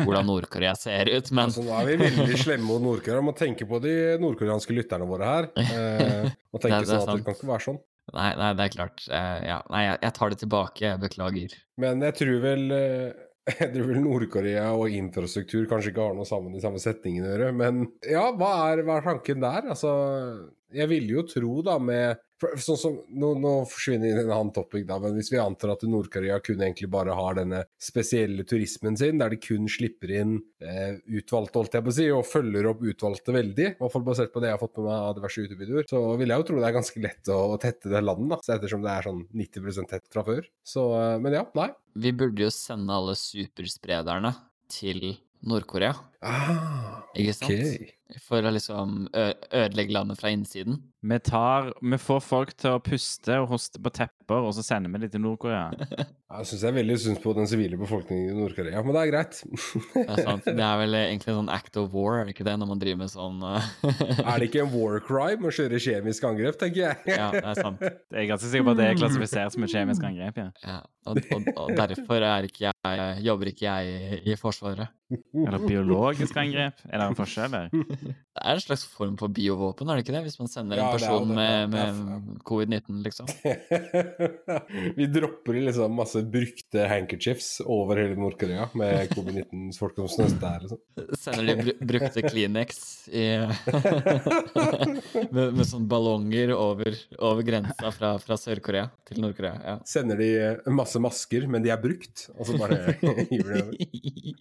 hvordan 0.04 0.26
Nord-Korea 0.30 0.74
ser 0.78 1.08
ut, 1.08 1.30
men 1.32 1.48
altså, 1.48 1.64
Nå 1.64 1.74
er 1.78 1.88
vi 1.88 1.96
veldig 2.04 2.40
slemme 2.44 2.68
mot 2.68 2.84
Nord-Korea. 2.84 3.24
Må 3.24 3.32
tenke 3.36 3.68
på 3.68 3.80
de 3.84 3.94
nordkoreanske 4.20 4.76
lytterne 4.76 5.08
våre 5.08 5.30
her. 5.30 5.48
Eh, 5.56 6.32
og 6.52 6.60
tenke 6.60 6.82
det, 6.84 6.90
det 6.90 6.92
sånn 6.92 7.04
at 7.04 7.12
det 7.14 7.24
kan 7.26 7.38
ikke 7.38 7.52
være 7.52 7.66
sånn. 7.70 7.80
Nei, 8.14 8.30
nei, 8.38 8.50
det 8.54 8.66
er 8.66 8.74
klart. 8.74 9.06
Uh, 9.10 9.38
ja. 9.42 9.60
Nei, 9.72 9.84
jeg, 9.88 10.00
jeg, 10.04 10.14
tar 10.18 10.32
det 10.32 10.40
tilbake. 10.42 10.84
Jeg 10.84 11.02
beklager. 11.02 11.56
Men 11.82 12.04
jeg 12.06 12.18
tror 12.20 12.36
vel 12.44 12.66
uh, 12.70 13.24
jeg 13.60 13.72
vel 13.74 14.02
Nord-Korea 14.02 14.68
og 14.74 14.94
infrastruktur 14.94 15.66
kanskje 15.70 15.92
ikke 15.92 16.04
har 16.08 16.14
noe 16.18 16.28
sammen 16.28 16.54
i 16.56 16.62
samme 16.62 16.82
setningen 16.82 17.26
å 17.26 17.32
gjøre. 17.32 17.50
Men 17.56 17.82
ja, 18.06 18.28
hva 18.34 18.52
er, 18.72 18.84
hva 18.86 19.00
er 19.00 19.08
tanken 19.08 19.42
der? 19.42 19.68
Altså, 19.74 19.92
jeg 20.74 20.90
ville 20.90 21.18
jo 21.18 21.26
tro, 21.30 21.52
da, 21.66 21.76
med 21.82 22.22
For, 22.40 22.52
sånn 22.60 22.76
som, 22.76 22.96
nå, 23.16 23.30
nå 23.40 23.52
forsvinner 23.70 24.18
en 24.20 24.30
annen 24.30 24.52
topic, 24.52 24.84
da, 24.88 24.98
men 25.00 25.14
hvis 25.16 25.30
vi 25.32 25.38
antar 25.40 25.72
at 25.72 25.84
Nord-Korea 25.88 26.36
kun 26.44 26.60
egentlig 26.60 26.90
bare 26.92 27.14
har 27.16 27.38
denne 27.38 27.62
spesielle 27.80 28.44
turismen 28.48 28.98
sin, 29.00 29.22
der 29.22 29.32
de 29.32 29.38
kun 29.40 29.70
slipper 29.72 30.12
inn 30.18 30.34
eh, 30.60 30.98
utvalgte, 31.16 31.62
holdt 31.62 31.78
jeg 31.78 31.86
på 31.86 31.94
å 31.94 31.96
si, 31.96 32.08
og 32.12 32.28
følger 32.28 32.68
opp 32.68 32.84
utvalgte 32.84 33.36
veldig, 33.36 33.70
i 33.72 33.78
hvert 33.80 33.94
fall 33.94 34.04
basert 34.04 34.34
på 34.34 34.44
det 34.44 34.50
jeg 34.50 34.58
har 34.58 34.62
fått 34.62 34.76
med 34.76 34.88
meg 34.90 35.06
av 35.08 35.16
diverse 35.16 35.44
YouTube-videoer, 35.44 35.88
så 35.88 36.02
vil 36.20 36.34
jeg 36.34 36.42
jo 36.42 36.48
tro 36.50 36.60
det 36.60 36.68
er 36.68 36.76
ganske 36.76 37.04
lett 37.06 37.32
å, 37.32 37.40
å 37.54 37.60
tette 37.62 37.92
det 37.92 38.04
landet, 38.04 38.34
da, 38.34 38.40
så 38.44 38.56
ettersom 38.58 38.84
det 38.84 38.92
er 38.92 39.08
sånn 39.08 39.22
90 39.44 39.92
tett 39.94 40.12
fra 40.12 40.26
før. 40.28 40.50
Så, 40.76 40.90
eh, 41.00 41.16
men 41.24 41.38
ja, 41.40 41.46
nei. 41.56 41.70
Vi 41.96 42.12
burde 42.12 42.44
jo 42.44 42.52
sende 42.52 43.00
alle 43.00 43.16
supersprederne 43.16 44.34
til 44.72 45.14
Nord-Korea, 45.46 45.94
Ah, 46.24 47.02
ikke 47.16 47.36
sant? 47.36 47.52
Okay. 47.52 47.92
For 48.22 48.38
å 48.38 48.52
liksom 48.54 49.08
ødelegge 49.10 49.94
landet 49.96 50.20
fra 50.20 50.30
innsiden. 50.30 50.78
Vi, 51.06 51.16
tar, 51.26 51.72
vi 51.82 51.98
får 51.98 52.20
folk 52.22 52.52
til 52.58 52.76
å 52.76 52.82
puste 52.82 53.34
og 53.42 53.48
hoste 53.50 53.80
på 53.82 53.90
tepper, 53.94 54.46
og 54.46 54.54
så 54.54 54.62
sender 54.62 54.90
vi 54.94 55.02
dem 55.02 55.12
til 55.12 55.22
Nord-Korea. 55.24 55.72
Jeg 56.26 56.48
syns 56.50 56.62
jeg 56.64 56.72
er 56.72 56.74
veldig 56.74 56.94
synd 56.98 57.18
på 57.22 57.32
den 57.36 57.46
sivile 57.46 57.76
befolkningen 57.78 58.32
i 58.32 58.34
Nord-Korea, 58.34 58.80
men 58.82 58.96
det 58.96 59.02
er 59.04 59.10
greit. 59.12 59.36
Det 59.46 60.02
er, 60.02 60.22
sant. 60.26 60.48
det 60.58 60.64
er 60.66 60.80
vel 60.80 60.96
egentlig 60.98 61.30
en 61.30 61.36
sånn 61.38 61.52
act 61.54 61.78
of 61.78 61.92
war, 61.94 62.16
er 62.18 62.26
det 62.26 62.34
ikke 62.34 62.48
det, 62.48 62.56
når 62.58 62.70
man 62.72 62.80
driver 62.82 62.98
med 63.04 63.12
sånn 63.12 63.44
er 63.46 64.34
det 64.42 64.48
ikke 64.48 64.64
en 64.64 64.72
war 64.74 64.98
crime 65.06 65.46
å 65.46 65.54
kjøre 65.54 65.78
kjemisk 65.86 66.26
angrep, 66.26 66.58
tenker 66.58 66.82
jeg? 66.82 67.14
Ja, 67.14 67.28
det 67.30 67.44
er 67.46 67.60
sant. 67.62 67.86
Jeg 67.86 68.24
er 68.24 68.28
ganske 68.32 68.50
sikker 68.50 68.66
på 68.66 68.74
at 68.74 68.80
det 68.82 68.88
er 68.90 68.98
klassifisert 68.98 69.54
som 69.54 69.68
et 69.68 69.74
kjemisk 69.76 70.10
angrep. 70.10 70.42
ja. 70.42 70.48
Ja, 70.66 70.80
og, 71.06 71.22
og, 71.30 71.48
og 71.54 71.72
derfor 71.78 72.26
er 72.26 72.50
ikke 72.50 72.66
jeg, 72.74 73.06
jobber 73.30 73.52
ikke 73.52 73.66
jeg 73.70 74.20
i, 74.26 74.36
Forsvaret. 74.40 74.90
Eller 75.38 75.62
biologisk 76.06 76.36
angrep. 76.38 76.82
Er 76.86 76.98
det 77.02 77.06
en 77.10 77.16
forskjell 77.18 77.50
der? 77.52 77.68
Det 77.72 78.42
er 78.44 78.52
en 78.52 78.60
slags 78.62 78.84
form 78.92 79.16
for 79.18 79.32
biovåpen, 79.32 79.88
er 79.90 79.98
det 79.98 80.04
ikke 80.04 80.14
det? 80.16 80.22
Hvis 80.26 80.38
man 80.40 80.48
sender 80.52 80.76
en 80.76 80.82
Ja, 80.84 80.88
er 80.88 80.98
person 80.98 81.28
det. 81.28 81.36
med, 81.36 81.70
Det 81.70 81.70
med, 81.72 81.94
med 82.04 82.40
covid-19, 82.46 83.02
liksom. 83.06 83.26
Vi 84.98 85.06
dropper 85.12 85.58
liksom 85.66 85.94
masse 85.96 86.22
brukte 86.30 86.86
handkerchiefs 86.90 87.60
over 87.64 87.96
hele 88.02 88.16
Nord-Korea 88.20 88.68
med 88.76 89.08
covid-19-folk 89.14 89.96
som 90.02 90.08
snøste 90.14 90.40
der. 90.42 90.66
Liksom. 90.66 90.78
Sender 91.22 91.44
de 91.46 91.56
br 91.62 91.72
brukte 91.96 92.22
Kleenex 92.26 93.08
i 93.08 93.26
med, 95.30 95.54
med 95.56 95.64
sånne 95.66 95.88
ballonger 95.90 96.52
over, 96.56 96.96
over 97.18 97.42
grensa 97.46 97.90
fra, 97.94 98.14
fra 98.22 98.38
Sør-Korea 98.40 98.88
til 99.08 99.20
Nord-Korea. 99.24 99.54
Ja. 99.64 99.76
Sender 99.88 100.20
de 100.20 100.30
eh, 100.42 100.70
masse 100.76 101.00
masker, 101.02 101.46
men 101.50 101.64
de 101.64 101.72
er 101.74 101.80
brukt, 101.82 102.26
og 102.36 102.46
så 102.48 102.56
bare 102.60 102.96
hiver 103.30 103.52
de 103.56 103.62
over. 103.62 103.74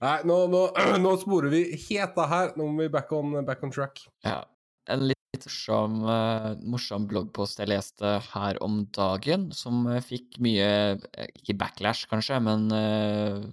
Nei, 0.06 0.18
nå, 0.28 0.38
nå, 0.52 0.62
nå 1.06 1.16
sporer 1.22 1.54
vi 1.54 1.55
helt 1.56 1.86
heta 1.90 2.28
her. 2.32 2.56
Nå 2.60 2.70
må 2.72 2.86
vi 2.86 2.94
back 2.94 3.12
on, 3.16 3.38
back 3.48 3.64
on 3.66 3.74
track. 3.74 4.06
Ja. 4.26 4.44
En 4.92 5.08
litt 5.08 5.16
morsom, 5.46 6.02
eh, 6.08 6.56
morsom 6.64 7.08
bloggpost 7.08 7.60
jeg 7.60 7.70
leste 7.70 8.20
her 8.32 8.58
om 8.64 8.86
dagen, 8.96 9.52
som 9.52 9.86
eh, 9.88 10.02
fikk 10.02 10.40
mye 10.40 10.68
eh, 10.96 11.30
Ikke 11.36 11.58
backlash, 11.58 12.08
kanskje, 12.10 12.40
men 12.42 12.70
uh, 12.72 13.44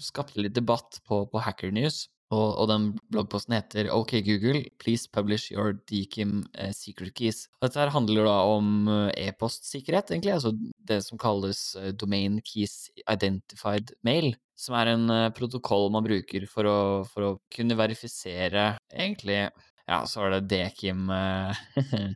skapte 0.00 0.40
litt 0.40 0.54
debatt 0.54 1.00
på, 1.06 1.26
på 1.30 1.42
Hacker 1.42 1.72
News. 1.72 2.08
Og, 2.34 2.56
og 2.58 2.66
den 2.68 2.86
bloggposten 3.14 3.54
heter 3.54 3.86
OK 3.94 4.16
Google, 4.26 4.64
please 4.82 5.06
publish 5.06 5.52
your 5.52 5.76
DKIM 5.86 6.42
secret 6.74 7.14
keys. 7.14 7.44
Dette 7.62 7.78
her 7.78 7.92
handler 7.94 8.26
da 8.26 8.34
om 8.50 8.88
e-postsikkerhet, 9.14 10.10
egentlig. 10.10 10.32
Altså 10.34 10.50
det 10.90 11.04
som 11.06 11.20
kalles 11.22 11.76
domain 11.94 12.40
keys 12.42 12.88
identified 13.06 13.94
mail. 14.02 14.32
Som 14.56 14.76
er 14.78 14.92
en 14.94 15.10
eh, 15.12 15.30
protokoll 15.36 15.90
man 15.92 16.04
bruker 16.06 16.46
for 16.48 16.68
å, 16.68 16.78
for 17.10 17.26
å 17.26 17.32
kunne 17.52 17.76
verifisere 17.78 18.70
egentlig 18.88 19.42
ja, 19.86 20.00
så 20.08 20.24
var 20.24 20.34
det 20.34 20.48
Dekim 20.50 21.10
eh, 21.12 21.64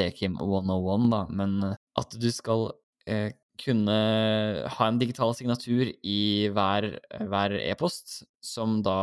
Dekim 0.00 0.38
101, 0.40 1.10
da, 1.12 1.24
men 1.28 1.58
at 2.00 2.16
du 2.18 2.30
skal 2.32 2.70
eh, 3.06 3.34
kunne 3.60 3.98
ha 4.76 4.88
en 4.88 4.98
digital 4.98 5.34
signatur 5.36 5.92
i 6.02 6.48
hver 6.50 6.88
hver 7.30 7.54
e-post, 7.60 8.24
som 8.42 8.80
da 8.82 8.96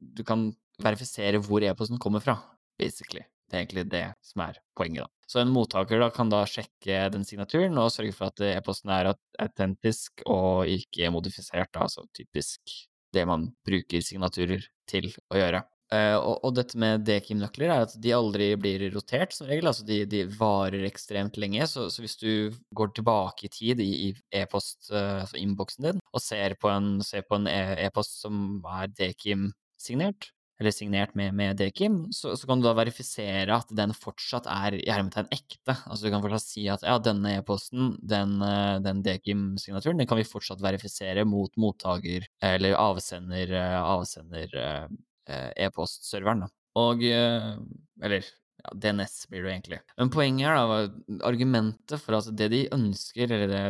du 0.00 0.24
kan 0.26 0.48
verifisere 0.82 1.38
hvor 1.44 1.62
e-posten 1.62 2.00
kommer 2.02 2.24
fra, 2.24 2.38
basically. 2.80 3.22
Det 3.50 3.56
er 3.56 3.64
egentlig 3.64 3.86
det 3.92 4.06
som 4.24 4.44
er 4.46 4.58
poenget, 4.76 5.04
da. 5.04 5.10
Så 5.28 5.40
en 5.40 5.52
mottaker 5.52 6.00
da 6.02 6.10
kan 6.12 6.30
da 6.32 6.42
sjekke 6.48 7.06
den 7.12 7.24
signaturen 7.26 7.78
og 7.80 7.92
sørge 7.92 8.14
for 8.16 8.28
at 8.28 8.42
e-posten 8.44 8.92
er 8.92 9.12
autentisk 9.40 10.24
og 10.30 10.68
ikke 10.68 11.12
modifisert, 11.14 11.72
da, 11.72 11.86
altså 11.86 12.04
typisk 12.16 12.76
det 13.14 13.24
man 13.28 13.48
bruker 13.66 14.02
signaturer 14.04 14.66
til 14.90 15.08
å 15.32 15.38
gjøre. 15.38 15.62
Eh, 15.92 16.16
og, 16.16 16.38
og 16.46 16.54
dette 16.56 16.78
med 16.80 17.04
DKIM-nøkler 17.06 17.70
er 17.70 17.84
at 17.84 17.94
de 18.02 18.12
aldri 18.16 18.48
blir 18.60 18.86
rotert, 18.94 19.34
som 19.36 19.48
regel. 19.50 19.68
Altså 19.70 19.84
de, 19.86 20.00
de 20.10 20.24
varer 20.38 20.86
ekstremt 20.88 21.38
lenge. 21.40 21.66
Så, 21.70 21.86
så 21.92 22.04
hvis 22.04 22.16
du 22.20 22.54
går 22.76 22.94
tilbake 22.96 23.46
i 23.46 23.52
tid 23.52 23.82
i, 23.84 23.90
i 24.08 24.40
e-post, 24.40 24.90
eh, 24.92 25.20
altså 25.22 25.40
innboksen 25.40 25.90
din, 25.90 26.00
og 26.10 26.24
ser 26.24 26.56
på 26.60 26.72
en, 26.72 26.96
e-post 27.04 28.16
e- 28.16 28.22
som 28.24 28.40
er 28.80 28.90
DKIM-signert, 28.96 30.32
eller 30.60 30.70
signert 30.70 31.14
med, 31.18 31.34
med 31.34 31.56
DKIM, 31.58 32.12
så, 32.14 32.36
så 32.38 32.46
kan 32.46 32.60
du 32.60 32.68
da 32.68 32.74
verifisere 32.78 33.56
at 33.56 33.72
den 33.74 33.94
fortsatt 33.96 34.46
er 34.50 34.76
i 34.78 34.84
hermetegn 34.86 35.30
ekte. 35.34 35.74
Altså 35.74 36.06
du 36.06 36.12
kan 36.14 36.22
fortsatt 36.22 36.46
si 36.46 36.66
at 36.70 36.84
ja, 36.86 36.94
denne 37.02 37.36
e-posten, 37.40 37.94
den, 38.02 38.36
eh, 38.44 38.76
den 38.84 39.02
DKIM-signaturen, 39.06 39.98
den 40.00 40.10
kan 40.10 40.20
vi 40.20 40.28
fortsatt 40.28 40.62
verifisere 40.64 41.26
mot 41.28 41.54
mottaker 41.60 42.28
eller 42.44 42.78
avsender, 42.78 43.56
eh, 43.58 44.86
eh, 45.26 45.50
e-postserveren. 45.66 46.46
da. 46.46 46.52
Og 46.78 47.02
Eller 47.04 48.24
ja, 48.64 48.70
DNS 48.74 49.28
blir 49.30 49.44
det 49.44 49.52
egentlig. 49.52 49.78
Men 49.98 50.10
poenget 50.10 50.48
er 50.50 50.56
da 50.56 51.26
argumentet 51.28 52.02
for 52.02 52.18
at 52.18 52.30
det 52.36 52.48
de 52.50 52.64
ønsker, 52.74 53.30
eller 53.30 53.50
det 53.50 53.64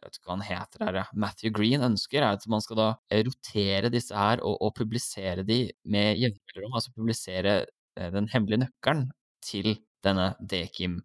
jeg 0.00 0.08
vet 0.08 0.18
ikke 0.18 0.30
hva 0.30 0.36
han 0.38 0.46
heter 0.48 0.84
her, 0.86 1.12
Matthew 1.24 1.52
Green 1.56 1.84
ønsker, 1.86 2.24
er 2.24 2.38
at 2.38 2.46
man 2.50 2.64
skal 2.64 2.80
da 2.80 2.88
eh, 3.12 3.22
rotere 3.26 3.92
disse 3.92 4.16
her 4.16 4.42
og, 4.46 4.56
og 4.64 4.74
publisere 4.78 5.44
de 5.46 5.60
med 5.84 6.20
jevne 6.20 6.40
mellomrom. 6.40 6.78
Altså 6.80 6.94
publisere 6.96 7.54
eh, 7.60 8.10
den 8.14 8.30
hemmelige 8.32 8.64
nøkkelen 8.64 9.10
til 9.44 9.74
denne 10.04 10.30
Dekim, 10.40 10.96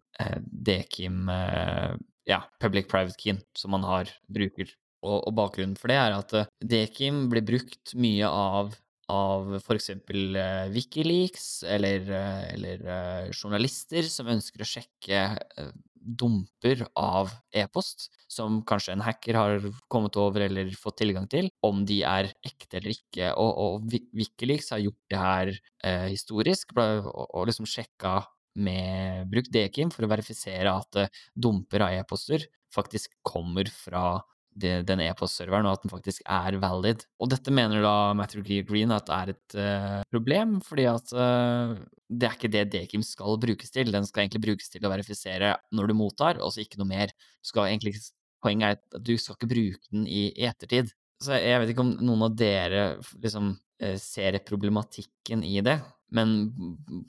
Dekim 0.48 1.28
eh, 1.28 1.92
ja, 2.26 2.40
public 2.62 2.88
private 2.88 3.18
keyen 3.20 3.42
som 3.56 3.74
man 3.76 3.84
har, 3.84 4.10
bruker. 4.32 4.72
Og, 5.04 5.20
og 5.28 5.36
bakgrunnen 5.36 5.76
for 5.78 5.92
det 5.92 6.00
er 6.00 6.16
at 6.16 6.32
Dekim 6.64 7.26
blir 7.30 7.44
brukt 7.46 7.92
mye 8.00 8.26
av 8.26 8.72
av 9.12 9.56
f.eks. 9.60 9.90
Wikileaks 10.74 11.62
eller, 11.62 12.10
eh, 12.10 12.54
eller 12.54 12.86
eh, 12.96 13.28
journalister 13.30 14.06
som 14.10 14.30
ønsker 14.32 14.62
å 14.62 14.68
sjekke 14.68 15.20
eh, 15.36 15.70
dumper 16.06 16.84
av 16.98 17.32
e-post 17.54 18.08
som 18.30 18.60
kanskje 18.66 18.94
en 18.94 19.04
hacker 19.06 19.38
har 19.38 19.66
kommet 19.92 20.16
over 20.20 20.46
eller 20.46 20.70
fått 20.78 21.00
tilgang 21.02 21.26
til, 21.30 21.50
om 21.66 21.84
de 21.88 22.00
er 22.06 22.30
ekte 22.46 22.80
eller 22.80 22.94
ikke. 22.94 23.32
Og, 23.34 23.52
og 23.62 23.98
Wikileaks 24.16 24.72
har 24.74 24.82
gjort 24.84 25.02
det 25.12 25.20
her 25.20 25.52
eh, 25.56 26.06
historisk, 26.12 26.74
og, 26.76 27.10
og 27.26 27.50
liksom 27.50 27.68
sjekka 27.70 28.20
med 28.56 29.28
brukt 29.30 29.52
Dekim 29.52 29.92
for 29.92 30.06
å 30.06 30.10
verifisere 30.10 30.72
at 30.72 31.02
eh, 31.02 31.24
dumper 31.34 31.86
av 31.86 31.98
e-poster 31.98 32.46
faktisk 32.74 33.14
kommer 33.26 33.68
fra 33.72 34.16
det, 34.56 34.72
den 34.88 35.02
e-postserveren, 35.04 35.68
og 35.68 35.76
at 35.76 35.84
den 35.84 35.92
faktisk 35.92 36.22
er 36.24 36.56
valid. 36.62 37.04
Og 37.20 37.30
dette 37.32 37.52
mener 37.54 37.84
da 37.84 38.14
Matthew. 38.16 38.44
Green 38.66 38.94
at 38.94 39.10
er 39.12 39.32
et 39.34 39.56
uh, 39.58 40.02
problem, 40.12 40.58
fordi 40.64 40.86
at 40.90 41.12
uh, 41.12 41.76
det 42.08 42.28
er 42.28 42.36
ikke 42.36 42.52
det 42.52 42.66
Dekim 42.72 43.04
skal 43.06 43.38
brukes 43.42 43.72
til. 43.74 43.90
Den 43.92 44.06
skal 44.08 44.24
egentlig 44.24 44.44
brukes 44.46 44.70
til 44.72 44.86
å 44.86 44.92
verifisere 44.92 45.56
når 45.74 45.90
du 45.90 45.96
mottar, 45.98 46.40
og 46.40 46.54
så 46.54 46.62
ikke 46.64 46.80
noe 46.80 46.90
mer. 46.90 47.12
Egentlig, 47.46 47.96
poenget 48.44 48.68
er 48.68 48.78
at 48.78 49.02
du 49.02 49.16
skal 49.20 49.38
ikke 49.38 49.50
bruke 49.52 49.92
den 49.92 50.06
i 50.08 50.28
ettertid. 50.48 50.94
Så 51.22 51.38
jeg 51.40 51.60
vet 51.62 51.72
ikke 51.72 51.84
om 51.84 51.94
noen 52.04 52.26
av 52.28 52.38
dere 52.38 52.86
liksom 53.22 53.54
uh, 53.56 53.96
ser 54.00 54.40
problematikken 54.46 55.44
i 55.46 55.58
det. 55.64 55.78
Men 56.14 56.36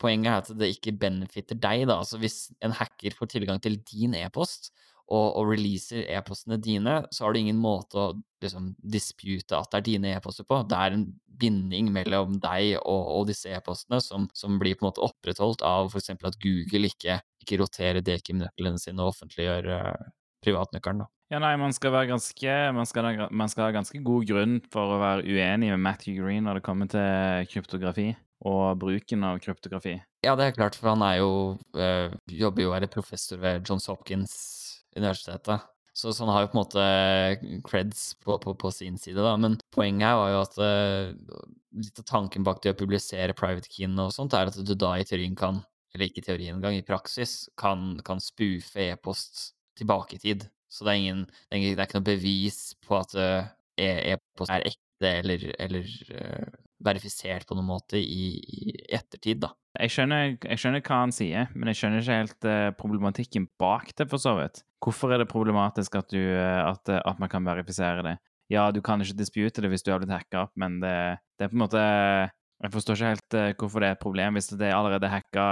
poenget 0.01 0.31
er 0.31 0.41
at 0.41 0.51
det 0.57 0.71
ikke 0.73 0.95
benefitter 0.97 1.59
deg, 1.61 1.85
da. 1.89 1.99
Altså 2.01 2.19
hvis 2.21 2.47
en 2.65 2.73
hacker 2.75 3.13
får 3.17 3.35
tilgang 3.35 3.61
til 3.61 3.77
din 3.85 4.15
e-post, 4.17 4.71
og, 5.07 5.27
og 5.39 5.51
releaser 5.53 6.03
e-postene 6.11 6.57
dine, 6.59 6.99
så 7.11 7.25
har 7.25 7.33
du 7.33 7.39
ingen 7.39 7.59
måte 7.61 7.99
å 8.01 8.09
liksom 8.43 8.73
dispute 8.77 9.55
at 9.57 9.71
det 9.71 9.79
er 9.79 9.87
dine 9.87 10.13
e-poster 10.17 10.47
på. 10.47 10.61
Det 10.67 10.77
er 10.77 10.97
en 10.97 11.07
binding 11.37 11.91
mellom 11.93 12.37
deg 12.41 12.77
og, 12.81 13.09
og 13.15 13.27
disse 13.29 13.51
e-postene 13.53 14.01
som, 14.03 14.27
som 14.35 14.57
blir 14.61 14.77
på 14.77 14.85
en 14.85 14.89
måte 14.89 15.03
opprettholdt 15.05 15.63
av 15.65 15.91
f.eks. 15.91 16.15
at 16.17 16.39
Google 16.43 16.91
ikke, 16.91 17.19
ikke 17.43 17.61
roterer 17.61 18.03
Dekim-nøklene 18.05 18.81
sine 18.81 19.03
og 19.03 19.13
offentliggjør 19.15 19.69
uh, 19.71 20.09
privatnøkkelen. 20.45 21.05
da. 21.05 21.11
Ja, 21.27 21.41
nei, 21.43 21.57
man 21.59 21.73
skal, 21.75 21.91
være 21.91 22.07
ganske, 22.13 22.53
man, 22.75 22.87
skal, 22.87 23.09
man 23.35 23.51
skal 23.51 23.67
ha 23.67 23.73
ganske 23.75 23.99
god 24.03 24.27
grunn 24.29 24.59
for 24.71 24.95
å 24.95 25.01
være 25.01 25.25
uenig 25.27 25.73
med 25.73 25.83
Matthew 25.83 26.21
Green 26.21 26.47
når 26.47 26.59
det 26.59 26.67
kommer 26.67 26.91
til 26.91 27.49
kryptografi 27.51 28.13
og 28.47 28.77
bruken 28.79 29.25
av 29.27 29.41
kryptografi. 29.43 29.97
Ja, 30.23 30.37
det 30.39 30.45
er 30.45 30.55
klart, 30.55 30.77
for 30.77 30.93
han 30.93 31.03
er 31.03 31.19
jo 31.19 31.31
øh, 31.75 32.15
jobber 32.31 32.63
jo 32.63 32.75
er 32.77 32.87
professor 32.91 33.41
ved 33.41 33.67
Johns 33.67 33.89
Hopkins 33.91 34.66
universitetet. 34.97 35.65
Så, 35.97 36.11
så 36.13 36.25
han 36.25 36.29
har 36.29 36.43
jo 36.43 36.49
på 36.51 36.57
en 36.57 36.61
måte 36.61 37.61
creds 37.65 38.11
på, 38.21 38.35
på, 38.43 38.53
på 38.61 38.71
sin 38.73 38.99
side, 39.01 39.17
da. 39.17 39.33
Men 39.41 39.55
poenget 39.73 40.11
her 40.11 40.19
var 40.19 40.29
jo 40.29 40.41
at 40.43 40.59
eh, 40.61 41.47
litt 41.81 42.03
av 42.03 42.05
tanken 42.11 42.45
bak 42.45 42.61
det 42.61 42.75
å 42.75 42.77
publisere 42.77 43.37
private 43.37 43.71
keyen 43.73 43.97
og 44.03 44.13
sånt, 44.13 44.35
er 44.37 44.51
at 44.51 44.59
du 44.61 44.75
da 44.77 44.93
i 44.97 45.07
teorien 45.07 45.37
kan 45.37 45.63
eller 45.95 46.11
ikke 46.11 46.21
i 46.21 46.27
teorien 46.27 46.57
engang, 46.57 46.75
i 46.77 46.85
praksis, 46.85 47.47
kan, 47.57 47.95
kan 48.05 48.21
spoofe 48.21 48.91
e-post 48.91 49.51
tilbake 49.79 50.17
i 50.17 50.21
tid. 50.21 50.45
Så 50.69 50.85
det 50.85 50.97
ingen, 50.99 51.23
det 51.25 51.49
er, 51.49 51.57
ingen, 51.57 51.75
det 51.75 51.81
er 51.81 51.89
ikke 51.89 52.01
noe 52.01 52.09
bevis 52.11 52.59
på 52.85 52.97
at 52.99 53.15
eh, 53.17 53.49
e- 53.81 54.13
e-post 54.13 54.53
er 54.53 54.67
ekte 54.67 55.13
eller, 55.21 55.45
eller 55.61 55.89
uh, 56.11 56.57
verifisert 56.85 57.45
på 57.47 57.55
noen 57.57 57.69
måte 57.69 57.99
i, 58.01 58.29
i 58.41 58.75
ettertid, 58.97 59.43
da. 59.45 59.51
Jeg 59.77 59.93
skjønner, 59.93 60.37
jeg 60.41 60.61
skjønner, 60.61 60.81
hva 60.85 61.01
han 61.03 61.13
sier, 61.13 61.51
men 61.53 61.69
jeg 61.71 61.79
skjønner 61.79 62.01
ikke 62.01 62.17
helt 62.21 62.47
uh, 62.49 62.69
problematikken 62.79 63.45
bak 63.61 63.93
det, 63.97 64.07
for 64.09 64.21
så 64.21 64.33
vidt. 64.39 64.63
Hvorfor 64.83 65.13
er 65.13 65.21
det 65.21 65.29
problematisk 65.29 65.99
at, 65.99 66.09
du, 66.13 66.21
uh, 66.21 66.71
at, 66.71 66.89
at, 66.97 67.21
man 67.21 67.29
kan 67.31 67.45
verifisere 67.45 68.05
det? 68.05 68.15
Ja, 68.53 68.69
du 68.71 68.79
kan 68.81 69.03
ikke 69.03 69.19
dispute 69.19 69.61
det 69.61 69.69
hvis 69.73 69.85
du 69.85 69.91
har 69.91 70.01
blitt 70.01 70.13
hacka 70.15 70.45
opp, 70.45 70.53
men 70.59 70.79
det, 70.81 70.95
det, 71.37 71.47
er 71.47 71.51
på 71.51 71.57
en 71.57 71.65
måte 71.65 71.81
Jeg 71.83 72.73
forstår 72.73 72.97
ikke 72.97 73.11
helt 73.11 73.37
uh, 73.37 73.49
hvorfor 73.59 73.83
det 73.83 73.89
er 73.89 73.97
et 73.97 74.05
problem 74.05 74.39
hvis 74.39 74.49
det 74.53 74.69
er 74.69 74.77
allerede 74.77 75.11
hacka 75.11 75.45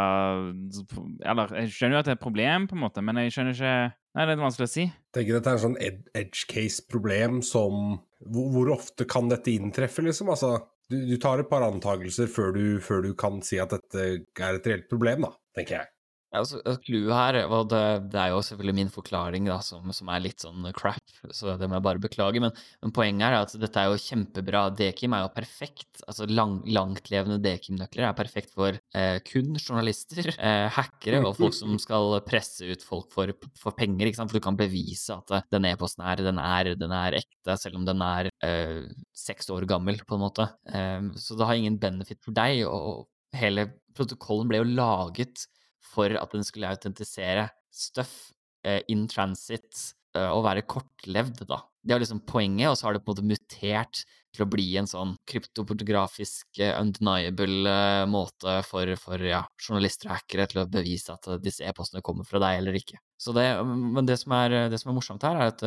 Eller, 1.28 1.54
jeg 1.60 1.76
skjønner 1.76 2.00
jo 2.00 2.02
at 2.02 2.08
det 2.08 2.16
er 2.16 2.20
et 2.20 2.26
problem, 2.26 2.70
på 2.72 2.78
en 2.78 2.86
måte, 2.88 3.04
men 3.06 3.20
jeg 3.22 3.36
skjønner 3.36 3.58
ikke 3.58 3.76
Nei, 4.16 4.24
det 4.24 4.32
er 4.32 4.40
vanskelig 4.40 4.70
å 4.70 4.72
si. 4.72 4.84
Jeg 4.88 5.12
tenker 5.18 5.36
dette 5.36 5.52
er 5.52 5.58
en 5.58 5.64
sånn 5.66 5.82
edge 5.84 6.46
case-problem 6.48 7.42
som 7.44 7.98
hvor, 8.24 8.46
hvor, 8.54 8.70
ofte 8.78 9.04
kan 9.12 9.28
dette 9.28 9.52
inntreffe, 9.52 10.06
liksom? 10.06 10.32
Altså, 10.32 10.54
du, 10.92 11.00
du 11.10 11.18
tar 11.22 11.42
et 11.42 11.50
par 11.50 11.66
antakelser 11.66 12.30
før 12.32 12.56
du, 12.56 12.64
før 12.84 13.04
du, 13.06 13.12
kan 13.18 13.42
si 13.46 13.60
at 13.62 13.74
dette 13.74 14.06
er 14.06 14.60
et 14.60 14.70
reelt 14.70 14.90
problem, 14.92 15.28
da, 15.28 15.36
tenker 15.58 15.80
jeg. 15.80 15.95
Ja, 16.36 16.42
altså, 16.44 16.60
Clouet 16.84 17.16
her, 17.16 17.38
og 17.48 17.70
det, 17.72 17.82
det, 18.12 18.20
er 18.20 18.34
jo 18.34 18.42
selvfølgelig 18.44 18.76
min 18.76 18.92
forklaring 18.92 19.48
da, 19.48 19.58
som, 19.64 19.88
som, 19.96 20.10
er 20.12 20.24
litt 20.26 20.44
sånn 20.44 20.68
crap, 20.76 21.14
så 21.32 21.56
det 21.60 21.70
må 21.72 21.78
jeg 21.78 21.86
bare 21.86 22.02
beklage. 22.04 22.42
Men, 22.44 22.52
men 22.84 22.94
poenget 22.96 23.28
er 23.30 23.38
at 23.38 23.56
dette 23.62 23.80
er 23.80 23.92
jo 23.92 24.02
kjempebra. 24.02 24.66
Dekim 24.76 25.16
er 25.16 25.24
jo 25.24 25.32
perfekt. 25.36 26.04
altså 26.04 26.28
lang, 26.28 26.58
Langtlevende 26.76 27.40
Dekim-nøkler 27.44 28.10
er 28.10 28.18
perfekt 28.18 28.52
for 28.56 28.76
eh, 28.76 29.22
kun 29.28 29.56
journalister, 29.56 30.34
eh, 30.50 30.68
hackere 30.76 31.24
og 31.24 31.40
folk 31.40 31.56
som 31.56 31.80
skal 31.82 32.20
presse 32.28 32.68
ut 32.68 32.84
folk 32.84 33.16
for, 33.16 33.32
for 33.60 33.78
penger. 33.78 34.12
For 34.20 34.36
du 34.36 34.44
kan 34.44 34.60
bevise 34.60 35.16
at 35.16 35.38
eh, 35.38 35.48
den 35.56 35.72
e-posten 35.72 36.04
her, 36.04 36.26
den 36.26 36.42
er, 36.44 36.74
den 36.76 37.00
er 37.00 37.20
ekte, 37.22 37.60
selv 37.62 37.80
om 37.80 37.88
den 37.88 38.04
er 38.04 38.32
eh, 38.44 38.84
seks 39.16 39.48
år 39.56 39.70
gammel, 39.72 40.04
på 40.04 40.20
en 40.20 40.26
måte. 40.28 40.52
Eh, 40.68 41.12
så 41.16 41.40
det 41.40 41.48
har 41.48 41.64
ingen 41.64 41.80
benefit 41.80 42.20
for 42.26 42.36
deg. 42.36 42.66
og 42.68 43.06
hele 43.36 43.70
protokollen 43.96 44.50
ble 44.50 44.62
jo 44.62 44.72
laget 44.78 45.46
for 45.94 46.18
at 46.20 46.36
den 46.36 46.46
skulle 46.46 46.72
autentisere 46.72 47.50
stuff 47.76 48.32
uh, 48.68 48.82
in 48.92 49.08
transit 49.12 49.94
uh, 50.18 50.32
og 50.32 50.46
være 50.48 50.68
kortlevd, 50.70 51.46
da. 51.50 51.62
Det 51.86 51.94
er 51.94 52.02
liksom 52.02 52.24
poenget, 52.26 52.72
og 52.72 52.78
så 52.80 52.88
har 52.88 52.96
det 52.96 53.04
på 53.06 53.12
en 53.12 53.20
måte 53.20 53.28
mutert 53.30 54.06
til 54.36 54.44
å 54.44 54.50
bli 54.52 54.66
en 54.80 54.88
sånn 54.90 55.14
kryptoportografisk, 55.30 56.48
uh, 56.60 56.80
undeniable 56.82 57.76
måte 58.12 58.58
for, 58.68 58.90
for 59.00 59.22
ja, 59.22 59.44
journalister 59.62 60.10
og 60.10 60.18
hackere 60.18 60.48
til 60.52 60.64
å 60.64 60.68
bevise 60.72 61.14
at 61.14 61.30
disse 61.44 61.68
e-postene 61.68 62.04
kommer 62.06 62.28
fra 62.28 62.42
deg 62.44 62.64
eller 62.64 62.80
ikke. 62.80 63.00
Så 63.22 63.32
det, 63.36 63.46
men 63.64 64.08
det 64.08 64.18
som, 64.20 64.34
er, 64.36 64.68
det 64.72 64.82
som 64.82 64.92
er 64.92 64.98
morsomt 64.98 65.24
her, 65.24 65.38
er 65.40 65.54
at 65.54 65.64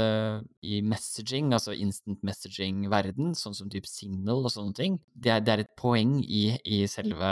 i 0.61 0.83
messaging, 0.85 1.55
altså 1.57 1.73
instant 1.73 2.21
messaging-verden, 2.27 3.33
sånn 3.39 3.57
som 3.57 3.71
type 3.73 3.89
Signal 3.89 4.45
og 4.45 4.53
sånne 4.53 4.77
ting, 4.77 5.01
det 5.17 5.33
er, 5.33 5.41
det 5.47 5.55
er 5.55 5.65
et 5.65 5.75
poeng 5.81 6.19
i, 6.21 6.51
i 6.69 6.83
selve 6.93 7.31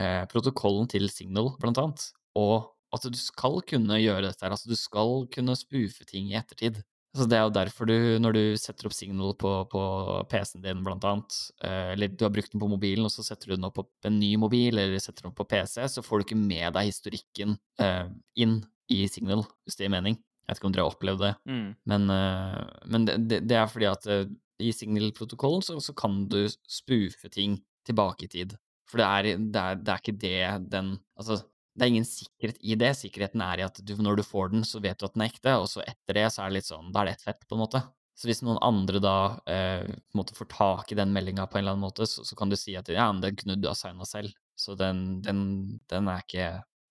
eh, 0.00 0.24
protokollen 0.30 0.88
til 0.90 1.08
Signal, 1.12 1.52
blant 1.60 1.80
annet, 1.82 2.10
og 2.38 2.70
at 2.94 3.04
du 3.04 3.18
skal 3.20 3.60
kunne 3.68 3.98
gjøre 4.00 4.30
dette 4.30 4.44
her. 4.44 4.54
Altså, 4.54 4.70
du 4.70 4.78
skal 4.78 5.26
kunne 5.32 5.56
spoofe 5.58 6.06
ting 6.08 6.30
i 6.30 6.38
ettertid. 6.38 6.80
Så 7.16 7.24
det 7.28 7.38
er 7.38 7.46
jo 7.46 7.52
derfor 7.56 7.88
du, 7.88 7.96
når 8.20 8.36
du 8.36 8.42
setter 8.60 8.88
opp 8.88 8.94
Signal 8.94 9.32
på, 9.40 9.50
på 9.72 9.82
PC-en 10.30 10.62
din, 10.64 10.82
blant 10.86 11.04
annet, 11.08 11.36
eh, 11.64 11.92
eller 11.94 12.12
du 12.12 12.24
har 12.26 12.32
brukt 12.32 12.52
den 12.52 12.62
på 12.62 12.70
mobilen, 12.70 13.06
og 13.08 13.12
så 13.12 13.24
setter 13.26 13.50
du 13.50 13.56
den 13.56 13.68
opp 13.68 13.80
på 13.80 13.86
en 14.10 14.18
ny 14.20 14.34
mobil, 14.40 14.76
eller 14.76 15.00
setter 15.02 15.24
den 15.24 15.32
opp 15.32 15.38
på 15.40 15.48
PC, 15.50 15.80
så 15.88 16.04
får 16.04 16.20
du 16.20 16.26
ikke 16.28 16.40
med 16.40 16.76
deg 16.76 16.90
historikken 16.90 17.56
eh, 17.82 18.10
inn 18.40 18.60
i 18.92 19.02
Signal, 19.10 19.44
hvis 19.64 19.78
det 19.78 19.86
gir 19.86 19.94
mening. 19.96 20.20
Jeg 20.48 20.52
vet 20.52 20.60
ikke 20.60 20.68
om 20.68 20.74
dere 20.76 20.84
har 20.86 20.94
opplevd 20.94 21.24
det, 21.24 21.32
mm. 21.48 21.64
men, 21.92 22.04
uh, 22.08 22.60
men 22.88 23.02
det, 23.04 23.42
det, 23.44 23.56
er 23.58 23.66
fordi 23.68 23.84
at 23.90 24.06
uh, 24.08 24.22
i 24.64 24.70
Signal-protokollen 24.72 25.60
så, 25.64 25.76
så, 25.84 25.92
kan 25.92 26.22
du 26.32 26.40
spoofe 26.48 27.28
ting 27.28 27.58
tilbake 27.84 28.24
i 28.24 28.30
tid. 28.32 28.54
For 28.88 29.00
det 29.00 29.06
er, 29.06 29.44
det 29.52 29.62
er, 29.62 29.78
det 29.84 29.92
er 29.92 30.02
ikke 30.02 30.18
det 30.22 30.70
den 30.72 30.94
Altså, 31.18 31.42
det 31.78 31.84
er 31.84 31.92
ingen 31.92 32.08
sikkerhet 32.08 32.58
i 32.64 32.74
det. 32.78 32.90
Sikkerheten 32.98 33.42
er 33.44 33.60
i 33.60 33.66
at 33.66 33.78
du, 33.86 33.94
når 34.02 34.18
du 34.18 34.24
får 34.26 34.50
den, 34.54 34.64
så 34.66 34.80
vet 34.82 34.98
du 34.98 35.06
at 35.06 35.14
den 35.14 35.24
er 35.24 35.30
ekte, 35.30 35.54
og 35.60 35.68
så 35.70 35.84
etter 35.84 36.18
det 36.18 36.26
så 36.34 36.42
er 36.42 36.50
det 36.50 36.58
litt 36.58 36.70
sånn 36.70 36.90
Da 36.94 37.02
er 37.02 37.10
det 37.10 37.18
ett 37.18 37.26
fett, 37.28 37.46
på 37.46 37.58
en 37.58 37.62
måte. 37.62 37.82
Så 38.18 38.26
hvis 38.26 38.42
noen 38.42 38.58
andre 38.66 38.98
da 38.98 39.18
eh, 39.46 39.86
får 40.10 40.48
tak 40.50 40.90
i 40.90 40.98
den 40.98 41.12
meldinga 41.14 41.46
på 41.46 41.58
en 41.58 41.62
eller 41.62 41.76
annen 41.76 41.86
måte, 41.86 42.08
så, 42.10 42.24
så, 42.26 42.34
kan 42.38 42.50
du 42.50 42.56
si 42.58 42.74
at 42.74 42.90
ja, 42.90 43.06
men 43.12 43.22
den 43.22 43.38
kunne 43.38 43.54
du 43.62 43.68
ha 43.70 43.76
signa 43.78 44.08
selv, 44.08 44.34
så 44.58 44.74
den, 44.78 45.20
den, 45.22 45.44
den, 45.92 46.10
er 46.10 46.24
ikke, 46.24 46.48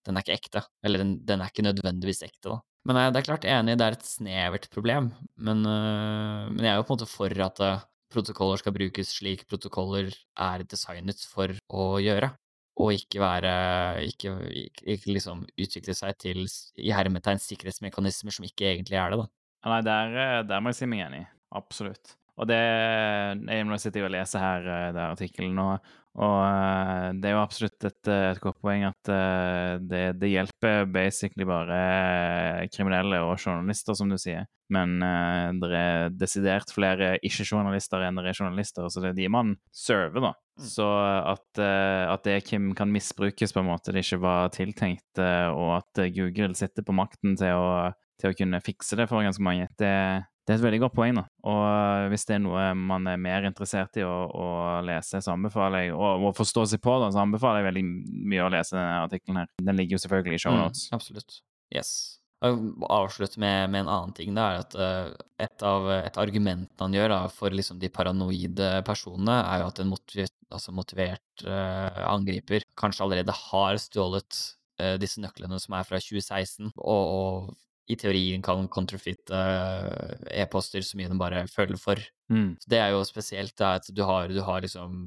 den, 0.07 0.15
er 0.15 0.23
ikke, 0.23 0.37
ekte. 0.39 0.63
Eller 0.87 1.03
den, 1.03 1.19
er 1.35 1.51
ikke 1.51 1.67
nødvendigvis 1.67 2.23
ekte, 2.29 2.53
da. 2.53 2.61
Men 2.87 3.01
eh, 3.01 3.09
det 3.11 3.19
er 3.19 3.27
klart, 3.27 3.43
jeg 3.43 3.57
er 3.57 3.65
enig, 3.65 3.75
det 3.81 3.89
er 3.89 3.97
et 3.97 4.07
snevert 4.07 4.69
problem, 4.71 5.11
men, 5.35 5.67
øh, 5.67 6.47
men 6.53 6.63
jeg 6.63 6.71
er 6.71 6.79
jo 6.79 6.87
på 6.87 6.95
en 6.95 7.01
måte 7.01 7.11
for 7.11 7.43
at 7.49 7.63
øh, 7.67 7.83
protokoller 8.13 8.61
skal 8.61 8.75
brukes 8.75 9.15
slik 9.19 9.45
protokoller 9.49 10.11
er 10.39 10.65
designet 10.67 11.23
for 11.27 11.53
å 11.69 11.95
gjøre 12.01 12.31
og 12.77 12.93
ikke 12.93 13.21
være 13.21 13.53
ikke, 14.05 14.35
ikke, 14.85 15.09
liksom 15.09 15.43
utvikle 15.57 15.95
seg 15.97 16.17
til 16.21 16.43
i 16.45 16.93
hermetegn 16.93 17.41
sikkerhetsmekanismer 17.41 18.35
som 18.35 18.45
ikke 18.45 18.69
egentlig 18.69 18.99
er 18.99 19.13
det, 19.13 19.23
da. 19.23 19.27
Nei, 19.67 19.81
der, 19.87 20.17
eh, 20.21 20.41
der 20.47 20.61
må 20.61 20.71
jeg 20.71 20.79
si 20.79 20.89
meg 20.89 21.07
enig. 21.07 21.23
Absolutt. 21.57 22.13
Og 22.37 22.45
det 22.47 22.57
Jeg 22.59 23.65
sitter 23.65 23.79
sitte 23.81 24.05
og 24.05 24.13
lese 24.13 24.39
her, 24.39 24.67
eh, 24.67 24.91
den 24.93 25.15
artikkelen, 25.15 25.57
og, 25.59 25.79
og, 26.17 26.37
eh, 26.43 27.07
det 27.21 27.29
er 27.29 27.35
jo 27.35 27.41
absolutt 27.43 27.87
et, 27.87 28.09
et 28.09 28.41
godt 28.41 28.59
poeng 28.63 28.87
at 28.87 29.11
det, 29.85 30.03
det, 30.17 30.29
hjelper 30.31 30.87
basically 30.89 31.45
bare 31.47 32.67
kriminelle 32.73 33.21
og 33.25 33.37
journalister, 33.37 33.97
som 33.97 34.09
du 34.09 34.17
sier. 34.21 34.47
Men 34.73 34.97
det 35.61 35.69
er 35.71 36.09
desidert 36.11 36.73
flere 36.75 37.13
ikke-journalister 37.23 38.01
enn 38.03 38.17
det 38.19 38.33
er 38.33 38.35
journalister, 38.41 38.89
så 38.91 38.99
det 38.99 39.13
er 39.13 39.19
de 39.21 39.29
man 39.31 39.53
server, 39.71 40.25
da. 40.25 40.33
Mm. 40.57 40.65
Så 40.73 40.87
at, 40.89 41.61
at, 41.61 42.25
det 42.25 42.41
Kim 42.49 42.73
kan 42.75 42.91
misbrukes 42.91 43.55
på 43.55 43.61
en 43.63 43.69
måte 43.69 43.93
det 43.95 44.03
ikke 44.03 44.19
var 44.25 44.51
tiltenkt, 44.51 45.21
og 45.21 45.77
at 45.77 46.03
Google 46.17 46.57
sitter 46.59 46.83
på 46.83 46.97
makten 46.97 47.37
til 47.39 47.55
å, 47.55 47.93
til 48.19 48.33
å 48.33 48.37
kunne 48.41 48.63
fikse 48.65 48.99
det 48.99 49.07
for 49.07 49.23
ganske 49.23 49.45
mange, 49.45 49.69
det, 49.79 49.93
det 50.47 50.53
er 50.53 50.61
et 50.61 50.63
veldig 50.63 50.79
godt 50.85 50.95
poeng. 50.95 51.17
da. 51.19 51.25
Og 51.51 51.61
eh, 51.67 52.05
Hvis 52.13 52.23
det 52.29 52.37
er 52.37 52.43
noe 52.45 52.67
man 52.79 53.09
er 53.11 53.19
mer 53.19 53.47
interessert 53.49 53.99
i 53.99 54.05
å, 54.07 54.15
å 54.31 54.45
lese, 54.87 55.19
så 55.23 55.33
anbefaler 55.33 55.89
jeg, 55.89 55.97
og, 55.97 56.23
og 56.29 56.37
forstå 56.37 56.63
seg 56.71 56.83
på, 56.83 56.93
da, 57.03 57.09
så 57.11 57.25
anbefaler 57.25 57.59
jeg 57.59 57.67
veldig 57.67 57.83
mye 58.31 58.45
å 58.45 58.53
lese 58.55 58.77
denne 58.77 59.01
artikkelen. 59.09 59.41
her. 59.41 59.51
Den 59.59 59.79
ligger 59.79 59.97
jo 59.97 60.05
selvfølgelig 60.05 60.39
i 60.39 60.45
shownotes. 60.45 60.85
Mm, 60.87 60.95
absolutt. 61.01 61.41
Yes. 61.75 61.91
Avslutt 62.39 63.35
med, 63.41 63.73
med, 63.73 63.81
en 63.81 63.91
annen 63.91 64.15
ting. 64.15 64.31
Det 64.37 64.45
er 64.45 64.61
at 64.61 64.79
uh, 64.79 65.11
et 65.43 65.67
av 65.67 65.91
et 65.97 66.19
argument 66.21 66.83
han 66.85 66.95
gjør 66.95 67.11
da, 67.11 67.21
for 67.33 67.51
liksom 67.51 67.83
de 67.83 67.91
paranoide 67.91 68.71
personene, 68.87 69.39
er 69.41 69.65
jo 69.65 69.69
at 69.73 69.83
en 69.83 69.91
motivert, 69.91 70.35
altså 70.53 70.75
motivert 70.77 71.47
uh, 71.49 72.05
angriper 72.07 72.63
kanskje 72.79 73.03
allerede 73.03 73.35
har 73.35 73.81
stjålet 73.83 74.43
uh, 74.79 74.95
disse 75.01 75.19
nøklene 75.19 75.59
som 75.59 75.75
er 75.75 75.89
fra 75.89 75.99
2016, 75.99 76.71
og, 76.77 77.15
og 77.17 77.55
i 77.87 77.95
teorien 77.99 78.43
kan 78.43 78.67
counterfeite 78.71 79.31
uh, 79.31 80.13
e-poster 80.33 80.83
så 80.83 80.99
mye 80.99 81.11
de 81.11 81.19
bare 81.19 81.47
føler 81.51 81.79
for. 81.81 82.01
Mm. 82.27 82.57
det 82.67 82.79
er 82.83 82.89
jo 82.91 83.05
spesielt 83.07 83.53
da, 83.55 83.77
at 83.79 83.87
du 83.95 84.01
har, 84.03 84.27
du 84.27 84.41
har 84.43 84.59
liksom 84.59 84.97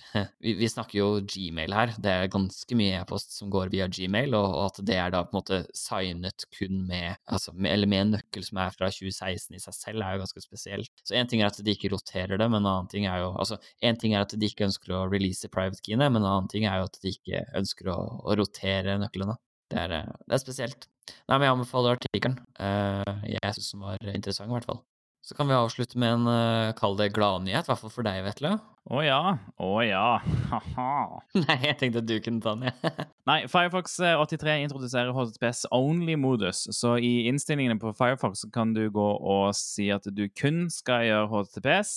vi, 0.38 0.54
vi, 0.54 0.68
snakker 0.68 0.98
jo 0.98 1.08
Gmail 1.26 1.74
her. 1.74 1.92
Det 2.00 2.12
er 2.12 2.30
ganske 2.32 2.76
mye 2.78 3.00
e-post 3.00 3.34
som 3.36 3.50
går 3.52 3.72
via 3.72 3.88
Gmail, 3.90 4.34
og, 4.38 4.46
og, 4.46 4.62
at 4.70 4.80
det 4.86 4.96
er 4.96 5.12
da 5.14 5.22
på 5.24 5.34
en 5.34 5.40
måte 5.40 5.60
signet 5.76 6.46
kun 6.56 6.84
med 6.88 7.18
altså, 7.26 7.54
med, 7.54 7.72
Eller 7.72 7.90
med 7.90 8.04
en 8.04 8.14
nøkkel 8.16 8.46
som 8.46 8.62
er 8.62 8.74
fra 8.76 8.90
2016 8.92 9.58
i 9.58 9.62
seg 9.62 9.76
selv, 9.76 10.04
er 10.06 10.16
jo 10.16 10.24
ganske 10.24 10.44
spesielt. 10.44 10.92
Så 11.04 11.18
én 11.18 11.30
ting 11.30 11.42
er 11.42 11.50
at 11.50 11.60
de 11.64 11.74
ikke 11.74 11.92
roterer 11.94 12.36
det, 12.40 12.48
men 12.48 12.62
en 12.62 12.72
annen 12.72 12.90
ting 12.92 13.06
er 13.10 13.24
jo 13.24 13.30
Altså, 13.40 13.60
én 13.82 13.98
ting 13.98 14.14
er 14.14 14.24
at 14.24 14.34
de 14.36 14.50
ikke 14.50 14.66
ønsker 14.68 14.94
å 14.96 15.06
release 15.10 15.48
private 15.52 15.82
keyene, 15.84 16.10
men 16.10 16.22
en 16.22 16.32
annen 16.32 16.50
ting 16.52 16.66
er 16.68 16.80
jo 16.80 16.90
at 16.90 16.98
de 17.02 17.14
ikke 17.14 17.44
ønsker 17.60 17.92
å, 17.92 18.00
å 18.24 18.36
rotere 18.40 18.98
nøklene. 19.00 19.38
Det 19.70 19.78
er, 19.78 19.92
eh, 20.00 20.14
det 20.26 20.36
er 20.36 20.42
spesielt. 20.42 20.88
Nei, 21.30 21.36
men 21.36 21.46
jeg 21.46 21.56
anbefaler 21.56 21.98
artikkelen. 21.98 22.38
Uh, 22.58 23.20
jeg 23.26 23.54
syns 23.56 23.72
den 23.74 23.84
var 23.84 24.10
interessant, 24.12 24.50
i 24.50 24.56
hvert 24.56 24.66
fall. 24.66 24.82
Så 25.26 25.36
kan 25.36 25.50
vi 25.50 25.54
avslutte 25.54 25.98
med 26.00 26.14
en 26.16 26.28
uh, 26.30 26.72
kall 26.78 26.96
det 26.98 27.10
gladnyhet, 27.14 27.66
i 27.66 27.70
hvert 27.70 27.82
fall 27.82 27.92
for 27.92 28.06
deg, 28.06 28.22
Vetle. 28.24 28.54
Å 28.90 28.96
oh, 28.96 29.02
ja. 29.04 29.18
Å 29.60 29.66
oh, 29.68 29.80
ja. 29.84 30.06
Ha-ha. 30.50 30.94
Nei, 31.44 31.58
jeg 31.68 31.76
tenkte 31.78 32.02
at 32.02 32.08
du 32.08 32.16
kunne 32.24 32.42
ta 32.42 32.54
den, 32.56 32.70
jeg. 32.70 32.94
Nei, 33.30 33.38
Firefox 33.52 33.98
83 34.00 34.56
introduserer 34.64 35.12
HTTPS 35.14 35.66
only-modus. 35.76 36.64
Så 36.74 36.96
i 36.98 37.28
innstillingene 37.30 37.78
på 37.82 37.92
Firefox 37.98 38.46
kan 38.54 38.72
du 38.74 38.86
gå 38.90 39.10
og 39.20 39.52
si 39.58 39.90
at 39.94 40.08
du 40.08 40.24
kun 40.32 40.64
skal 40.72 41.06
gjøre 41.06 41.28
HTTPS, 41.34 41.92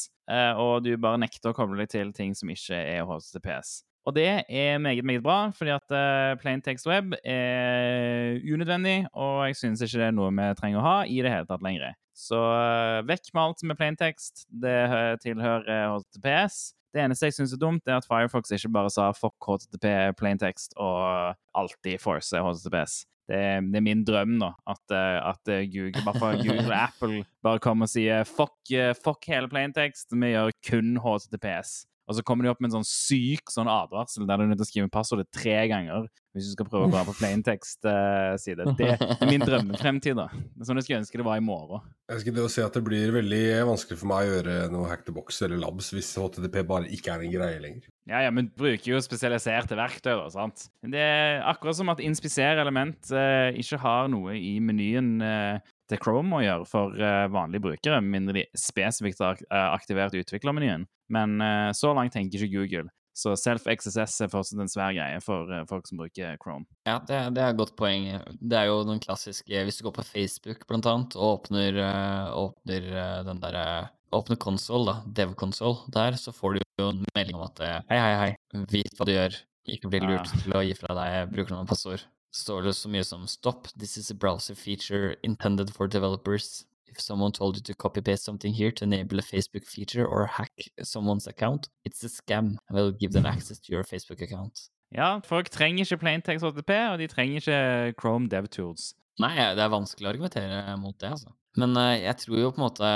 og 0.59 0.86
du 0.86 0.93
bare 1.01 1.19
nekter 1.24 1.51
å 1.51 1.57
koble 1.57 1.80
deg 1.82 1.89
til 1.95 2.13
ting 2.15 2.36
som 2.38 2.51
ikke 2.53 2.78
er 2.78 3.07
HTTPS. 3.07 3.82
Og 4.04 4.16
det 4.18 4.28
er 4.49 4.78
meget, 4.84 5.06
meget 5.06 5.24
bra, 5.24 5.38
fordi 5.56 5.72
at 5.72 5.93
uh, 5.95 6.36
plain 6.41 6.62
text 6.62 6.88
web 6.88 7.14
er 7.24 8.36
unødvendig, 8.54 9.06
og 9.14 9.47
jeg 9.47 9.56
synes 9.56 9.82
ikke 9.82 10.01
det 10.01 10.08
er 10.10 10.16
noe 10.18 10.32
vi 10.36 10.47
trenger 10.60 10.82
å 10.82 10.88
ha 10.88 10.97
i 11.08 11.22
det 11.24 11.32
hele 11.32 11.47
tatt 11.47 11.64
lenger. 11.64 11.95
Så 12.14 12.38
uh, 12.38 12.99
vekk 13.08 13.32
med 13.32 13.43
alt 13.45 13.64
som 13.64 13.72
er 13.72 13.80
plain 13.80 13.99
text. 13.99 14.43
Det 14.51 14.76
tilhører 15.24 15.95
HTTPS. 15.95 16.74
Det 16.93 17.01
eneste 17.01 17.26
jeg 17.32 17.38
syns 17.39 17.56
er 17.56 17.62
dumt, 17.62 17.88
er 17.88 17.97
at 17.97 18.06
Firefox 18.06 18.51
ikke 18.54 18.70
bare 18.76 18.91
sa 18.93 19.08
fuck 19.18 19.47
HTTP 19.47 19.88
plain 20.20 20.38
text 20.38 20.76
og 20.78 21.34
alltid 21.58 21.97
force 22.04 22.38
HTTPS. 22.38 22.99
Det 23.28 23.39
er, 23.39 23.62
det 23.64 23.80
er 23.80 23.86
min 23.86 24.04
drøm 24.04 24.36
nå, 24.36 24.49
at, 24.68 24.84
eh, 24.91 25.18
at 25.30 25.49
eh, 25.49 25.64
Google, 25.72 26.04
Google 26.43 26.66
og 26.68 26.76
Apple 26.76 27.22
bare 27.43 27.62
kommer 27.64 27.88
og 27.88 27.93
sier 27.93 28.28
fuck, 28.28 28.58
eh, 28.76 28.91
fuck 28.99 29.24
hele 29.32 29.47
plaintext, 29.49 30.12
vi 30.12 30.34
gjør 30.34 30.51
kun 30.68 30.97
HTTPS. 30.99 31.86
Og 32.08 32.18
så 32.18 32.24
kommer 32.26 32.45
de 32.45 32.51
opp 32.51 32.60
med 32.60 32.72
en 32.72 32.82
sånn 32.82 32.89
syk 32.89 33.51
sånn 33.54 33.70
advarsel 33.72 34.28
der 34.28 34.39
du 34.39 34.45
er 34.45 34.51
nødt 34.51 34.60
til 34.60 34.68
å 34.68 34.72
skrive 34.72 34.91
passordet 34.91 35.30
tre 35.32 35.56
ganger 35.72 36.10
hvis 36.34 36.49
du 36.49 36.56
skal 36.56 36.66
prøve 36.66 36.88
å 36.88 36.91
gå 36.91 37.01
på 37.06 37.14
plaintext-side. 37.20 38.66
Det 38.80 38.88
er 38.97 39.30
min 39.30 39.43
drømmefremtid. 39.47 40.18
da. 40.18 40.26
Det 40.34 40.64
er 40.64 40.70
sånn 40.70 40.82
jeg 40.82 40.88
skulle 40.88 41.01
ønske 41.04 41.20
det 41.22 41.28
var 41.28 41.38
i 41.38 41.45
morgen. 41.45 41.84
Jeg 42.10 42.24
skulle 42.24 42.47
si 42.49 42.64
at 42.66 42.74
det 42.74 42.82
blir 42.88 43.14
veldig 43.14 43.43
vanskelig 43.70 43.99
for 44.01 44.10
meg 44.10 44.26
å 44.26 44.32
gjøre 44.32 44.56
noe 44.74 44.89
hack 44.89 45.06
the 45.06 45.14
box 45.14 45.43
eller 45.45 45.62
labs 45.62 45.91
hvis 45.93 46.10
HTTP 46.18 46.64
bare 46.70 46.89
ikke 46.89 47.14
er 47.14 47.28
en 47.28 47.36
greie 47.36 47.62
lenger. 47.62 47.86
Ja, 48.10 48.24
ja, 48.26 48.34
men 48.34 48.49
bruker 48.58 48.95
jo 48.95 49.04
spesialiserte 49.04 49.78
verktøy, 49.80 50.16
da, 50.18 50.26
sant. 50.34 50.66
Det 50.82 51.06
er 51.06 51.45
akkurat 51.47 51.78
som 51.78 51.93
at 51.93 52.01
inspisere 52.04 52.66
element 52.66 53.14
eh, 53.14 53.54
ikke 53.62 53.80
har 53.86 54.10
noe 54.12 54.34
i 54.36 54.58
menyen 54.60 55.14
eh, 55.24 55.62
til 55.91 56.01
Chrome 56.01 56.39
å 56.39 56.43
gjøre 56.43 56.68
for 56.68 56.97
eh, 56.97 57.28
vanlige 57.32 57.64
brukere, 57.68 58.01
med 58.01 58.18
mindre 58.18 58.41
de 58.41 58.45
spesifikt 58.58 59.22
har 59.24 59.39
eh, 59.45 59.70
aktivert 59.70 60.16
utviklermenyen. 60.18 60.88
Men 61.14 61.39
eh, 61.43 61.72
så 61.78 61.93
langt 61.95 62.16
tenker 62.16 62.43
ikke 62.43 62.57
Google. 62.57 62.89
Så 63.14 63.36
self-XSS 63.38 64.24
er 64.26 64.30
fortsatt 64.32 64.61
en 64.64 64.72
svær 64.72 64.93
greie 64.95 65.20
for 65.22 65.49
eh, 65.53 65.66
folk 65.70 65.86
som 65.89 66.01
bruker 66.01 66.38
Chrome. 66.41 66.66
Ja, 66.89 66.97
det, 67.05 67.20
det 67.36 67.43
er 67.43 67.53
et 67.53 67.59
godt 67.59 67.76
poeng. 67.80 68.07
Det 68.41 68.57
er 68.57 68.72
jo 68.72 68.82
den 68.88 69.01
klassiske 69.03 69.66
Hvis 69.68 69.78
du 69.80 69.86
går 69.88 69.97
på 69.99 70.07
Facebook, 70.07 70.66
blant 70.70 70.89
annet, 70.89 71.18
og 71.20 71.43
åpner, 71.43 71.78
eh, 71.86 72.32
åpner 72.45 72.89
den 73.30 73.43
derre 73.43 73.68
Åpner 74.14 74.38
konsol, 74.38 74.84
da, 74.86 74.99
dev-konsol, 75.18 75.80
der, 75.89 76.14
så 76.22 76.30
får 76.30 76.53
du 76.53 76.59
jo 76.78 76.89
en 76.91 76.99
melding 77.16 77.34
om 77.34 77.47
at 77.47 77.61
hei, 77.89 77.97
hei, 77.97 78.11
hei, 78.20 78.59
vit 78.70 78.93
hva 78.93 79.07
du 79.09 79.09
gjør. 79.09 79.39
Ikke 79.74 79.89
bli 79.89 80.03
lurt 80.03 80.30
ja. 80.30 80.41
til 80.43 80.53
å 80.53 80.61
gi 80.61 80.76
fra 80.78 80.93
deg 80.99 81.32
brukernavn 81.32 81.66
og 81.66 81.72
passord. 81.72 82.03
Så 82.30 82.43
står 82.45 82.68
det 82.68 82.76
så 82.78 82.91
mye 82.93 83.07
som 83.07 83.26
stop, 83.26 83.72
this 83.74 83.97
is 83.97 84.11
a 84.14 84.14
browser 84.14 84.53
feature 84.53 85.16
intended 85.26 85.74
for 85.74 85.89
developers. 85.89 86.68
If 86.94 87.02
someone 87.02 87.32
told 87.32 87.56
you 87.56 87.64
to 87.64 87.74
copy-paste 87.74 88.24
something 88.24 88.54
here 88.54 88.72
to 88.72 88.84
enable 88.84 89.18
a 89.18 89.24
Facebook 89.24 89.66
feature 89.66 90.06
or 90.06 90.28
hack 90.28 90.52
someone's 90.84 91.26
account, 91.26 91.70
it's 91.84 92.04
a 92.04 92.08
scam 92.08 92.58
and 92.70 92.78
will 92.78 92.91
give 92.91 93.14
them 93.14 93.26
access 93.26 93.58
to 93.62 93.74
your 93.74 93.84
Facebook 93.84 94.22
account. 94.22 94.70
Ja, 94.94 95.20
folk 95.26 95.50
trenger 95.50 95.88
ikke 95.88 95.98
plaintext 95.98 96.46
HTTP, 96.46 96.70
og 96.91 97.00
de 97.02 97.08
trenger 97.10 97.41
ikke 97.41 97.96
Chrome 97.98 98.30
DevTools. 98.30 98.94
Nei, 99.24 99.34
det 99.58 99.64
er 99.66 99.72
vanskelig 99.74 100.06
å 100.06 100.12
argumentere 100.12 100.76
mot 100.78 100.94
det, 101.02 101.10
altså. 101.16 101.34
Men 101.58 101.74
uh, 101.78 101.98
jeg 101.98 102.14
tror 102.22 102.38
jo 102.38 102.52
på 102.54 102.62
en 102.62 102.66
måte 102.66 102.88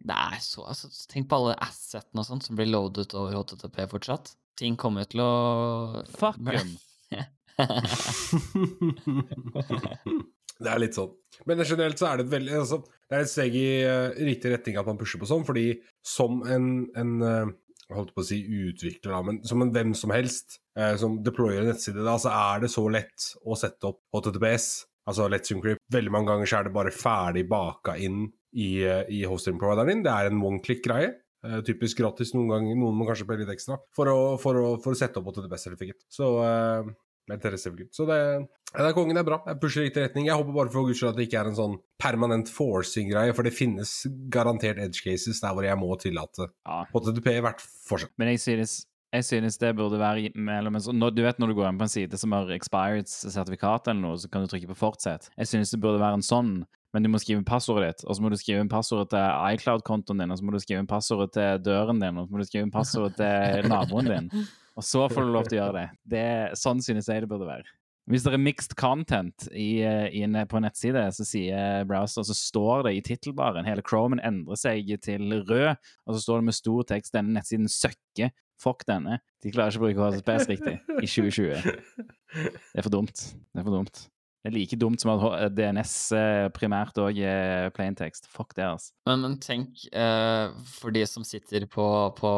Det 0.00 0.14
er 0.16 0.38
så 0.40 0.62
altså, 0.64 0.88
Tenk 1.12 1.28
på 1.28 1.36
alle 1.36 1.52
assetene 1.60 2.22
og 2.22 2.24
sånt 2.24 2.40
som 2.46 2.56
blir 2.56 2.70
loadet 2.72 3.12
over 3.16 3.36
HTTP 3.36 3.84
fortsatt. 3.92 4.32
Ting 4.60 4.76
kommer 4.80 5.04
jo 5.04 5.10
til 5.12 5.20
å 5.24 5.32
Fuck 6.20 6.40
em. 6.52 6.72
det 10.62 10.72
er 10.72 10.82
litt 10.82 10.98
sånn. 10.98 11.12
Men 11.48 11.64
generelt 11.64 11.98
så 11.98 12.10
er 12.10 12.20
det 12.20 12.26
et 12.26 12.34
veldig 12.36 12.52
altså, 12.60 12.78
Det 12.84 13.16
er 13.16 13.24
et 13.24 13.30
steg 13.30 13.54
i 13.58 13.68
uh, 13.82 14.12
riktig 14.28 14.52
retning 14.52 14.76
at 14.78 14.86
man 14.86 15.00
pusher 15.00 15.20
på 15.20 15.28
sånn, 15.28 15.46
fordi 15.48 15.66
som 16.06 16.42
en, 16.46 16.68
en 16.98 17.14
uh, 17.24 17.52
holdt 17.96 18.14
på 18.14 18.22
å 18.22 18.26
si 18.26 18.40
utvikler, 18.42 19.12
da, 19.12 19.20
men 19.26 19.40
som 19.48 19.62
en 19.64 19.72
hvem 19.74 19.92
som 19.98 20.12
helst 20.14 20.58
eh, 20.78 20.94
som 21.00 21.18
deployer 21.24 21.62
en 21.62 21.70
nettside, 21.72 22.02
da, 22.04 22.16
så 22.20 22.32
er 22.32 22.64
det 22.64 22.72
så 22.72 22.86
lett 22.92 23.28
å 23.44 23.58
sette 23.58 23.90
opp 23.90 24.00
HTTPS, 24.14 24.68
altså 25.10 25.28
Let's 25.30 25.52
Encrypt. 25.54 25.82
Veldig 25.92 26.14
mange 26.14 26.30
ganger 26.30 26.50
så 26.50 26.60
er 26.60 26.68
det 26.68 26.76
bare 26.76 26.94
ferdig 26.94 27.44
baka 27.50 27.96
inn 28.00 28.24
i, 28.52 28.84
eh, 28.86 29.04
i 29.12 29.22
hosting-provideren 29.28 29.92
din. 29.92 30.06
Det 30.06 30.14
er 30.14 30.30
en 30.30 30.42
one-click-greie. 30.42 31.18
Typisk 31.66 31.98
gratis 31.98 32.30
noen 32.36 32.52
ganger, 32.52 32.76
noen 32.78 32.94
må 32.94 33.02
kanskje 33.08 33.24
betale 33.26 33.42
litt 33.42 33.56
ekstra 33.56 33.74
for 33.96 34.06
å, 34.06 34.18
for 34.38 34.54
å, 34.60 34.66
for 34.78 34.94
å 34.94 34.98
sette 35.00 35.18
opp 35.18 35.32
HTTPS-certificate. 35.32 36.04
Så 36.06 36.36
eh. 36.46 36.92
Så 37.32 38.04
det, 38.08 38.18
det 38.76 38.88
er 38.88 38.94
kongen, 38.96 39.16
det 39.16 39.20
er 39.22 39.28
bra. 39.28 39.38
Jeg 39.50 39.60
pusher 39.60 39.82
i 39.82 39.88
riktig 39.88 40.04
retning. 40.06 40.28
Jeg 40.28 40.38
håper 40.38 40.54
bare 40.56 40.72
for 40.72 40.88
guds 40.88 41.00
skyld 41.00 41.10
at 41.12 41.18
det 41.18 41.26
ikke 41.28 41.40
er 41.42 41.50
en 41.50 41.58
sånn 41.58 41.74
permanent 42.00 42.48
forcing-greie, 42.52 43.34
for 43.36 43.46
det 43.46 43.52
finnes 43.56 43.90
garantert 44.32 44.80
edge 44.80 45.02
cases 45.04 45.42
der 45.42 45.52
hvor 45.52 45.66
jeg 45.66 45.78
må 45.80 45.90
tillate 46.00 46.48
Ja. 46.48 46.82
HTTP 46.94 47.28
i 47.36 47.44
hvert 47.44 47.60
fortsatt. 47.60 48.14
Men 48.18 48.32
jeg 48.32 48.40
synes, 48.40 48.76
jeg 49.12 49.26
synes 49.28 49.58
det 49.60 49.74
burde 49.76 50.00
være 50.00 50.30
mellom 50.34 50.78
en 50.78 50.84
sånn 50.86 51.02
Du 51.12 51.20
vet 51.22 51.38
når 51.38 51.52
du 51.52 51.58
går 51.58 51.68
inn 51.68 51.80
på 51.82 51.84
en 51.84 51.92
side 51.92 52.16
som 52.16 52.32
har 52.32 52.48
expired 52.54 53.10
sertifikat 53.10 53.92
eller 53.92 54.00
noe, 54.00 54.16
så 54.16 54.30
kan 54.32 54.46
du 54.46 54.48
trykke 54.48 54.70
på 54.72 54.78
fortsett. 54.86 55.28
Jeg 55.36 55.52
synes 55.52 55.74
det 55.74 55.82
burde 55.82 56.00
være 56.00 56.22
en 56.22 56.24
sånn, 56.24 56.54
men 56.92 57.04
du 57.04 57.10
må 57.12 57.20
skrive 57.20 57.44
passordet 57.44 57.92
ditt, 57.92 58.06
og 58.08 58.16
så 58.16 58.24
må 58.24 58.32
du 58.32 58.38
skrive 58.40 58.64
inn 58.64 58.72
passordet 58.72 59.12
til 59.12 59.52
iCloud-kontoen 59.56 60.24
din, 60.24 60.32
og 60.32 60.40
så 60.40 60.44
må 60.48 60.56
du 60.56 60.60
skrive 60.64 60.80
inn 60.80 60.88
passordet 60.88 61.32
til 61.36 61.62
døren 61.68 62.00
din, 62.00 62.16
og 62.16 62.26
så 62.26 62.32
må 62.32 62.40
du 62.40 62.48
skrive 62.48 62.66
inn 62.68 62.74
passordet 62.74 63.20
til 63.20 63.68
naboen 63.68 64.08
din. 64.08 64.32
Og 64.72 64.80
så 64.88 65.02
får 65.04 65.26
du 65.26 65.32
lov 65.34 65.44
til 65.50 65.58
å 65.58 65.66
gjøre 65.66 65.80
det. 65.82 65.88
det 66.08 66.56
sånn 66.56 66.78
synes 66.80 67.04
jeg 67.04 67.20
det 67.20 67.26
burde 67.28 67.44
være. 67.44 67.66
Hvis 68.10 68.24
det 68.26 68.32
er 68.34 68.42
mixed 68.42 68.74
content 68.78 69.44
i, 69.54 69.82
eh, 69.86 70.08
i 70.10 70.44
på 70.50 70.58
en 70.58 70.66
nettside, 70.66 71.04
så 71.14 71.26
sier 71.26 71.84
browser, 71.86 72.26
så 72.26 72.34
står 72.34 72.88
det 72.88 72.94
i 72.96 73.02
tittelbaren 73.06 73.68
hele 73.68 73.84
Chromen 73.86 74.20
endrer 74.26 74.58
seg 74.58 74.90
til 75.04 75.44
rød, 75.46 75.76
og 76.06 76.16
så 76.16 76.22
står 76.22 76.42
det 76.42 76.48
med 76.50 76.58
stor 76.58 76.82
tekst 76.82 77.14
'Denne 77.14 77.38
nettsiden 77.38 77.70
søkker'. 77.70 78.32
Fuck 78.62 78.84
denne. 78.86 79.18
De 79.42 79.50
klarer 79.50 79.74
ikke 79.74 79.82
å 79.82 79.86
bruke 79.88 80.22
HSPS 80.22 80.48
riktig 80.48 80.78
i 81.02 81.06
2020. 81.14 81.62
Det 82.36 82.78
er 82.78 82.82
for 82.82 82.94
dumt. 82.94 83.34
Det 83.50 83.58
er 83.58 83.66
for 83.66 83.74
dumt. 83.74 84.08
Det 84.42 84.50
er 84.50 84.56
like 84.56 84.74
dumt 84.74 84.98
som 84.98 85.12
at 85.14 85.54
DNS 85.54 85.92
eh, 86.18 86.48
primært 86.50 86.96
òg 86.98 87.18
er 87.22 87.68
plaintext. 87.76 88.26
Fuck 88.26 88.56
det, 88.56 88.64
altså. 88.66 88.90
Men, 89.06 89.20
men 89.22 89.36
tenk, 89.38 89.84
eh, 89.94 90.50
for 90.66 90.90
de 90.94 91.04
som 91.06 91.22
sitter 91.22 91.68
på, 91.70 91.84
på, 92.18 92.32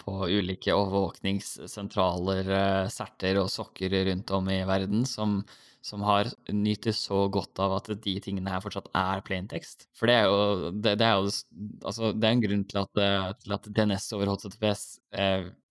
på 0.00 0.14
ulike 0.32 0.72
overvåkningssentraler, 0.72 2.48
eh, 2.48 2.88
serter 2.94 3.42
og 3.42 3.52
sokker 3.52 3.92
rundt 4.08 4.32
om 4.38 4.48
i 4.54 4.62
verden, 4.68 5.04
som, 5.04 5.42
som 5.84 6.06
har 6.08 6.32
nyter 6.48 6.96
så 6.96 7.26
godt 7.28 7.60
av 7.60 7.76
at 7.82 7.92
de 8.08 8.16
tingene 8.24 8.54
her 8.54 8.64
fortsatt 8.64 8.88
er 8.96 9.20
plaintext. 9.28 9.84
For 10.00 10.08
det 10.08 10.16
er 10.22 10.32
jo, 10.32 10.72
det, 10.72 10.96
det 11.02 11.10
er 11.10 11.20
jo 11.20 11.28
altså, 11.28 12.14
det 12.16 12.24
er 12.24 12.38
en 12.38 12.44
grunn 12.46 12.64
til 12.72 12.82
at, 12.86 13.04
eh, 13.04 13.30
til 13.44 13.58
at 13.58 13.68
DNS 13.76 14.10
over 14.16 14.32
HTTPS 14.32 14.88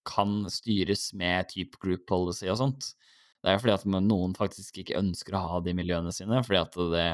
kan 0.08 0.40
styres 0.54 1.10
med 1.18 1.50
type 1.50 1.82
group 1.82 2.06
policy 2.08 2.46
og 2.46 2.62
sånt. 2.62 2.94
Det 3.44 3.52
er 3.52 3.58
jo 3.58 3.64
fordi 3.64 3.76
at 3.78 4.04
noen 4.04 4.34
faktisk 4.38 4.82
ikke 4.82 4.98
ønsker 5.00 5.38
å 5.38 5.46
ha 5.46 5.64
de 5.64 5.76
miljøene 5.78 6.14
sine, 6.16 6.42
fordi 6.46 6.62
at 6.64 6.78
det 6.94 7.08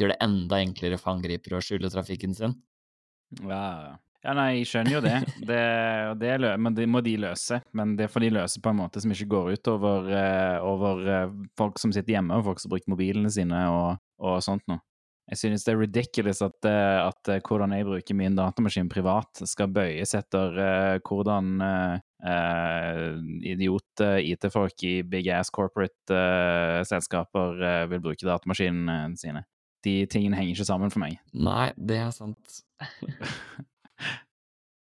gjør 0.00 0.14
det 0.14 0.20
enda 0.24 0.60
enklere 0.64 0.98
for 1.00 1.14
angripere 1.14 1.58
å 1.60 1.64
skjule 1.64 1.90
trafikken 1.92 2.34
sin. 2.36 2.56
Ja, 3.46 3.96
ja, 4.20 4.34
nei, 4.36 4.58
jeg 4.58 4.68
skjønner 4.68 4.96
jo 4.98 5.00
det. 5.04 5.14
det, 5.48 5.60
det 6.20 6.56
men 6.60 6.76
det 6.76 6.86
må 6.90 7.00
de 7.04 7.14
løse. 7.22 7.60
Men 7.76 7.94
det 7.96 8.10
får 8.12 8.26
de 8.26 8.32
løse 8.36 8.60
på 8.60 8.72
en 8.72 8.80
måte 8.82 9.00
som 9.00 9.12
ikke 9.14 9.30
går 9.32 9.54
ut 9.54 9.70
over, 9.72 10.10
eh, 10.12 10.56
over 10.66 11.08
eh, 11.08 11.34
folk 11.56 11.80
som 11.80 11.94
sitter 11.94 12.18
hjemme, 12.18 12.36
og 12.36 12.50
folk 12.50 12.60
som 12.60 12.72
bruker 12.72 12.92
mobilene 12.92 13.32
sine 13.32 13.62
og, 13.72 14.02
og 14.20 14.42
sånt 14.44 14.66
noe. 14.68 14.82
Jeg 15.30 15.38
synes 15.38 15.62
det 15.62 15.72
er 15.72 15.78
ridiculous 15.78 16.40
at, 16.42 16.58
eh, 16.66 17.00
at 17.06 17.30
eh, 17.30 17.42
hvordan 17.46 17.72
jeg 17.76 17.86
bruker 17.86 18.16
min 18.18 18.34
datamaskin 18.34 18.90
privat, 18.90 19.42
skal 19.46 19.70
bøyes 19.70 20.14
etter 20.18 20.58
uh, 20.58 20.96
hvordan 21.06 21.62
eh, 21.62 22.00
idiot-IT-folk 23.52 24.86
i 24.88 24.94
big 25.06 25.30
ass 25.30 25.52
corporate 25.54 26.10
eh, 26.10 26.82
selskaper 26.88 27.62
uh, 27.62 27.84
vil 27.92 28.02
bruke 28.02 28.26
datamaskinene 28.26 29.14
sine. 29.20 29.44
De 29.86 30.02
tingene 30.10 30.36
henger 30.36 30.58
ikke 30.58 30.68
sammen 30.68 30.90
for 30.92 31.04
meg. 31.04 31.20
Nei, 31.32 31.70
det 31.78 32.02
er 32.02 32.10
sant. 32.12 32.62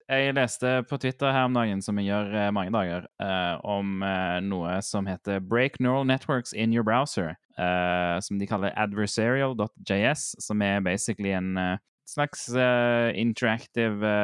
Jeg 0.06 0.34
leste 0.36 0.70
på 0.86 0.96
Twitter 1.02 1.32
her 1.34 1.48
om 1.48 1.56
dagen, 1.56 1.80
som 1.82 1.96
jeg 1.98 2.06
gjør 2.12 2.28
eh, 2.38 2.50
mange 2.54 2.70
dager, 2.70 3.08
eh, 3.18 3.56
om 3.66 4.04
eh, 4.06 4.36
noe 4.46 4.76
som 4.86 5.08
heter 5.10 5.40
Break 5.42 5.80
Neural 5.82 6.06
Networks 6.06 6.52
in 6.54 6.72
your 6.72 6.84
browser. 6.86 7.34
eh, 7.58 8.20
som 8.20 8.38
de 8.38 8.46
kaller 8.46 8.74
adversarial.js, 8.76 10.24
som 10.44 10.62
er 10.62 10.80
basically 10.84 11.32
en 11.34 11.56
eh, 11.58 11.78
slags 12.06 12.46
eh, 12.54 13.10
interactive 13.18 14.14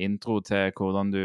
intro 0.00 0.40
til 0.40 0.70
hvordan 0.72 1.12
du 1.12 1.22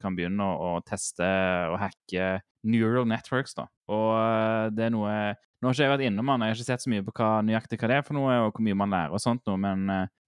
kan 0.00 0.16
begynne 0.18 0.42
å, 0.42 0.74
å 0.74 0.82
teste 0.88 1.22
og 1.70 1.78
hacke 1.78 2.40
neural 2.66 3.06
networks. 3.06 3.54
da. 3.54 3.68
Og 3.86 4.74
det 4.74 4.88
er 4.88 4.94
noe 4.96 5.16
Nå 5.62 5.70
har 5.70 5.76
ikke 5.78 5.84
jeg 5.86 5.92
vært 5.94 6.02
innom 6.04 6.28
den, 6.28 6.42
jeg 6.42 6.50
har 6.52 6.58
ikke 6.58 6.66
sett 6.66 6.82
så 6.82 6.90
mye 6.92 7.04
på 7.06 7.12
hva 7.16 7.28
nøyaktig 7.40 7.78
hva 7.80 7.88
det 7.88 7.94
er 7.96 8.02
for 8.04 8.18
noe, 8.18 8.32
og 8.44 8.50
hvor 8.52 8.64
mye 8.66 8.76
man 8.76 8.90
lærer 8.92 9.14
og 9.16 9.22
sånt 9.22 9.46
noe, 9.48 9.56
men, 9.56 9.86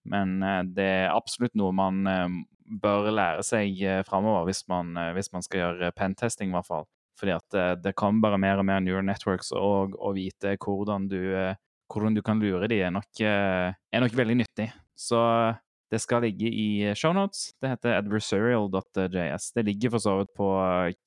men 0.08 0.30
det 0.72 0.86
er 1.02 1.10
absolutt 1.12 1.52
noe 1.60 1.74
man 1.76 1.98
bør 2.82 3.10
lære 3.14 3.44
seg 3.46 3.82
eh, 3.82 4.02
framover 4.06 4.48
hvis, 4.48 4.64
eh, 4.68 5.12
hvis 5.16 5.32
man 5.34 5.44
skal 5.44 5.62
gjøre 5.62 5.92
pentesting, 5.96 6.50
i 6.50 6.56
hvert 6.56 6.68
fall. 6.68 6.88
Fordi 7.20 7.36
at 7.36 7.58
eh, 7.58 7.74
det 7.80 7.96
kommer 7.96 8.28
bare 8.28 8.40
mer 8.40 8.62
og 8.62 8.66
mer 8.68 8.82
neural 8.84 9.06
networks, 9.06 9.52
og 9.56 9.96
å 9.98 10.14
vite 10.16 10.56
hvordan 10.60 11.08
du, 11.12 11.20
hvordan 11.92 12.16
du 12.16 12.24
kan 12.24 12.42
lure 12.42 12.68
de, 12.70 12.82
er 12.82 12.92
nok, 12.94 13.22
er 13.22 14.02
nok 14.02 14.18
veldig 14.18 14.40
nyttig. 14.42 14.70
Så 14.96 15.20
det 15.86 16.00
skal 16.02 16.24
ligge 16.26 16.48
i 16.50 16.94
shownotes. 16.98 17.52
Det 17.62 17.70
heter 17.70 17.94
adversarial.js. 18.00 19.52
Det 19.54 19.62
ligger 19.68 19.92
for 19.94 20.02
så 20.02 20.16
vidt 20.18 20.32
på 20.34 20.48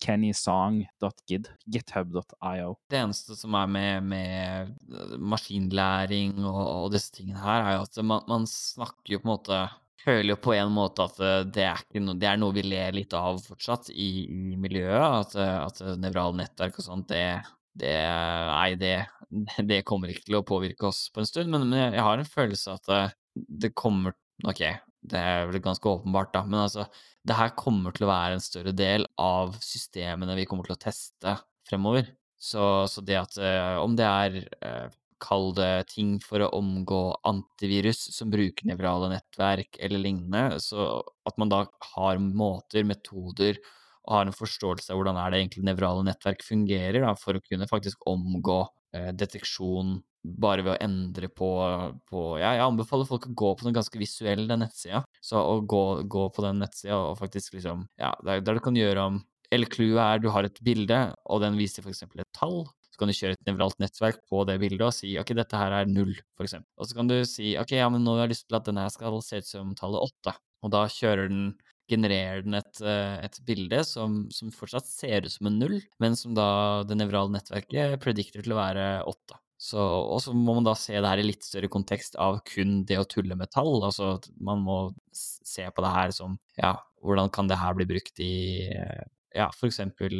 kennysong.gid, 0.05 1.49
github.io. 1.67 2.71
Det 2.87 3.01
eneste 3.01 3.35
som 3.35 3.57
er 3.59 3.73
med, 3.75 4.07
med 4.13 5.19
maskinlæring 5.19 6.39
og, 6.45 6.61
og 6.63 6.95
disse 6.95 7.11
tingene 7.17 7.43
her, 7.43 7.65
er 7.65 7.75
jo 7.75 7.85
at 7.89 8.01
man, 8.07 8.23
man 8.31 8.47
snakker 8.47 9.17
jo 9.17 9.19
på 9.19 9.27
en 9.27 9.33
måte 9.33 9.61
føler 10.03 10.33
jo 10.33 10.39
på 10.41 10.53
en 10.55 10.71
måte 10.73 11.05
at 11.05 11.21
eh, 11.23 11.45
det 11.53 11.65
er, 11.69 11.85
noe, 12.03 12.17
det 12.19 12.29
er 12.29 12.39
noe 12.39 12.55
vi 12.55 12.65
ler 12.65 12.95
litt 12.95 13.13
av 13.17 13.39
fortsatt 13.43 13.91
i, 13.93 14.09
i 14.25 14.57
miljøet. 14.59 14.99
At, 14.99 15.37
eh, 15.39 15.55
at 15.63 15.81
nevrale 16.01 16.39
nettverk 16.39 16.79
og 16.79 16.87
sånt, 16.87 17.09
det, 17.11 17.41
det 17.79 17.95
Nei, 18.49 18.73
det, 18.79 18.95
det 19.71 19.83
kommer 19.87 20.11
ikke 20.11 20.27
til 20.29 20.39
å 20.39 20.45
påvirke 20.47 20.89
oss 20.89 21.07
på 21.13 21.23
en 21.23 21.29
stund. 21.29 21.51
Men, 21.53 21.67
men 21.71 21.97
jeg 21.97 22.05
har 22.05 22.21
en 22.21 22.33
følelse 22.37 22.77
at 22.79 22.93
eh, 22.95 23.17
det 23.35 23.75
kommer 23.77 24.17
Ok, 24.47 24.61
det 25.11 25.19
er 25.19 25.49
vel 25.49 25.59
ganske 25.59 25.83
åpenbart, 25.83 26.29
da, 26.31 26.45
men 26.47 26.61
altså 26.61 26.85
det 27.27 27.35
her 27.35 27.49
kommer 27.59 27.91
til 27.91 28.05
å 28.05 28.11
være 28.13 28.37
en 28.37 28.43
større 28.43 28.71
del 28.71 29.03
av 29.19 29.51
systemene 29.59 30.37
vi 30.37 30.45
kommer 30.47 30.63
til 30.63 30.77
å 30.77 30.79
teste 30.79 31.33
fremover. 31.67 32.07
Så, 32.39 32.63
så 32.87 33.03
det 33.03 33.17
at 33.19 33.35
om 33.83 33.97
det 33.99 34.07
er 34.07 34.37
kall 35.21 35.51
det 35.57 35.89
ting 35.93 36.17
for 36.23 36.43
å 36.43 36.51
omgå 36.57 37.01
antivirus 37.27 38.01
som 38.15 38.31
bruker 38.33 38.69
nevrale 38.69 39.11
nettverk 39.11 39.79
eller 39.79 40.01
lignende, 40.03 40.59
så 40.63 41.01
at 41.27 41.37
man 41.41 41.51
da 41.51 41.63
har 41.93 42.21
måter, 42.23 42.87
metoder 42.87 43.59
og 44.09 44.15
har 44.15 44.27
en 44.27 44.35
forståelse 44.35 44.91
av 44.91 44.99
hvordan 44.99 45.19
er 45.21 45.31
det 45.31 45.41
egentlig 45.43 45.65
nevrale 45.67 46.05
nettverk 46.07 46.43
fungerer, 46.45 47.01
da, 47.03 47.13
for 47.19 47.37
å 47.37 47.43
kunne 47.45 47.67
faktisk 47.69 48.07
omgå 48.09 48.61
eh, 48.97 49.11
deteksjon 49.13 49.99
bare 50.19 50.65
ved 50.65 50.73
å 50.73 50.83
endre 50.83 51.29
på, 51.31 51.49
på 52.09 52.23
ja, 52.41 52.55
Jeg 52.57 52.65
anbefaler 52.65 53.07
folk 53.07 53.29
å 53.29 53.35
gå 53.41 53.51
på 53.55 53.67
den 53.67 53.75
ganske 53.77 54.01
visuelle 54.01 54.57
nettsida. 54.59 55.03
Så 55.23 55.39
å 55.39 55.59
gå, 55.61 55.83
gå 56.11 56.25
på 56.35 56.43
den 56.43 56.59
nettsida 56.63 56.97
og 56.97 57.19
faktisk 57.21 57.55
liksom 57.55 57.85
Ja, 58.01 58.11
der, 58.25 58.43
der 58.43 58.59
du 58.59 58.63
kan 58.63 58.75
gjøre 58.75 59.05
om 59.13 59.21
Eller 59.51 59.71
clouet 59.71 60.01
er 60.03 60.19
du 60.19 60.27
har 60.33 60.45
et 60.45 60.59
bilde, 60.65 60.99
og 61.25 61.39
den 61.45 61.55
viser 61.59 61.87
eksempel 61.87 62.25
et 62.25 62.33
tall 62.35 62.65
kan 62.99 63.09
du 63.09 63.15
kjøre 63.15 63.37
et 63.37 63.47
nevralt 63.47 63.79
nettverk 63.81 64.21
på 64.29 64.43
det 64.49 64.59
bildet 64.61 64.85
og 64.85 64.93
si 64.95 65.15
ok, 65.21 65.33
dette 65.37 65.59
her 65.59 65.75
er 65.79 65.89
null, 65.89 66.13
eksempel. 66.41 66.69
Og 66.77 66.89
så 66.89 66.99
kan 66.99 67.09
du 67.09 67.17
si 67.27 67.55
ok, 67.59 67.73
ja, 67.79 67.89
men 67.91 68.05
nå 68.05 68.17
har 68.17 68.27
jeg 68.27 68.35
lyst 68.35 68.47
til 68.49 68.59
at 68.59 68.69
denne 68.69 68.85
skal 68.93 69.19
se 69.25 69.41
ut 69.41 69.49
som 69.49 69.73
tallet 69.79 70.09
åtte. 70.09 70.35
Og 70.65 70.73
da 70.75 70.85
kjører 70.91 71.31
den 71.31 71.51
genererer 71.89 72.43
den 72.45 72.57
et, 72.59 72.79
eh, 72.85 73.17
et 73.25 73.37
bilde 73.47 73.81
som, 73.87 74.21
som, 74.33 74.51
fortsatt 74.53 74.85
ser 74.85 75.25
ut 75.25 75.33
som 75.33 75.49
en 75.49 75.59
null, 75.61 75.79
men 76.01 76.17
som 76.19 76.35
da 76.37 76.49
det 76.87 76.99
nevrale 76.99 77.33
nettverket 77.33 77.97
predikter 78.03 78.45
til 78.45 78.53
å 78.53 78.59
være 78.59 78.89
åtte. 79.09 79.39
Så, 79.59 79.79
og 79.81 80.21
så 80.23 80.31
må 80.31 80.53
man 80.55 80.67
da 80.67 80.75
se 80.79 80.95
det 80.95 81.09
her 81.09 81.19
i 81.19 81.25
litt 81.25 81.43
større 81.43 81.67
kontekst 81.71 82.13
av 82.21 82.37
kun 82.47 82.83
det 82.87 82.95
å 83.01 83.07
tulle 83.09 83.35
med 83.35 83.51
tall. 83.51 83.81
Altså 83.83 84.13
man 84.39 84.61
må 84.63 84.77
se 85.11 85.65
på 85.67 85.83
det 85.83 85.91
her 85.91 86.13
som 86.15 86.37
ja, 86.55 86.77
hvordan 87.03 87.31
kan 87.35 87.49
det 87.49 87.57
her 87.59 87.75
bli 87.75 87.89
brukt 87.89 88.21
i 88.23 88.69
ja, 89.35 89.49
for 89.51 89.67
eksempel 89.67 90.15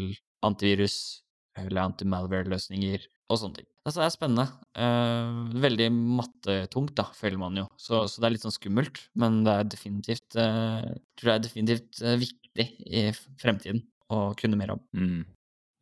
antivirus, 0.45 1.23
eller 1.67 1.85
anti-malware-løsninger 1.87 3.07
og 3.29 3.39
sånne 3.41 3.59
ting. 3.59 3.67
Altså, 3.85 4.01
det 4.01 4.05
er 4.07 4.13
spennende. 4.13 4.45
Eh, 4.85 5.59
veldig 5.63 5.89
mattetungt, 5.93 6.95
da, 6.97 7.07
føler 7.17 7.39
man 7.41 7.57
jo. 7.61 7.65
Så, 7.79 8.03
så, 8.09 8.21
det 8.21 8.29
er 8.29 8.35
litt 8.35 8.45
sånn 8.45 8.55
skummelt, 8.55 9.01
men 9.19 9.41
det 9.45 9.55
er 9.55 9.71
definitivt 9.73 10.37
eh, 10.39 10.89
tror 11.19 11.31
jeg 11.31 11.39
er 11.39 11.45
definitivt 11.45 12.01
uh, 12.05 12.15
viktig 12.19 12.67
i 12.85 13.03
fremtiden 13.41 13.83
å 14.13 14.31
kunne 14.39 14.59
mer 14.59 14.75
om. 14.75 14.81
Mm. 14.97 15.21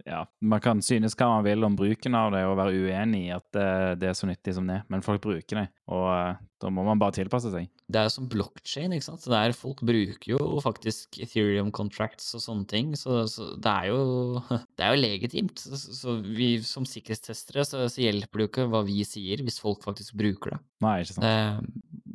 Ja, 0.08 0.24
man 0.40 0.64
kan 0.64 0.82
synes 0.86 1.18
hva 1.20 1.28
man 1.36 1.46
vil 1.46 1.68
om 1.68 1.76
bruken 1.76 2.16
av 2.16 2.32
det, 2.32 2.46
og 2.48 2.58
være 2.60 2.80
uenig 2.80 3.26
i 3.28 3.34
at 3.36 3.48
det, 3.56 3.70
det 4.04 4.12
er 4.12 4.16
så 4.18 4.30
nyttig 4.30 4.54
som 4.56 4.70
det, 4.70 4.80
men 4.88 5.04
folk 5.04 5.20
bruker 5.26 5.60
det, 5.60 5.66
og 5.92 6.38
da 6.64 6.72
må 6.74 6.86
man 6.88 7.00
bare 7.02 7.14
tilpasse 7.18 7.52
seg. 7.54 7.68
Det 7.88 8.00
er 8.00 8.08
jo 8.08 8.14
som 8.16 8.30
blokkjede, 8.32 8.98
ikke 8.98 9.06
sant. 9.06 9.26
Der 9.30 9.54
folk 9.56 9.84
bruker 9.86 10.32
jo 10.32 10.40
faktisk 10.64 11.20
Ethereum 11.22 11.70
contracts 11.76 12.32
og 12.36 12.42
sånne 12.44 12.66
ting. 12.72 12.90
Så, 13.00 13.22
så 13.32 13.52
det, 13.62 13.74
er 13.74 13.92
jo, 13.92 14.42
det 14.80 14.88
er 14.88 14.96
jo 14.96 15.04
legitimt. 15.04 15.62
Så, 15.62 15.80
så 16.00 16.16
vi 16.26 16.50
som 16.66 16.88
sikkerhetstestere, 16.90 17.68
så, 17.68 17.86
så, 17.86 18.02
hjelper 18.04 18.42
det 18.42 18.48
jo 18.48 18.52
ikke 18.52 18.68
hva 18.74 18.82
vi 18.88 19.06
sier, 19.08 19.44
hvis 19.46 19.62
folk 19.62 19.86
faktisk 19.86 20.18
bruker 20.20 20.56
det. 20.56 20.62
Nei, 20.84 20.98
ikke 21.04 21.20
sant. 21.20 21.28
Det, 21.28 22.08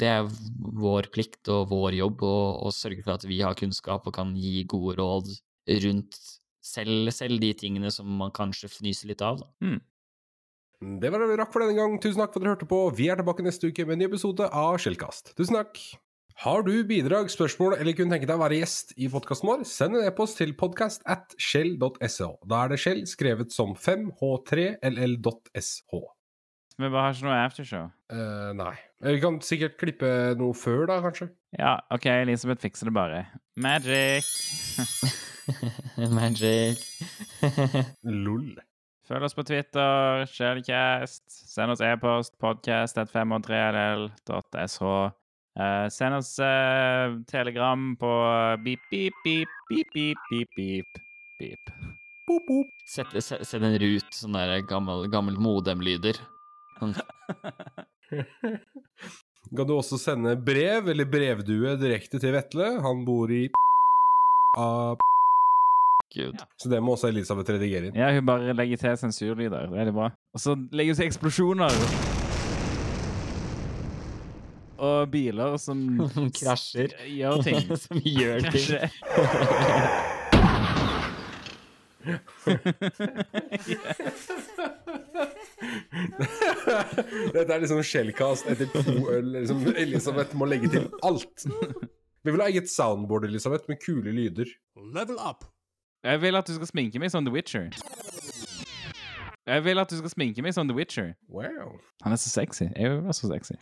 det 0.00 0.12
er 0.14 0.30
vår 0.80 1.10
plikt 1.12 1.50
og 1.52 1.72
vår 1.74 1.98
jobb 1.98 2.24
å 2.24 2.70
sørge 2.72 3.02
for 3.04 3.18
at 3.18 3.26
vi 3.28 3.42
har 3.42 3.58
kunnskap 3.58 4.06
og 4.06 4.16
kan 4.16 4.32
gi 4.38 4.62
gode 4.70 5.00
råd 5.02 5.34
rundt 5.84 6.22
selv, 6.60 7.08
selv 7.16 7.40
de 7.42 7.52
tingene 7.56 7.90
som 7.94 8.08
man 8.20 8.32
kanskje 8.36 8.70
fnyser 8.72 9.08
litt 9.10 9.24
av. 9.24 9.40
Da. 9.42 9.48
Mm. 9.64 9.80
Det 11.00 11.10
var 11.12 11.20
det 11.20 11.28
vi 11.28 11.40
rakk 11.40 11.52
for 11.52 11.60
denne 11.64 11.76
gang. 11.76 11.98
Tusen 12.00 12.22
takk 12.22 12.32
for 12.32 12.40
at 12.40 12.44
dere 12.46 12.54
hørte 12.54 12.70
på. 12.70 12.78
Vi 12.96 13.10
er 13.12 13.18
tilbake 13.20 13.44
neste 13.44 13.68
uke 13.68 13.84
med 13.84 13.94
en 13.96 14.00
ny 14.04 14.06
episode 14.08 14.46
av 14.48 14.78
Skjellkast. 14.80 15.34
Tusen 15.36 15.58
takk. 15.58 15.76
Har 16.40 16.64
du 16.64 16.72
bidrag, 16.88 17.28
spørsmål 17.28 17.74
eller 17.76 17.92
kunne 17.92 18.14
tenke 18.14 18.24
deg 18.24 18.38
å 18.38 18.40
være 18.40 18.56
gjest 18.62 18.94
i 18.96 19.10
podkasten 19.12 19.44
vår, 19.50 19.60
send 19.68 19.98
en 19.98 20.06
e-post 20.08 20.40
til 20.40 20.54
podcast 20.56 21.04
at 21.04 21.36
shell.sh. 21.36 22.24
Da 22.48 22.62
er 22.62 22.72
det 22.72 22.80
Shell 22.80 23.04
skrevet 23.10 23.52
som 23.52 23.76
5h3ll.sh. 23.76 25.84
Vi 26.80 26.88
bare 26.88 27.04
har 27.04 27.12
ikke 27.12 27.28
noe 27.28 27.44
aftershow. 27.44 27.92
Uh, 28.08 28.56
nei. 28.56 28.72
Vi 29.04 29.20
kan 29.20 29.36
sikkert 29.44 29.76
klippe 29.82 30.08
noe 30.40 30.56
før, 30.56 30.88
da, 30.88 30.96
kanskje? 31.04 31.28
Ja, 31.60 31.76
OK, 31.92 32.08
Elisabeth 32.08 32.64
fikser 32.64 32.88
det 32.88 32.96
bare. 32.96 33.28
Magic! 33.60 34.24
Magic. 36.18 36.78
Lol. 38.02 38.58
Følg 39.10 39.26
oss 39.26 39.34
på 39.34 39.42
Twitter, 39.42 40.26
Shellcast. 40.30 41.24
Send 41.26 41.74
oss 41.74 41.82
e-post, 41.82 42.36
podcast 42.38 42.98
at 43.00 43.10
503ll.sh. 43.10 44.82
Uh, 45.58 45.88
send 45.90 46.14
oss 46.14 46.36
uh, 46.38 47.18
telegram 47.26 47.96
på 47.98 48.12
beep, 48.64 48.84
beep, 48.90 49.16
beep, 49.24 49.48
beep, 49.68 49.88
beep, 49.94 50.18
beep, 50.30 50.48
beep, 50.56 51.00
beep. 51.40 51.72
Boop, 52.28 52.46
boop. 52.46 52.66
Sett, 52.86 53.10
sett, 53.18 53.42
sett 53.48 53.62
en 53.66 53.78
rut, 53.82 54.14
sånn 54.14 54.38
der 54.38 54.60
gammel, 54.62 55.08
gammel 55.10 55.40
modem-lyder. 55.42 56.20
Sånn. 56.78 56.94
kan 59.56 59.66
du 59.66 59.74
også 59.74 59.98
sende 59.98 60.36
brev 60.38 60.92
eller 60.92 61.10
brevdue 61.10 61.74
direkte 61.82 62.22
til 62.22 62.36
Vetle. 62.38 62.76
Han 62.86 63.02
bor 63.08 63.32
i 63.34 63.48
av 64.58 65.02
Gud. 66.14 66.34
Ja. 66.38 66.44
Så 66.58 66.68
det 66.72 66.80
må 66.82 66.92
også 66.96 67.08
Elisabeth 67.12 67.50
redigere 67.54 67.84
inn. 67.90 67.96
Ja, 67.98 68.06
hun 68.16 68.26
bare 68.26 68.54
legger 68.56 68.76
til 68.82 68.96
sensurlyder. 69.00 69.60
Det 69.66 69.70
er 69.70 69.74
veldig 69.78 69.94
bra. 69.96 70.06
Og 70.34 70.40
så 70.42 70.50
legger 70.72 70.92
hun 70.94 70.98
til 71.00 71.06
eksplosjoner. 71.10 71.70
Og 74.80 75.10
biler 75.12 75.56
som 75.60 75.78
Krasjer. 76.38 76.88
Gjør 77.06 77.42
ting. 77.46 77.60
som 77.84 77.96
gjør 78.04 78.38
ting. 78.50 78.70
Dette 87.34 87.52
er 87.52 87.60
liksom 87.62 87.82
Shellcast 87.84 88.48
etter 88.50 88.70
to 88.72 88.94
øl. 89.12 89.28
Liksom, 89.36 89.62
Elisabeth 89.76 90.36
må 90.38 90.48
legge 90.48 90.70
til 90.72 90.88
alt. 91.06 91.44
Vi 92.24 92.32
vil 92.32 92.42
ha 92.42 92.48
eget 92.50 92.70
soundboard, 92.72 93.24
Elisabeth, 93.28 93.68
med 93.70 93.80
kule 93.84 94.10
lyder. 94.16 94.48
Level 94.94 95.18
up. 95.20 95.44
Jeg 96.04 96.22
vil 96.22 96.36
at 96.36 96.46
du 96.46 96.54
skal 96.54 96.66
sminke 96.66 96.98
meg 96.98 97.10
som 97.10 97.24
The 97.24 97.32
Witcher. 97.34 97.68
Jeg 99.46 99.64
vil 99.64 99.78
at 99.78 99.90
du 99.90 99.96
skal 99.98 100.10
sminke 100.10 100.42
meg 100.42 100.54
som 100.54 100.68
The 100.68 100.76
Witcher. 100.76 101.12
Wow. 101.28 101.76
Han 102.02 102.12
er 102.12 102.16
så 102.16 102.30
sexy. 102.30 102.62
Jeg 102.62 102.84
er 102.84 102.92
jo 102.92 103.12
så 103.12 103.28
sexy. 103.28 103.52